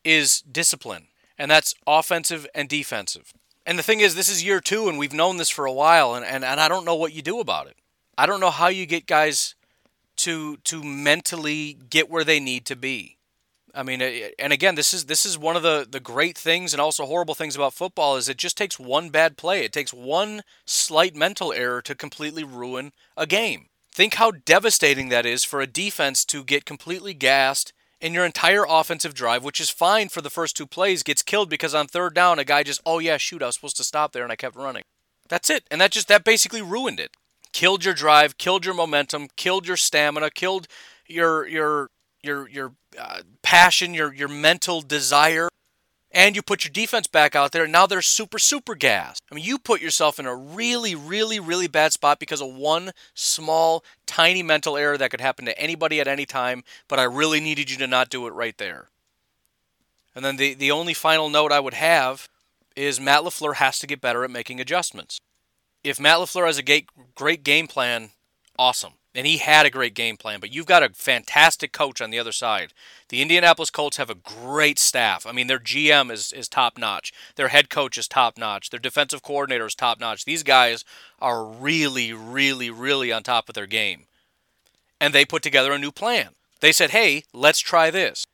is 0.05 0.41
discipline. 0.41 1.09
And 1.39 1.51
that's 1.51 1.75
offensive 1.87 2.47
and 2.55 2.69
defensive. 2.69 3.33
And 3.67 3.79
the 3.79 3.83
thing 3.83 4.01
is, 4.01 4.15
this 4.15 4.29
is 4.29 4.45
year 4.45 4.61
two, 4.61 4.89
and 4.89 4.99
we've 4.99 5.13
known 5.13 5.39
this 5.39 5.49
for 5.49 5.65
a 5.65 5.73
while, 5.73 6.15
and, 6.15 6.25
and, 6.25 6.45
and 6.45 6.61
I 6.61 6.69
don't 6.69 6.85
know 6.85 6.95
what 6.95 7.15
you 7.15 7.23
do 7.23 7.41
about 7.41 7.67
it. 7.67 7.77
I 8.17 8.27
don't 8.27 8.41
know 8.41 8.51
how 8.51 8.69
you 8.69 8.87
get 8.87 9.07
guys 9.07 9.55
to 10.17 10.59
to 10.59 10.83
mentally 10.83 11.77
get 11.91 12.09
where 12.09 12.25
they 12.25 12.39
need 12.39 12.67
to 12.67 12.77
be. 12.77 13.19
I 13.75 13.83
mean, 13.83 14.01
and 14.39 14.53
again, 14.53 14.77
this 14.77 14.95
is 14.95 15.07
this 15.07 15.27
is 15.27 15.37
one 15.37 15.57
of 15.57 15.63
the 15.63 15.87
the 15.89 15.99
great 15.99 16.39
things 16.39 16.73
and 16.73 16.81
also 16.81 17.07
horrible 17.07 17.35
things 17.35 17.57
about 17.57 17.75
football 17.75 18.17
is 18.17 18.29
it 18.29 18.37
just 18.37 18.57
takes 18.57 18.79
one 18.79 19.11
bad 19.11 19.37
play. 19.37 19.65
It 19.65 19.73
takes 19.73 19.93
one 19.93 20.43
slight 20.65 21.17
mental 21.17 21.53
error 21.53 21.83
to 21.83 21.95
completely 21.95 22.45
ruin 22.45 22.93
a 23.17 23.27
game. 23.27 23.67
Think 23.93 24.15
how 24.15 24.31
devastating 24.31 25.09
that 25.09 25.27
is 25.27 25.45
for 25.45 25.61
a 25.61 25.67
defense 25.67 26.25
to 26.27 26.45
get 26.45 26.65
completely 26.65 27.15
gassed 27.15 27.73
and 28.05 28.15
your 28.15 28.27
entire 28.27 28.67
offensive 28.69 29.15
drive, 29.15 29.43
which 29.43 29.59
is 29.59 29.71
fine 29.71 30.11
for 30.11 30.21
the 30.21 30.29
first 30.29 30.57
two 30.57 30.67
plays, 30.67 31.03
gets 31.03 31.23
killed 31.23 31.49
because 31.49 31.75
on 31.75 31.87
third 31.87 32.15
down 32.15 32.39
a 32.39 32.45
guy 32.45 32.63
just, 32.63 32.83
"Oh 32.85 32.99
yeah, 32.99 33.17
shoot, 33.17 33.43
I 33.43 33.47
was 33.47 33.55
supposed 33.55 33.79
to 33.79 33.85
stop 33.85 34.13
there 34.13 34.23
and 34.23 34.31
I 34.31 34.37
kept 34.37 34.55
running." 34.55 34.85
That's 35.29 35.49
it. 35.49 35.65
And 35.71 35.81
that 35.81 35.91
just 35.91 36.09
that 36.09 36.23
basically 36.23 36.61
ruined 36.61 37.01
it. 37.01 37.17
Killed 37.53 37.83
your 37.85 37.95
drive, 37.95 38.37
killed 38.37 38.67
your 38.67 38.75
momentum, 38.75 39.29
killed 39.37 39.67
your 39.67 39.79
stamina, 39.79 40.31
killed 40.31 40.69
your 41.09 41.47
your 41.49 41.91
your 42.23 42.47
your 42.49 42.75
uh, 42.99 43.23
passion, 43.43 43.95
your 43.95 44.13
your 44.13 44.29
mental 44.29 44.83
desire, 44.83 45.49
and 46.15 46.37
you 46.37 46.43
put 46.43 46.65
your 46.65 46.71
defense 46.71 47.07
back 47.07 47.35
out 47.35 47.53
there. 47.53 47.65
And 47.65 47.73
now 47.73 47.87
they're 47.87 48.03
super 48.03 48.39
super 48.39 48.75
gassed. 48.75 49.23
I 49.31 49.35
mean, 49.35 49.45
you 49.45 49.59
put 49.59 49.83
yourself 49.83 50.19
in 50.19 50.27
a 50.27 50.35
really 50.35 50.95
really 50.95 51.41
really 51.41 51.67
bad 51.67 51.93
spot 51.93 52.19
because 52.19 52.41
of 52.41 52.55
one 52.55 52.93
small 53.15 53.85
tiny 54.07 54.43
mental 54.43 54.77
error 54.77 54.97
that 54.97 55.11
could 55.11 55.21
happen 55.21 55.45
to 55.45 55.59
anybody 55.59 56.01
at 56.01 56.09
any 56.09 56.25
time. 56.25 56.65
But 56.89 56.99
I 56.99 57.05
really 57.05 57.41
needed 57.41 57.71
you 57.71 57.77
to 57.79 57.87
not 57.87 58.11
do 58.11 58.27
it 58.27 58.33
right 58.33 58.57
there. 58.57 58.89
And 60.15 60.25
then 60.25 60.37
the 60.37 60.55
the 60.55 60.71
only 60.71 60.95
final 60.95 61.29
note 61.29 61.53
I 61.53 61.61
would 61.61 61.75
have 61.75 62.29
is 62.77 63.01
Matt 63.01 63.23
LaFleur 63.23 63.57
has 63.57 63.79
to 63.81 63.87
get 63.87 64.01
better 64.01 64.25
at 64.25 64.31
making 64.31 64.61
adjustments. 64.61 65.19
If 65.83 66.01
Matt 66.01 66.19
LaFleur 66.19 66.47
has 66.47 66.59
a 66.59 66.85
great 67.15 67.45
game 67.45 67.67
plan, 67.67 68.11
awesome 68.59 68.95
and 69.15 69.27
he 69.27 69.39
had 69.39 69.65
a 69.65 69.71
great 69.71 69.95
game 69.95 70.17
plan, 70.17 70.41
but 70.41 70.53
you've 70.53 70.67
got 70.67 70.83
a 70.83 70.89
fantastic 70.89 71.73
coach 71.73 72.01
on 72.01 72.11
the 72.11 72.19
other 72.19 72.33
side. 72.33 72.73
The 73.09 73.23
Indianapolis 73.23 73.71
Colts 73.71 73.97
have 73.97 74.11
a 74.11 74.17
great 74.17 74.79
staff. 74.79 75.25
I 75.25 75.33
mean, 75.33 75.47
their 75.47 75.61
GM 75.61 76.11
is, 76.11 76.33
is 76.33 76.49
top 76.49 76.77
notch, 76.77 77.13
their 77.37 77.49
head 77.49 77.71
coach 77.71 77.97
is 77.97 78.09
top 78.09 78.37
notch, 78.37 78.71
their 78.71 78.81
defensive 78.81 79.23
coordinator 79.23 79.67
is 79.67 79.75
top 79.75 80.01
notch. 80.01 80.25
These 80.25 80.43
guys 80.43 80.85
are 81.21 81.45
really, 81.45 82.13
really, 82.13 82.71
really 82.71 83.13
on 83.13 83.23
top 83.23 83.49
of 83.49 83.55
their 83.55 83.67
game. 83.67 84.07
And 85.01 85.15
they 85.15 85.25
put 85.25 85.43
together 85.43 85.73
a 85.73 85.79
new 85.79 85.93
plan. 85.93 86.31
They 86.61 86.73
said, 86.73 86.91
hey, 86.91 87.25
let's 87.33 87.61
try 87.61 87.91
this. 87.91 88.27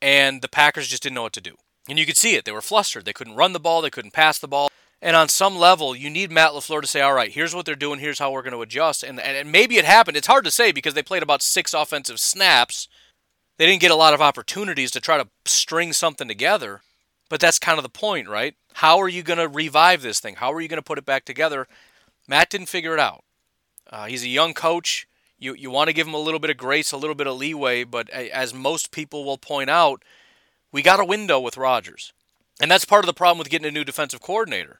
And 0.00 0.42
the 0.42 0.48
Packers 0.48 0.88
just 0.88 1.02
didn't 1.02 1.14
know 1.14 1.22
what 1.22 1.32
to 1.34 1.40
do. 1.40 1.56
And 1.88 1.98
you 1.98 2.06
could 2.06 2.16
see 2.16 2.34
it. 2.34 2.44
They 2.44 2.52
were 2.52 2.60
flustered. 2.60 3.04
They 3.04 3.12
couldn't 3.12 3.36
run 3.36 3.52
the 3.52 3.60
ball, 3.60 3.82
they 3.82 3.90
couldn't 3.90 4.12
pass 4.12 4.38
the 4.38 4.48
ball. 4.48 4.70
And 5.04 5.16
on 5.16 5.28
some 5.28 5.56
level, 5.56 5.96
you 5.96 6.08
need 6.08 6.30
Matt 6.30 6.52
LaFleur 6.52 6.80
to 6.80 6.86
say, 6.86 7.00
all 7.00 7.12
right, 7.12 7.32
here's 7.32 7.56
what 7.56 7.66
they're 7.66 7.74
doing, 7.74 7.98
here's 7.98 8.20
how 8.20 8.30
we're 8.30 8.42
going 8.42 8.52
to 8.52 8.62
adjust. 8.62 9.02
And, 9.02 9.18
and, 9.18 9.50
maybe 9.50 9.76
it 9.76 9.84
happened. 9.84 10.16
It's 10.16 10.28
hard 10.28 10.44
to 10.44 10.50
say 10.52 10.70
because 10.70 10.94
they 10.94 11.02
played 11.02 11.24
about 11.24 11.42
six 11.42 11.74
offensive 11.74 12.20
snaps. 12.20 12.86
They 13.58 13.66
didn't 13.66 13.80
get 13.80 13.90
a 13.90 13.96
lot 13.96 14.14
of 14.14 14.22
opportunities 14.22 14.92
to 14.92 15.00
try 15.00 15.18
to 15.18 15.28
string 15.44 15.92
something 15.92 16.28
together. 16.28 16.82
But 17.28 17.40
that's 17.40 17.58
kind 17.58 17.78
of 17.78 17.82
the 17.82 17.88
point, 17.88 18.28
right? 18.28 18.54
How 18.74 19.00
are 19.00 19.08
you 19.08 19.24
going 19.24 19.40
to 19.40 19.48
revive 19.48 20.02
this 20.02 20.20
thing? 20.20 20.36
How 20.36 20.52
are 20.52 20.60
you 20.60 20.68
going 20.68 20.78
to 20.78 20.84
put 20.84 20.98
it 20.98 21.04
back 21.04 21.24
together? 21.24 21.66
Matt 22.28 22.50
didn't 22.50 22.68
figure 22.68 22.94
it 22.94 23.00
out. 23.00 23.24
Uh, 23.90 24.06
he's 24.06 24.22
a 24.22 24.28
young 24.28 24.54
coach. 24.54 25.08
You, 25.36 25.54
you 25.54 25.70
want 25.72 25.88
to 25.88 25.94
give 25.94 26.06
him 26.06 26.14
a 26.14 26.18
little 26.18 26.38
bit 26.38 26.50
of 26.50 26.56
grace, 26.56 26.92
a 26.92 26.96
little 26.96 27.16
bit 27.16 27.26
of 27.26 27.36
leeway, 27.36 27.82
but 27.82 28.08
as 28.10 28.54
most 28.54 28.92
people 28.92 29.24
will 29.24 29.38
point 29.38 29.68
out, 29.68 30.04
we 30.70 30.80
got 30.80 31.00
a 31.00 31.04
window 31.04 31.40
with 31.40 31.56
Rodgers. 31.56 32.12
And 32.60 32.70
that's 32.70 32.84
part 32.84 33.02
of 33.02 33.06
the 33.06 33.12
problem 33.12 33.38
with 33.38 33.50
getting 33.50 33.66
a 33.66 33.72
new 33.72 33.82
defensive 33.82 34.20
coordinator. 34.20 34.78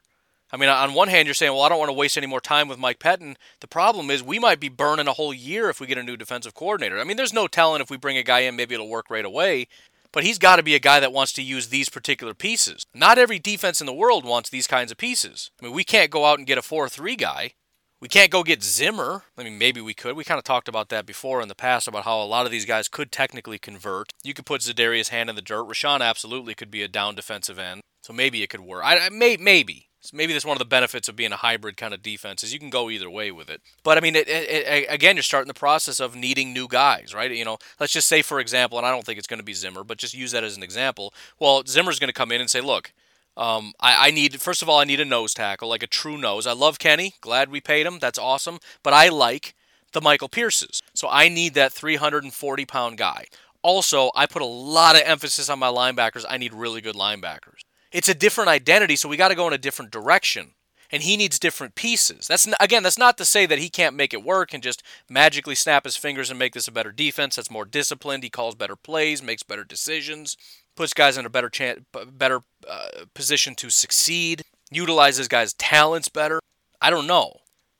I 0.53 0.57
mean, 0.57 0.69
on 0.69 0.93
one 0.93 1.07
hand, 1.07 1.25
you're 1.25 1.33
saying, 1.33 1.51
well, 1.51 1.63
I 1.63 1.69
don't 1.69 1.79
want 1.79 1.89
to 1.89 1.93
waste 1.93 2.15
any 2.15 2.27
more 2.27 2.39
time 2.39 2.67
with 2.67 2.77
Mike 2.77 2.99
Pettine. 2.99 3.37
The 3.59 3.67
problem 3.67 4.11
is 4.11 4.21
we 4.21 4.37
might 4.37 4.59
be 4.59 4.69
burning 4.69 5.07
a 5.07 5.13
whole 5.13 5.33
year 5.33 5.67
if 5.67 5.79
we 5.79 5.87
get 5.87 5.97
a 5.97 6.03
new 6.03 6.15
defensive 6.15 6.53
coordinator. 6.53 6.99
I 6.99 7.03
mean, 7.03 7.17
there's 7.17 7.33
no 7.33 7.47
telling 7.47 7.81
if 7.81 7.89
we 7.89 7.97
bring 7.97 8.17
a 8.17 8.23
guy 8.23 8.41
in, 8.41 8.55
maybe 8.55 8.75
it'll 8.75 8.87
work 8.87 9.09
right 9.09 9.25
away. 9.25 9.67
But 10.11 10.23
he's 10.23 10.37
got 10.37 10.57
to 10.57 10.63
be 10.63 10.75
a 10.75 10.79
guy 10.79 10.99
that 10.99 11.11
wants 11.11 11.33
to 11.33 11.41
use 11.41 11.69
these 11.69 11.89
particular 11.89 12.35
pieces. 12.35 12.85
Not 12.93 13.17
every 13.17 13.39
defense 13.39 13.81
in 13.81 13.87
the 13.87 13.93
world 13.95 14.25
wants 14.25 14.51
these 14.51 14.67
kinds 14.67 14.91
of 14.91 14.99
pieces. 14.99 15.49
I 15.59 15.65
mean, 15.65 15.73
we 15.73 15.83
can't 15.83 16.11
go 16.11 16.25
out 16.25 16.37
and 16.37 16.45
get 16.45 16.59
a 16.59 16.61
4 16.61 16.87
3 16.87 17.15
guy. 17.15 17.53
We 17.99 18.07
can't 18.07 18.29
go 18.29 18.43
get 18.43 18.61
Zimmer. 18.61 19.23
I 19.35 19.43
mean, 19.43 19.57
maybe 19.57 19.81
we 19.81 19.95
could. 19.95 20.15
We 20.15 20.23
kind 20.23 20.37
of 20.37 20.43
talked 20.43 20.67
about 20.67 20.89
that 20.89 21.07
before 21.07 21.41
in 21.41 21.47
the 21.47 21.55
past 21.55 21.87
about 21.87 22.03
how 22.03 22.21
a 22.21 22.25
lot 22.25 22.45
of 22.45 22.51
these 22.51 22.65
guys 22.65 22.87
could 22.87 23.11
technically 23.11 23.57
convert. 23.57 24.11
You 24.23 24.35
could 24.35 24.45
put 24.45 24.61
Za'Darius 24.61 25.09
hand 25.09 25.31
in 25.31 25.35
the 25.35 25.41
dirt. 25.41 25.67
Rashan 25.67 26.01
absolutely 26.01 26.53
could 26.53 26.69
be 26.69 26.83
a 26.83 26.87
down 26.87 27.15
defensive 27.15 27.57
end. 27.57 27.81
So 28.03 28.13
maybe 28.13 28.43
it 28.43 28.51
could 28.51 28.59
work. 28.59 28.83
I 28.85 29.09
may, 29.09 29.37
maybe. 29.37 29.87
Maybe 30.11 30.33
that's 30.33 30.45
one 30.45 30.55
of 30.55 30.59
the 30.59 30.65
benefits 30.65 31.07
of 31.07 31.15
being 31.15 31.31
a 31.31 31.37
hybrid 31.37 31.77
kind 31.77 31.93
of 31.93 32.01
defense 32.01 32.43
is 32.43 32.51
you 32.51 32.59
can 32.59 32.69
go 32.69 32.89
either 32.89 33.09
way 33.09 33.31
with 33.31 33.49
it. 33.49 33.61
But 33.83 33.97
I 33.97 34.01
mean, 34.01 34.15
it, 34.15 34.27
it, 34.27 34.49
it, 34.49 34.85
again, 34.89 35.15
you're 35.15 35.23
starting 35.23 35.47
the 35.47 35.53
process 35.53 35.99
of 35.99 36.15
needing 36.15 36.51
new 36.51 36.67
guys, 36.67 37.13
right? 37.13 37.31
You 37.31 37.45
know, 37.45 37.57
let's 37.79 37.93
just 37.93 38.07
say, 38.07 38.21
for 38.21 38.39
example, 38.39 38.77
and 38.77 38.85
I 38.85 38.91
don't 38.91 39.05
think 39.05 39.17
it's 39.17 39.27
going 39.27 39.39
to 39.39 39.45
be 39.45 39.53
Zimmer, 39.53 39.83
but 39.83 39.97
just 39.97 40.13
use 40.13 40.31
that 40.31 40.43
as 40.43 40.57
an 40.57 40.63
example. 40.63 41.13
Well, 41.39 41.63
Zimmer's 41.65 41.99
going 41.99 42.09
to 42.09 42.13
come 42.13 42.31
in 42.31 42.41
and 42.41 42.49
say, 42.49 42.59
look, 42.59 42.91
um, 43.37 43.73
I, 43.79 44.09
I, 44.09 44.11
need 44.11 44.41
first 44.41 44.61
of 44.61 44.69
all, 44.69 44.79
I 44.79 44.83
need 44.83 44.99
a 44.99 45.05
nose 45.05 45.33
tackle, 45.33 45.69
like 45.69 45.83
a 45.83 45.87
true 45.87 46.17
nose. 46.17 46.45
I 46.45 46.53
love 46.53 46.79
Kenny. 46.79 47.13
Glad 47.21 47.49
we 47.49 47.61
paid 47.61 47.85
him. 47.85 47.99
That's 47.99 48.19
awesome. 48.19 48.59
But 48.83 48.93
I 48.93 49.09
like 49.09 49.55
the 49.93 50.01
Michael 50.01 50.29
Pierces. 50.29 50.81
So 50.93 51.07
I 51.09 51.29
need 51.29 51.53
that 51.53 51.73
340 51.73 52.65
pound 52.65 52.97
guy. 52.97 53.25
Also, 53.63 54.11
I 54.15 54.25
put 54.25 54.41
a 54.41 54.45
lot 54.45 54.95
of 54.95 55.03
emphasis 55.05 55.49
on 55.49 55.57
my 55.57 55.69
linebackers. 55.69 56.25
I 56.27 56.37
need 56.37 56.53
really 56.53 56.81
good 56.81 56.95
linebackers 56.95 57.61
it's 57.93 58.09
a 58.09 58.13
different 58.13 58.49
identity, 58.49 58.95
so 58.95 59.07
we 59.07 59.15
got 59.17 59.29
to 59.29 59.35
go 59.35 59.47
in 59.47 59.53
a 59.53 59.57
different 59.57 59.91
direction. 59.91 60.51
And 60.91 61.01
he 61.01 61.17
needs 61.17 61.39
different 61.39 61.73
pieces. 61.73 62.27
That's 62.27 62.47
again, 62.59 62.83
that's 62.83 62.99
not 62.99 63.17
to 63.17 63.25
say 63.25 63.47
that 63.47 63.57
he 63.57 63.67
can't 63.67 63.95
make 63.95 64.13
it 64.13 64.23
work 64.23 64.53
and 64.53 64.61
just 64.61 64.83
magically 65.09 65.55
snap 65.55 65.85
his 65.85 65.95
fingers 65.95 66.29
and 66.29 66.37
make 66.37 66.53
this 66.53 66.67
a 66.67 66.71
better 66.71 66.91
defense. 66.91 67.35
That's 67.35 67.49
more 67.49 67.65
disciplined. 67.65 68.23
He 68.23 68.29
calls 68.29 68.53
better 68.53 68.75
plays, 68.75 69.23
makes 69.23 69.41
better 69.41 69.63
decisions, 69.63 70.37
puts 70.75 70.93
guys 70.93 71.17
in 71.17 71.25
a 71.25 71.29
better 71.31 71.49
chance, 71.49 71.81
better 72.11 72.41
uh, 72.69 73.05
position 73.15 73.55
to 73.55 73.71
succeed, 73.71 74.43
utilizes 74.71 75.27
guys' 75.27 75.53
talents 75.53 76.09
better. 76.09 76.39
I 76.79 76.91
don't 76.91 77.07
know, 77.07 77.37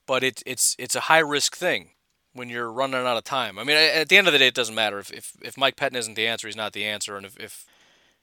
but 0.08 0.24
it's 0.24 0.42
it's 0.44 0.74
it's 0.76 0.96
a 0.96 1.00
high 1.00 1.20
risk 1.20 1.54
thing 1.54 1.90
when 2.32 2.48
you're 2.48 2.72
running 2.72 3.06
out 3.06 3.16
of 3.16 3.22
time. 3.22 3.60
I 3.60 3.64
mean, 3.64 3.76
at 3.76 4.08
the 4.08 4.16
end 4.16 4.26
of 4.26 4.32
the 4.32 4.40
day, 4.40 4.48
it 4.48 4.54
doesn't 4.54 4.74
matter 4.74 4.98
if 4.98 5.12
if, 5.12 5.32
if 5.40 5.56
Mike 5.56 5.76
Pettine 5.76 5.98
isn't 5.98 6.14
the 6.14 6.26
answer, 6.26 6.48
he's 6.48 6.56
not 6.56 6.72
the 6.72 6.84
answer, 6.84 7.16
and 7.16 7.24
if, 7.24 7.38
if 7.38 7.64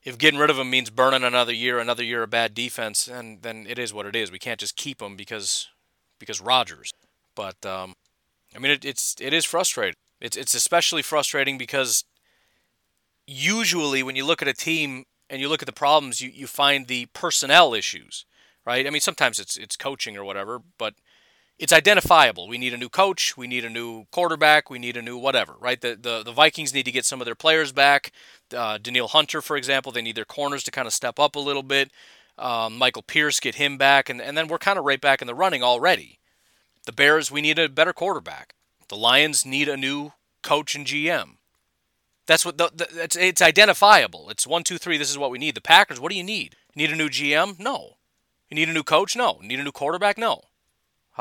if 0.04 0.18
getting 0.18 0.40
rid 0.40 0.50
of 0.50 0.58
him 0.58 0.70
means 0.70 0.90
burning 0.90 1.24
another 1.24 1.54
year, 1.54 1.80
another 1.80 2.04
year 2.04 2.24
of 2.24 2.30
bad 2.30 2.54
defense, 2.54 3.08
and 3.08 3.42
then 3.42 3.66
it 3.70 3.78
is 3.78 3.94
what 3.94 4.06
it 4.06 4.16
is. 4.16 4.32
We 4.32 4.40
can't 4.40 4.60
just 4.60 4.76
keep 4.76 5.02
him 5.02 5.16
because 5.16 5.70
because 6.20 6.42
Rodgers. 6.42 6.92
But 7.36 7.66
um, 7.66 7.96
I 8.56 8.60
mean, 8.60 8.72
it, 8.72 8.86
it's 8.86 9.16
it 9.20 9.34
is 9.34 9.46
frustrating. 9.46 9.96
It's 10.20 10.38
it's 10.38 10.54
especially 10.54 11.02
frustrating 11.02 11.58
because 11.58 12.04
usually 13.28 14.04
when 14.04 14.16
you 14.16 14.26
look 14.26 14.42
at 14.42 14.48
a 14.48 14.54
team 14.54 15.06
and 15.30 15.40
you 15.40 15.48
look 15.48 15.62
at 15.62 15.66
the 15.66 15.72
problems, 15.72 16.22
you, 16.22 16.30
you 16.30 16.48
find 16.48 16.88
the 16.88 17.08
personnel 17.14 17.74
issues, 17.74 18.26
right? 18.66 18.86
I 18.86 18.90
mean, 18.90 19.02
sometimes 19.02 19.40
it's 19.40 19.56
it's 19.58 19.78
coaching 19.78 20.18
or 20.18 20.24
whatever, 20.24 20.62
but 20.78 20.96
it's 21.62 21.72
identifiable. 21.72 22.48
We 22.48 22.58
need 22.58 22.74
a 22.74 22.78
new 22.78 22.90
coach. 22.90 23.38
We 23.38 23.46
need 23.46 23.64
a 23.64 23.70
new 23.70 24.06
quarterback. 24.12 24.72
We 24.72 24.80
need 24.80 24.98
a 24.98 25.02
new 25.02 25.16
whatever, 25.16 25.54
right? 25.60 25.80
The 25.80 25.96
the, 25.96 26.24
the 26.24 26.32
Vikings 26.32 26.74
need 26.74 26.86
to 26.86 26.92
get 26.92 27.06
some 27.06 27.22
of 27.22 27.26
their 27.26 27.36
players 27.36 27.72
back. 27.72 28.12
Uh, 28.54 28.80
Danielle 28.80 29.08
Hunter, 29.08 29.42
for 29.42 29.56
example, 29.56 29.92
they 29.92 30.02
need 30.02 30.16
their 30.16 30.26
corners 30.26 30.64
to 30.64 30.72
kind 30.72 30.88
of 30.88 30.94
step 30.94 31.20
up 31.20 31.36
a 31.36 31.40
little 31.40 31.62
bit. 31.62 31.92
Um, 32.38 32.78
Michael 32.78 33.04
Pierce, 33.04 33.40
get 33.40 33.56
him 33.56 33.78
back, 33.78 34.10
and, 34.10 34.20
and 34.20 34.36
then 34.36 34.48
we're 34.48 34.58
kind 34.58 34.80
of 34.80 34.86
right 34.86 35.00
back 35.00 35.22
in 35.22 35.28
the 35.28 35.36
running 35.36 35.62
already. 35.62 36.18
The 36.86 36.92
Bears, 36.92 37.30
we 37.30 37.42
need 37.42 37.60
a 37.60 37.70
better 37.70 37.94
quarterback. 37.94 38.56
The 38.88 38.98
Lions 38.98 39.46
need 39.46 39.70
a 39.70 39.78
new 39.78 40.14
coach 40.42 40.74
and 40.74 40.88
GM. 40.88 41.36
That's 42.26 42.44
what 42.44 42.58
the, 42.58 42.72
the, 42.74 43.04
it's, 43.04 43.16
it's 43.16 43.42
identifiable. 43.42 44.32
It's 44.32 44.48
one, 44.48 44.64
two, 44.64 44.80
three. 44.80 44.98
This 44.98 45.12
is 45.12 45.18
what 45.18 45.30
we 45.30 45.38
need. 45.38 45.54
The 45.54 45.62
Packers, 45.62 46.00
what 46.00 46.12
do 46.12 46.18
you 46.18 46.24
need? 46.24 46.56
Need 46.76 46.92
a 46.92 46.96
new 46.96 47.10
GM? 47.10 47.60
No. 47.60 47.98
You 48.50 48.56
need 48.56 48.70
a 48.70 48.74
new 48.74 48.84
coach? 48.84 49.16
No. 49.16 49.40
Need 49.44 49.60
a 49.60 49.64
new 49.64 49.72
quarterback? 49.72 50.18
No. 50.18 50.42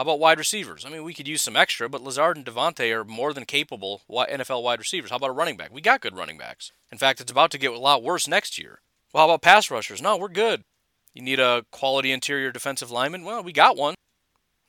How 0.01 0.05
about 0.05 0.18
wide 0.18 0.38
receivers? 0.38 0.86
I 0.86 0.88
mean, 0.88 1.05
we 1.05 1.12
could 1.12 1.28
use 1.28 1.42
some 1.42 1.57
extra, 1.57 1.86
but 1.86 2.01
Lazard 2.01 2.38
and 2.38 2.46
Davante 2.46 2.90
are 2.90 3.05
more 3.05 3.34
than 3.34 3.44
capable 3.44 4.01
NFL 4.11 4.62
wide 4.62 4.78
receivers. 4.78 5.11
How 5.11 5.16
about 5.16 5.28
a 5.28 5.34
running 5.34 5.59
back? 5.59 5.70
We 5.70 5.82
got 5.82 6.01
good 6.01 6.16
running 6.16 6.38
backs. 6.38 6.72
In 6.90 6.96
fact, 6.96 7.20
it's 7.20 7.30
about 7.30 7.51
to 7.51 7.59
get 7.59 7.70
a 7.70 7.78
lot 7.78 8.03
worse 8.03 8.26
next 8.26 8.57
year. 8.57 8.80
Well, 9.12 9.20
how 9.20 9.28
about 9.28 9.42
pass 9.42 9.70
rushers? 9.70 10.01
No, 10.01 10.16
we're 10.16 10.28
good. 10.28 10.64
You 11.12 11.20
need 11.20 11.38
a 11.38 11.66
quality 11.70 12.12
interior 12.12 12.51
defensive 12.51 12.90
lineman? 12.90 13.26
Well, 13.26 13.42
we 13.42 13.53
got 13.53 13.76
one. 13.76 13.94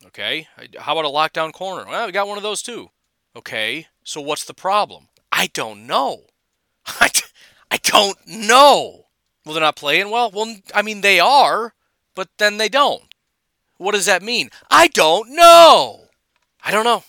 Okay. 0.05 0.49
How 0.77 0.99
about 0.99 1.05
a 1.05 1.07
lockdown 1.07 1.53
corner? 1.53 1.85
Well, 1.87 2.07
we 2.07 2.11
got 2.11 2.27
one 2.27 2.35
of 2.35 2.43
those 2.43 2.61
too. 2.61 2.89
Okay. 3.33 3.87
So 4.03 4.19
what's 4.19 4.43
the 4.43 4.53
problem? 4.53 5.07
I 5.31 5.47
don't 5.53 5.87
know. 5.87 6.25
I, 6.85 7.09
I 7.71 7.77
don't 7.77 8.17
know. 8.27 9.05
Well, 9.45 9.53
they're 9.53 9.63
not 9.63 9.77
playing 9.77 10.09
well? 10.09 10.29
Well, 10.29 10.57
I 10.75 10.81
mean, 10.81 10.99
they 10.99 11.21
are, 11.21 11.73
but 12.15 12.27
then 12.37 12.57
they 12.57 12.67
don't. 12.67 13.10
What 13.81 13.95
does 13.95 14.05
that 14.05 14.21
mean? 14.21 14.49
I 14.69 14.87
don't 14.87 15.31
know. 15.31 16.05
I 16.63 16.69
don't 16.69 16.85
know. 16.85 17.03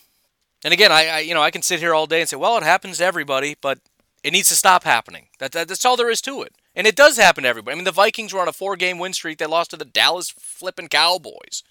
And 0.64 0.72
again, 0.72 0.90
I, 0.90 1.06
I, 1.06 1.18
you 1.18 1.34
know 1.34 1.42
I 1.42 1.50
can 1.50 1.60
sit 1.60 1.80
here 1.80 1.94
all 1.94 2.06
day 2.06 2.20
and 2.20 2.28
say, 2.28 2.36
well, 2.36 2.56
it 2.56 2.62
happens 2.62 2.98
to 2.98 3.04
everybody, 3.04 3.56
but 3.60 3.80
it 4.22 4.32
needs 4.32 4.48
to 4.48 4.56
stop 4.56 4.84
happening. 4.84 5.28
That, 5.38 5.52
that 5.52 5.68
that's 5.68 5.84
all 5.84 5.98
there 5.98 6.08
is 6.08 6.22
to 6.22 6.40
it. 6.42 6.54
And 6.74 6.86
it 6.86 6.96
does 6.96 7.18
happen 7.18 7.42
to 7.42 7.48
everybody. 7.48 7.74
I 7.74 7.76
mean, 7.76 7.84
the 7.84 7.92
Vikings 7.92 8.32
were 8.32 8.40
on 8.40 8.48
a 8.48 8.52
four 8.52 8.76
game 8.76 8.98
win 8.98 9.12
streak. 9.12 9.36
They 9.36 9.46
lost 9.46 9.70
to 9.70 9.76
the 9.76 9.84
Dallas 9.84 10.30
flipping 10.30 10.88
Cowboys. 10.88 11.62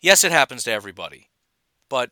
Yes, 0.00 0.22
it 0.22 0.30
happens 0.30 0.62
to 0.64 0.70
everybody. 0.70 1.28
But 1.88 2.10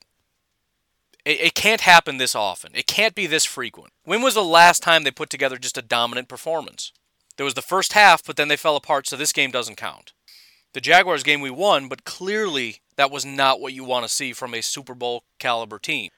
it, 1.24 1.40
it 1.40 1.54
can't 1.54 1.82
happen 1.82 2.16
this 2.16 2.34
often. 2.34 2.72
It 2.74 2.88
can't 2.88 3.14
be 3.14 3.28
this 3.28 3.44
frequent. 3.44 3.92
When 4.02 4.22
was 4.22 4.34
the 4.34 4.42
last 4.42 4.82
time 4.82 5.04
they 5.04 5.12
put 5.12 5.30
together 5.30 5.56
just 5.56 5.78
a 5.78 5.82
dominant 5.82 6.28
performance? 6.28 6.92
There 7.36 7.44
was 7.44 7.54
the 7.54 7.62
first 7.62 7.92
half, 7.92 8.24
but 8.24 8.34
then 8.34 8.48
they 8.48 8.56
fell 8.56 8.74
apart, 8.74 9.06
so 9.06 9.16
this 9.16 9.32
game 9.32 9.52
doesn't 9.52 9.76
count. 9.76 10.12
The 10.74 10.80
Jaguars 10.80 11.22
game 11.22 11.40
we 11.40 11.50
won, 11.50 11.88
but 11.88 12.04
clearly 12.04 12.80
that 12.96 13.10
was 13.10 13.24
not 13.24 13.60
what 13.60 13.72
you 13.72 13.84
want 13.84 14.04
to 14.04 14.12
see 14.12 14.32
from 14.32 14.54
a 14.54 14.60
Super 14.60 14.94
Bowl 14.94 15.24
caliber 15.38 15.78
team. 15.78 16.10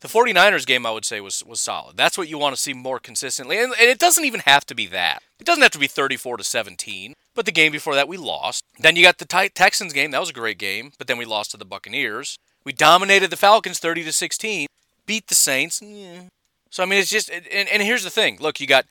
The 0.00 0.08
49ers 0.08 0.66
game, 0.66 0.86
I 0.86 0.90
would 0.90 1.04
say, 1.04 1.20
was, 1.20 1.44
was 1.44 1.60
solid. 1.60 1.96
That's 1.96 2.16
what 2.16 2.28
you 2.28 2.38
want 2.38 2.54
to 2.54 2.60
see 2.60 2.74
more 2.74 2.98
consistently. 2.98 3.58
And, 3.58 3.72
and 3.78 3.88
it 3.88 3.98
doesn't 3.98 4.24
even 4.24 4.40
have 4.40 4.66
to 4.66 4.74
be 4.74 4.86
that. 4.88 5.22
It 5.38 5.46
doesn't 5.46 5.62
have 5.62 5.72
to 5.72 5.78
be 5.78 5.86
34 5.86 6.36
to 6.36 6.44
17. 6.44 7.14
But 7.34 7.46
the 7.46 7.52
game 7.52 7.72
before 7.72 7.94
that, 7.94 8.08
we 8.08 8.16
lost. 8.16 8.64
Then 8.78 8.96
you 8.96 9.02
got 9.02 9.18
the 9.18 9.50
Texans 9.54 9.92
game. 9.92 10.10
That 10.10 10.20
was 10.20 10.30
a 10.30 10.34
great 10.34 10.58
game. 10.58 10.92
But 10.98 11.06
then 11.06 11.18
we 11.18 11.24
lost 11.24 11.50
to 11.52 11.56
the 11.56 11.64
Buccaneers. 11.64 12.38
We 12.64 12.72
dominated 12.72 13.30
the 13.30 13.36
Falcons 13.36 13.78
30 13.78 14.04
to 14.04 14.12
16. 14.12 14.66
Beat 15.06 15.26
the 15.26 15.34
Saints. 15.34 15.80
Yeah. 15.82 16.22
So 16.70 16.82
I 16.82 16.86
mean, 16.86 16.98
it's 16.98 17.10
just 17.10 17.30
and, 17.30 17.46
and 17.68 17.82
here's 17.82 18.04
the 18.04 18.10
thing. 18.10 18.38
Look, 18.40 18.58
you 18.58 18.66
got 18.66 18.86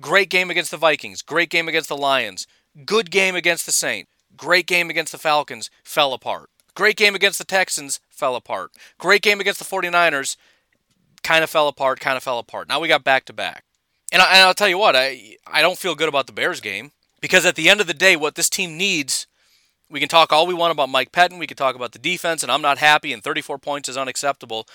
great 0.00 0.30
game 0.30 0.50
against 0.50 0.70
the 0.70 0.76
Vikings, 0.76 1.20
great 1.20 1.50
game 1.50 1.68
against 1.68 1.88
the 1.88 1.96
Lions, 1.96 2.46
good 2.84 3.10
game 3.10 3.34
against 3.34 3.66
the 3.66 3.72
Saints, 3.72 4.08
great 4.36 4.66
game 4.66 4.90
against 4.90 5.12
the 5.12 5.18
Falcons, 5.18 5.70
fell 5.82 6.12
apart. 6.12 6.50
Great 6.74 6.96
game 6.96 7.14
against 7.14 7.38
the 7.38 7.44
Texans, 7.44 8.00
fell 8.10 8.34
apart. 8.34 8.72
Great 8.98 9.22
game 9.22 9.40
against 9.40 9.58
the 9.58 9.64
49ers, 9.64 10.36
kind 11.22 11.44
of 11.44 11.50
fell 11.50 11.68
apart, 11.68 12.00
kind 12.00 12.16
of 12.16 12.22
fell 12.22 12.38
apart. 12.38 12.68
Now 12.68 12.80
we 12.80 12.88
got 12.88 13.04
back 13.04 13.24
to 13.26 13.32
back. 13.32 13.64
And, 14.12 14.22
I, 14.22 14.46
will 14.46 14.54
tell 14.54 14.68
you 14.68 14.78
what, 14.78 14.94
I, 14.94 15.36
I 15.46 15.60
don't 15.60 15.78
feel 15.78 15.94
good 15.94 16.08
about 16.08 16.26
the 16.26 16.32
Bears 16.32 16.60
game 16.60 16.92
because 17.20 17.46
at 17.46 17.56
the 17.56 17.68
end 17.68 17.80
of 17.80 17.86
the 17.86 17.94
day, 17.94 18.16
what 18.16 18.34
this 18.34 18.50
team 18.50 18.76
needs, 18.76 19.26
we 19.90 19.98
can 19.98 20.08
talk 20.08 20.32
all 20.32 20.46
we 20.46 20.54
want 20.54 20.72
about 20.72 20.88
Mike 20.88 21.10
Pettine, 21.10 21.38
we 21.38 21.46
can 21.46 21.56
talk 21.56 21.74
about 21.74 21.92
the 21.92 21.98
defense, 21.98 22.42
and 22.42 22.52
I'm 22.52 22.62
not 22.62 22.78
happy, 22.78 23.12
and 23.12 23.22
34 23.22 23.58
points 23.58 23.88
is 23.88 23.96
unacceptable. 23.96 24.66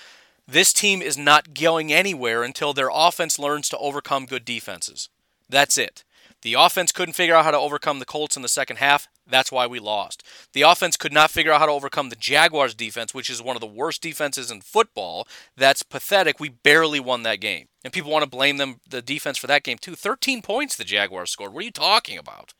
This 0.46 0.72
team 0.72 1.00
is 1.00 1.16
not 1.16 1.54
going 1.54 1.92
anywhere 1.92 2.42
until 2.42 2.72
their 2.72 2.90
offense 2.92 3.38
learns 3.38 3.68
to 3.68 3.78
overcome 3.78 4.26
good 4.26 4.44
defenses. 4.44 5.08
That's 5.48 5.78
it. 5.78 6.04
The 6.42 6.54
offense 6.54 6.90
couldn't 6.90 7.14
figure 7.14 7.34
out 7.34 7.44
how 7.44 7.50
to 7.50 7.58
overcome 7.58 7.98
the 7.98 8.06
Colts 8.06 8.36
in 8.36 8.42
the 8.42 8.48
second 8.48 8.76
half. 8.76 9.08
That's 9.26 9.52
why 9.52 9.66
we 9.66 9.78
lost. 9.78 10.22
The 10.52 10.62
offense 10.62 10.96
could 10.96 11.12
not 11.12 11.30
figure 11.30 11.52
out 11.52 11.60
how 11.60 11.66
to 11.66 11.72
overcome 11.72 12.08
the 12.08 12.16
Jaguars 12.16 12.74
defense, 12.74 13.12
which 13.12 13.28
is 13.28 13.42
one 13.42 13.56
of 13.56 13.60
the 13.60 13.66
worst 13.66 14.02
defenses 14.02 14.50
in 14.50 14.62
football. 14.62 15.28
That's 15.56 15.82
pathetic. 15.82 16.40
We 16.40 16.48
barely 16.48 16.98
won 16.98 17.22
that 17.24 17.40
game. 17.40 17.66
And 17.84 17.92
people 17.92 18.10
want 18.10 18.24
to 18.24 18.30
blame 18.30 18.56
them 18.56 18.80
the 18.88 19.02
defense 19.02 19.38
for 19.38 19.46
that 19.48 19.62
game 19.62 19.78
too. 19.78 19.94
13 19.94 20.42
points 20.42 20.76
the 20.76 20.84
Jaguars 20.84 21.30
scored. 21.30 21.52
What 21.52 21.60
are 21.60 21.66
you 21.66 21.70
talking 21.70 22.18
about? 22.18 22.54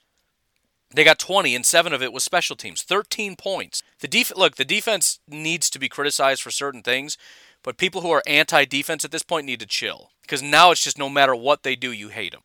They 0.93 1.05
got 1.05 1.19
20 1.19 1.55
and 1.55 1.65
7 1.65 1.93
of 1.93 2.03
it 2.03 2.13
was 2.13 2.25
special 2.25 2.57
teams. 2.57 2.83
13 2.83 3.37
points. 3.37 3.83
The 4.01 4.09
def- 4.09 4.37
look, 4.37 4.57
the 4.57 4.65
defense 4.65 5.21
needs 5.29 5.71
to 5.71 5.79
be 5.79 5.89
criticized 5.89 6.43
for 6.43 6.51
certain 6.51 6.83
things, 6.83 7.17
but 7.63 7.77
people 7.77 8.01
who 8.01 8.11
are 8.11 8.23
anti-defense 8.27 9.05
at 9.05 9.13
this 9.13 9.23
point 9.23 9.47
need 9.47 9.61
to 9.61 9.67
chill 9.67 10.11
because 10.23 10.43
now 10.43 10.71
it's 10.71 10.83
just 10.83 10.99
no 10.99 11.09
matter 11.09 11.35
what 11.35 11.63
they 11.63 11.77
do, 11.77 11.93
you 11.93 12.09
hate 12.09 12.33
them. 12.33 12.43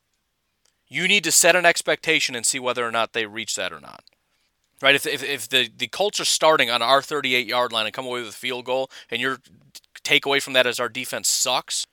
You 0.87 1.07
need 1.07 1.23
to 1.23 1.31
set 1.31 1.55
an 1.55 1.65
expectation 1.65 2.35
and 2.35 2.45
see 2.45 2.59
whether 2.59 2.87
or 2.87 2.91
not 2.91 3.13
they 3.13 3.25
reach 3.25 3.55
that 3.55 3.73
or 3.73 3.79
not. 3.79 4.03
Right? 4.81 4.95
If, 4.95 5.05
if, 5.05 5.23
if 5.23 5.49
the, 5.49 5.69
the 5.75 5.87
Colts 5.87 6.19
are 6.19 6.25
starting 6.25 6.69
on 6.69 6.81
our 6.81 7.01
38 7.01 7.47
yard 7.47 7.71
line 7.71 7.85
and 7.85 7.93
come 7.93 8.05
away 8.05 8.21
with 8.21 8.29
a 8.29 8.33
field 8.33 8.65
goal, 8.65 8.89
and 9.09 9.21
your 9.21 9.37
takeaway 10.03 10.41
from 10.41 10.53
that 10.53 10.67
is 10.67 10.79
our 10.79 10.89
defense 10.89 11.27
sucks, 11.27 11.87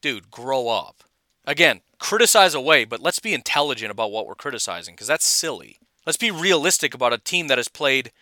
dude, 0.00 0.30
grow 0.30 0.68
up. 0.68 1.04
Again, 1.44 1.80
criticize 1.98 2.54
away, 2.54 2.84
but 2.84 3.00
let's 3.00 3.18
be 3.18 3.34
intelligent 3.34 3.90
about 3.90 4.10
what 4.10 4.26
we're 4.26 4.34
criticizing 4.34 4.94
because 4.94 5.06
that's 5.06 5.24
silly. 5.24 5.78
Let's 6.06 6.16
be 6.16 6.30
realistic 6.30 6.94
about 6.94 7.12
a 7.12 7.18
team 7.18 7.48
that 7.48 7.58
has 7.58 7.68
played, 7.68 8.12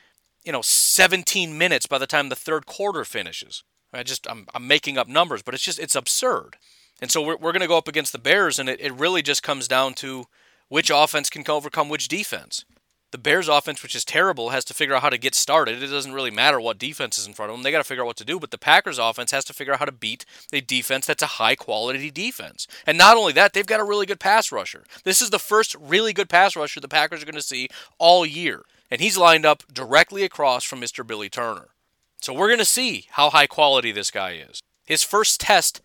you 0.45 0.53
know, 0.53 0.63
17 0.63 1.57
minutes 1.57 1.87
by 1.87 1.99
the 1.99 2.07
time 2.07 2.29
the 2.29 2.37
third 2.37 2.67
quarter 2.67 3.05
finishes. 3.05 3.65
I 3.93 4.03
just 4.03 4.29
I'm, 4.31 4.47
I'm 4.55 4.67
making 4.67 4.99
up 4.99 5.09
numbers, 5.09 5.43
but 5.43 5.55
it's 5.55 5.65
just 5.65 5.79
it's 5.79 5.97
absurd. 5.97 6.57
And 7.01 7.11
so 7.11 7.23
we're, 7.23 7.37
we're 7.37 7.53
going 7.53 7.61
to 7.61 7.69
go 7.69 7.79
up 7.79 7.89
against 7.89 8.13
the 8.13 8.19
Bears, 8.19 8.59
and 8.59 8.69
it, 8.69 8.81
it 8.81 8.93
really 8.93 9.23
just 9.23 9.43
comes 9.43 9.67
down 9.67 9.95
to 9.95 10.27
which 10.69 10.91
offense 10.91 11.31
can 11.31 11.45
overcome 11.49 11.89
which 11.89 12.09
defense. 12.09 12.65
The 13.11 13.19
Bears 13.19 13.49
offense, 13.49 13.83
which 13.83 13.97
is 13.97 14.05
terrible, 14.05 14.51
has 14.51 14.65
to 14.67 14.75
figure 14.75 14.95
out 14.95 15.03
how 15.03 15.11
to 15.11 15.19
get 15.19 15.35
started. 15.35 15.83
It 15.83 15.89
doesn't 15.89 16.13
really 16.13 16.31
matter 16.31 16.61
what 16.61 16.79
defense 16.79 17.19
is 17.19 17.27
in 17.27 17.33
front 17.33 17.51
of 17.51 17.57
them. 17.57 17.65
They 17.65 17.73
got 17.73 17.79
to 17.79 17.85
figure 17.85 18.05
out 18.05 18.07
what 18.07 18.17
to 18.19 18.25
do. 18.25 18.39
But 18.39 18.53
the 18.53 18.59
Packers 18.59 19.01
offense 19.01 19.33
has 19.33 19.45
to 19.47 19.53
figure 19.53 19.73
out 19.73 19.81
how 19.81 19.85
to 19.85 19.93
beat 19.93 20.25
a 20.53 20.61
defense 20.61 21.07
that's 21.07 21.23
a 21.23 21.27
high 21.27 21.57
quality 21.57 22.13
defense. 22.13 22.69
And 22.87 22.97
not 22.97 23.17
only 23.17 23.33
that, 23.33 23.53
they've 23.53 23.67
got 23.67 23.81
a 23.81 23.85
really 23.85 24.07
good 24.07 24.21
pass 24.21 24.53
rusher. 24.53 24.85
This 25.03 25.21
is 25.21 25.31
the 25.31 25.41
first 25.41 25.75
really 25.81 26.13
good 26.13 26.29
pass 26.29 26.55
rusher 26.55 26.79
the 26.79 26.87
Packers 26.87 27.23
are 27.23 27.27
going 27.27 27.35
to 27.35 27.43
see 27.43 27.69
all 27.99 28.25
year. 28.25 28.63
And 28.93 29.01
he's 29.01 29.19
lined 29.19 29.45
up 29.45 29.65
directly 29.73 30.23
across 30.23 30.63
from 30.63 30.81
Mr. 30.81 31.05
Billy 31.05 31.29
Turner. 31.29 31.71
So 32.21 32.33
we're 32.33 32.49
going 32.49 32.59
to 32.61 32.65
see 32.65 33.07
how 33.11 33.31
high 33.31 33.49
quality 33.49 33.91
this 33.91 34.13
guy 34.13 34.35
is. 34.35 34.63
His 34.85 35.03
first 35.03 35.41
test 35.41 35.81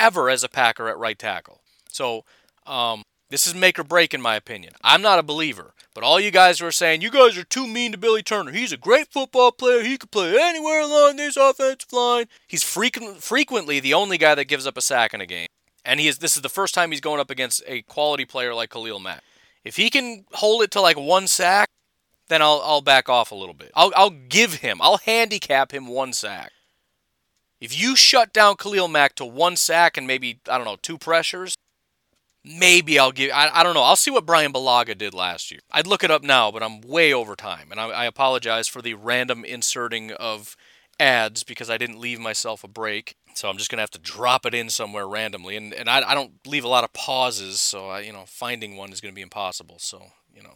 ever 0.00 0.30
as 0.30 0.42
a 0.42 0.48
Packer 0.48 0.88
at 0.88 0.98
right 0.98 1.18
tackle. 1.18 1.60
So 1.90 2.24
um, 2.66 3.02
this 3.28 3.46
is 3.46 3.54
make 3.54 3.78
or 3.78 3.84
break 3.84 4.14
in 4.14 4.22
my 4.22 4.34
opinion. 4.34 4.72
I'm 4.82 5.02
not 5.02 5.18
a 5.18 5.22
believer, 5.22 5.74
but 5.94 6.02
all 6.02 6.18
you 6.18 6.30
guys 6.30 6.58
who 6.58 6.66
are 6.66 6.72
saying 6.72 7.02
you 7.02 7.10
guys 7.10 7.36
are 7.38 7.44
too 7.44 7.66
mean 7.66 7.92
to 7.92 7.98
Billy 7.98 8.22
Turner. 8.22 8.52
He's 8.52 8.72
a 8.72 8.76
great 8.76 9.08
football 9.08 9.52
player. 9.52 9.82
He 9.82 9.98
could 9.98 10.10
play 10.10 10.36
anywhere 10.40 10.80
along 10.80 11.16
this 11.16 11.36
offensive 11.36 11.92
line. 11.92 12.26
He's 12.48 12.64
frequent, 12.64 13.22
frequently 13.22 13.78
the 13.78 13.94
only 13.94 14.18
guy 14.18 14.34
that 14.34 14.46
gives 14.46 14.66
up 14.66 14.76
a 14.76 14.82
sack 14.82 15.14
in 15.14 15.20
a 15.20 15.26
game, 15.26 15.48
and 15.84 16.00
he 16.00 16.08
is. 16.08 16.18
This 16.18 16.36
is 16.36 16.42
the 16.42 16.48
first 16.48 16.74
time 16.74 16.90
he's 16.90 17.00
going 17.00 17.20
up 17.20 17.30
against 17.30 17.62
a 17.66 17.82
quality 17.82 18.24
player 18.24 18.54
like 18.54 18.70
Khalil 18.70 18.98
Mack. 18.98 19.22
If 19.64 19.76
he 19.76 19.90
can 19.90 20.24
hold 20.32 20.62
it 20.62 20.70
to 20.72 20.80
like 20.80 20.98
one 20.98 21.26
sack, 21.26 21.68
then 22.28 22.40
I'll 22.40 22.62
I'll 22.64 22.80
back 22.80 23.08
off 23.08 23.30
a 23.30 23.34
little 23.36 23.54
bit. 23.54 23.70
I'll 23.74 23.92
I'll 23.94 24.10
give 24.10 24.54
him. 24.54 24.80
I'll 24.80 24.98
handicap 24.98 25.72
him 25.72 25.86
one 25.86 26.12
sack. 26.12 26.52
If 27.60 27.78
you 27.78 27.94
shut 27.94 28.32
down 28.32 28.56
Khalil 28.56 28.88
Mack 28.88 29.14
to 29.16 29.24
one 29.24 29.56
sack 29.56 29.96
and 29.96 30.06
maybe, 30.06 30.40
I 30.48 30.56
don't 30.56 30.64
know, 30.64 30.78
two 30.80 30.96
pressures, 30.96 31.54
maybe 32.42 32.98
I'll 32.98 33.12
give. 33.12 33.30
I, 33.32 33.50
I 33.52 33.62
don't 33.62 33.74
know. 33.74 33.82
I'll 33.82 33.96
see 33.96 34.10
what 34.10 34.24
Brian 34.26 34.52
Bulaga 34.52 34.96
did 34.96 35.12
last 35.12 35.50
year. 35.50 35.60
I'd 35.70 35.86
look 35.86 36.02
it 36.02 36.10
up 36.10 36.22
now, 36.22 36.50
but 36.50 36.62
I'm 36.62 36.80
way 36.80 37.12
over 37.12 37.36
time. 37.36 37.68
And 37.70 37.78
I, 37.78 37.88
I 37.88 38.04
apologize 38.06 38.66
for 38.66 38.80
the 38.80 38.94
random 38.94 39.44
inserting 39.44 40.12
of 40.12 40.56
ads 40.98 41.44
because 41.44 41.68
I 41.68 41.78
didn't 41.78 42.00
leave 42.00 42.18
myself 42.18 42.64
a 42.64 42.68
break. 42.68 43.16
So 43.34 43.48
I'm 43.48 43.58
just 43.58 43.70
going 43.70 43.76
to 43.76 43.82
have 43.82 43.90
to 43.90 43.98
drop 43.98 44.44
it 44.46 44.54
in 44.54 44.70
somewhere 44.70 45.06
randomly. 45.06 45.56
And, 45.56 45.72
and 45.72 45.88
I, 45.88 46.10
I 46.10 46.14
don't 46.14 46.32
leave 46.46 46.64
a 46.64 46.68
lot 46.68 46.84
of 46.84 46.92
pauses, 46.92 47.60
so 47.60 47.88
I, 47.88 48.00
you 48.00 48.12
know, 48.12 48.24
finding 48.26 48.76
one 48.76 48.92
is 48.92 49.00
going 49.00 49.12
to 49.12 49.16
be 49.16 49.22
impossible. 49.22 49.76
So, 49.78 50.02
you 50.34 50.42
know, 50.42 50.54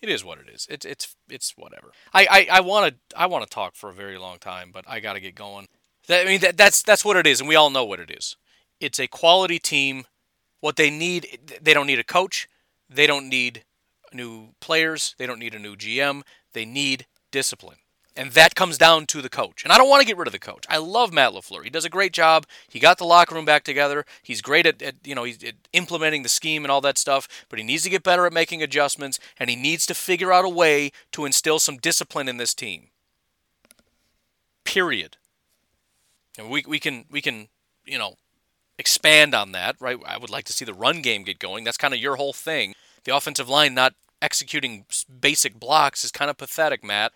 it 0.00 0.08
is 0.08 0.24
what 0.24 0.38
it 0.38 0.48
is. 0.52 0.66
It's 0.68 0.84
it's 0.84 1.14
it's 1.30 1.54
whatever. 1.56 1.92
I 2.12 2.48
I 2.50 2.60
want 2.60 2.92
to 2.92 3.16
I 3.16 3.26
want 3.26 3.44
to 3.44 3.50
talk 3.50 3.76
for 3.76 3.88
a 3.88 3.92
very 3.92 4.18
long 4.18 4.38
time, 4.38 4.70
but 4.72 4.84
I 4.88 4.98
got 4.98 5.12
to 5.12 5.20
get 5.20 5.36
going. 5.36 5.68
That, 6.08 6.26
I 6.26 6.28
mean, 6.28 6.40
that, 6.40 6.56
that's 6.56 6.82
that's 6.82 7.04
what 7.04 7.16
it 7.16 7.26
is, 7.26 7.40
and 7.40 7.48
we 7.48 7.56
all 7.56 7.70
know 7.70 7.84
what 7.84 8.00
it 8.00 8.10
is. 8.10 8.36
It's 8.80 8.98
a 8.98 9.06
quality 9.06 9.58
team. 9.58 10.04
What 10.60 10.76
they 10.76 10.90
need, 10.90 11.58
they 11.60 11.74
don't 11.74 11.88
need 11.88 11.98
a 11.98 12.04
coach. 12.04 12.48
They 12.88 13.06
don't 13.06 13.28
need 13.28 13.64
new 14.14 14.50
players. 14.60 15.14
They 15.18 15.26
don't 15.26 15.40
need 15.40 15.54
a 15.54 15.58
new 15.58 15.74
GM. 15.74 16.22
They 16.52 16.64
need 16.64 17.06
discipline. 17.32 17.78
And 18.14 18.32
that 18.32 18.54
comes 18.54 18.76
down 18.76 19.06
to 19.06 19.22
the 19.22 19.30
coach. 19.30 19.64
And 19.64 19.72
I 19.72 19.78
don't 19.78 19.88
want 19.88 20.02
to 20.02 20.06
get 20.06 20.18
rid 20.18 20.28
of 20.28 20.32
the 20.32 20.38
coach. 20.38 20.66
I 20.68 20.76
love 20.76 21.12
Matt 21.12 21.32
LaFleur. 21.32 21.64
He 21.64 21.70
does 21.70 21.86
a 21.86 21.90
great 21.90 22.12
job. 22.12 22.46
He 22.68 22.78
got 22.78 22.98
the 22.98 23.06
locker 23.06 23.34
room 23.34 23.46
back 23.46 23.64
together. 23.64 24.04
He's 24.22 24.42
great 24.42 24.66
at, 24.66 24.82
at 24.82 24.96
you 25.02 25.14
know, 25.14 25.24
he's 25.24 25.38
implementing 25.72 26.22
the 26.22 26.28
scheme 26.28 26.64
and 26.64 26.70
all 26.70 26.82
that 26.82 26.98
stuff, 26.98 27.26
but 27.48 27.58
he 27.58 27.64
needs 27.64 27.84
to 27.84 27.90
get 27.90 28.02
better 28.02 28.26
at 28.26 28.32
making 28.32 28.62
adjustments 28.62 29.18
and 29.38 29.48
he 29.48 29.56
needs 29.56 29.86
to 29.86 29.94
figure 29.94 30.32
out 30.32 30.44
a 30.44 30.48
way 30.48 30.92
to 31.12 31.24
instill 31.24 31.58
some 31.58 31.78
discipline 31.78 32.28
in 32.28 32.36
this 32.36 32.52
team. 32.52 32.88
Period. 34.64 35.16
And 36.38 36.48
we 36.48 36.64
we 36.66 36.78
can 36.78 37.04
we 37.10 37.20
can 37.20 37.48
you 37.84 37.98
know 37.98 38.14
expand 38.78 39.34
on 39.34 39.52
that, 39.52 39.76
right? 39.80 39.98
I 40.06 40.18
would 40.18 40.30
like 40.30 40.44
to 40.44 40.52
see 40.52 40.64
the 40.64 40.74
run 40.74 41.02
game 41.02 41.22
get 41.22 41.38
going. 41.38 41.64
That's 41.64 41.76
kind 41.76 41.94
of 41.94 42.00
your 42.00 42.16
whole 42.16 42.32
thing. 42.32 42.74
The 43.04 43.14
offensive 43.14 43.48
line 43.48 43.74
not 43.74 43.94
executing 44.20 44.86
basic 45.20 45.58
blocks 45.58 46.04
is 46.04 46.10
kind 46.10 46.30
of 46.30 46.36
pathetic, 46.36 46.82
Matt. 46.84 47.12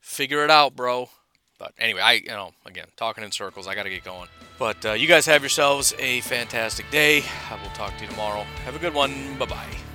Figure 0.00 0.44
it 0.44 0.50
out, 0.50 0.76
bro. 0.76 1.10
But 1.58 1.72
anyway, 1.78 2.00
I 2.00 2.12
you 2.12 2.28
know 2.28 2.52
again 2.64 2.86
talking 2.96 3.24
in 3.24 3.32
circles. 3.32 3.66
I 3.66 3.74
got 3.74 3.82
to 3.82 3.90
get 3.90 4.04
going. 4.04 4.28
But 4.58 4.84
uh, 4.84 4.92
you 4.92 5.08
guys 5.08 5.26
have 5.26 5.42
yourselves 5.42 5.94
a 5.98 6.20
fantastic 6.20 6.90
day. 6.90 7.24
I 7.50 7.60
will 7.60 7.70
talk 7.70 7.96
to 7.96 8.04
you 8.04 8.10
tomorrow. 8.10 8.42
Have 8.64 8.76
a 8.76 8.78
good 8.78 8.94
one. 8.94 9.36
Bye 9.38 9.46
bye. 9.46 9.87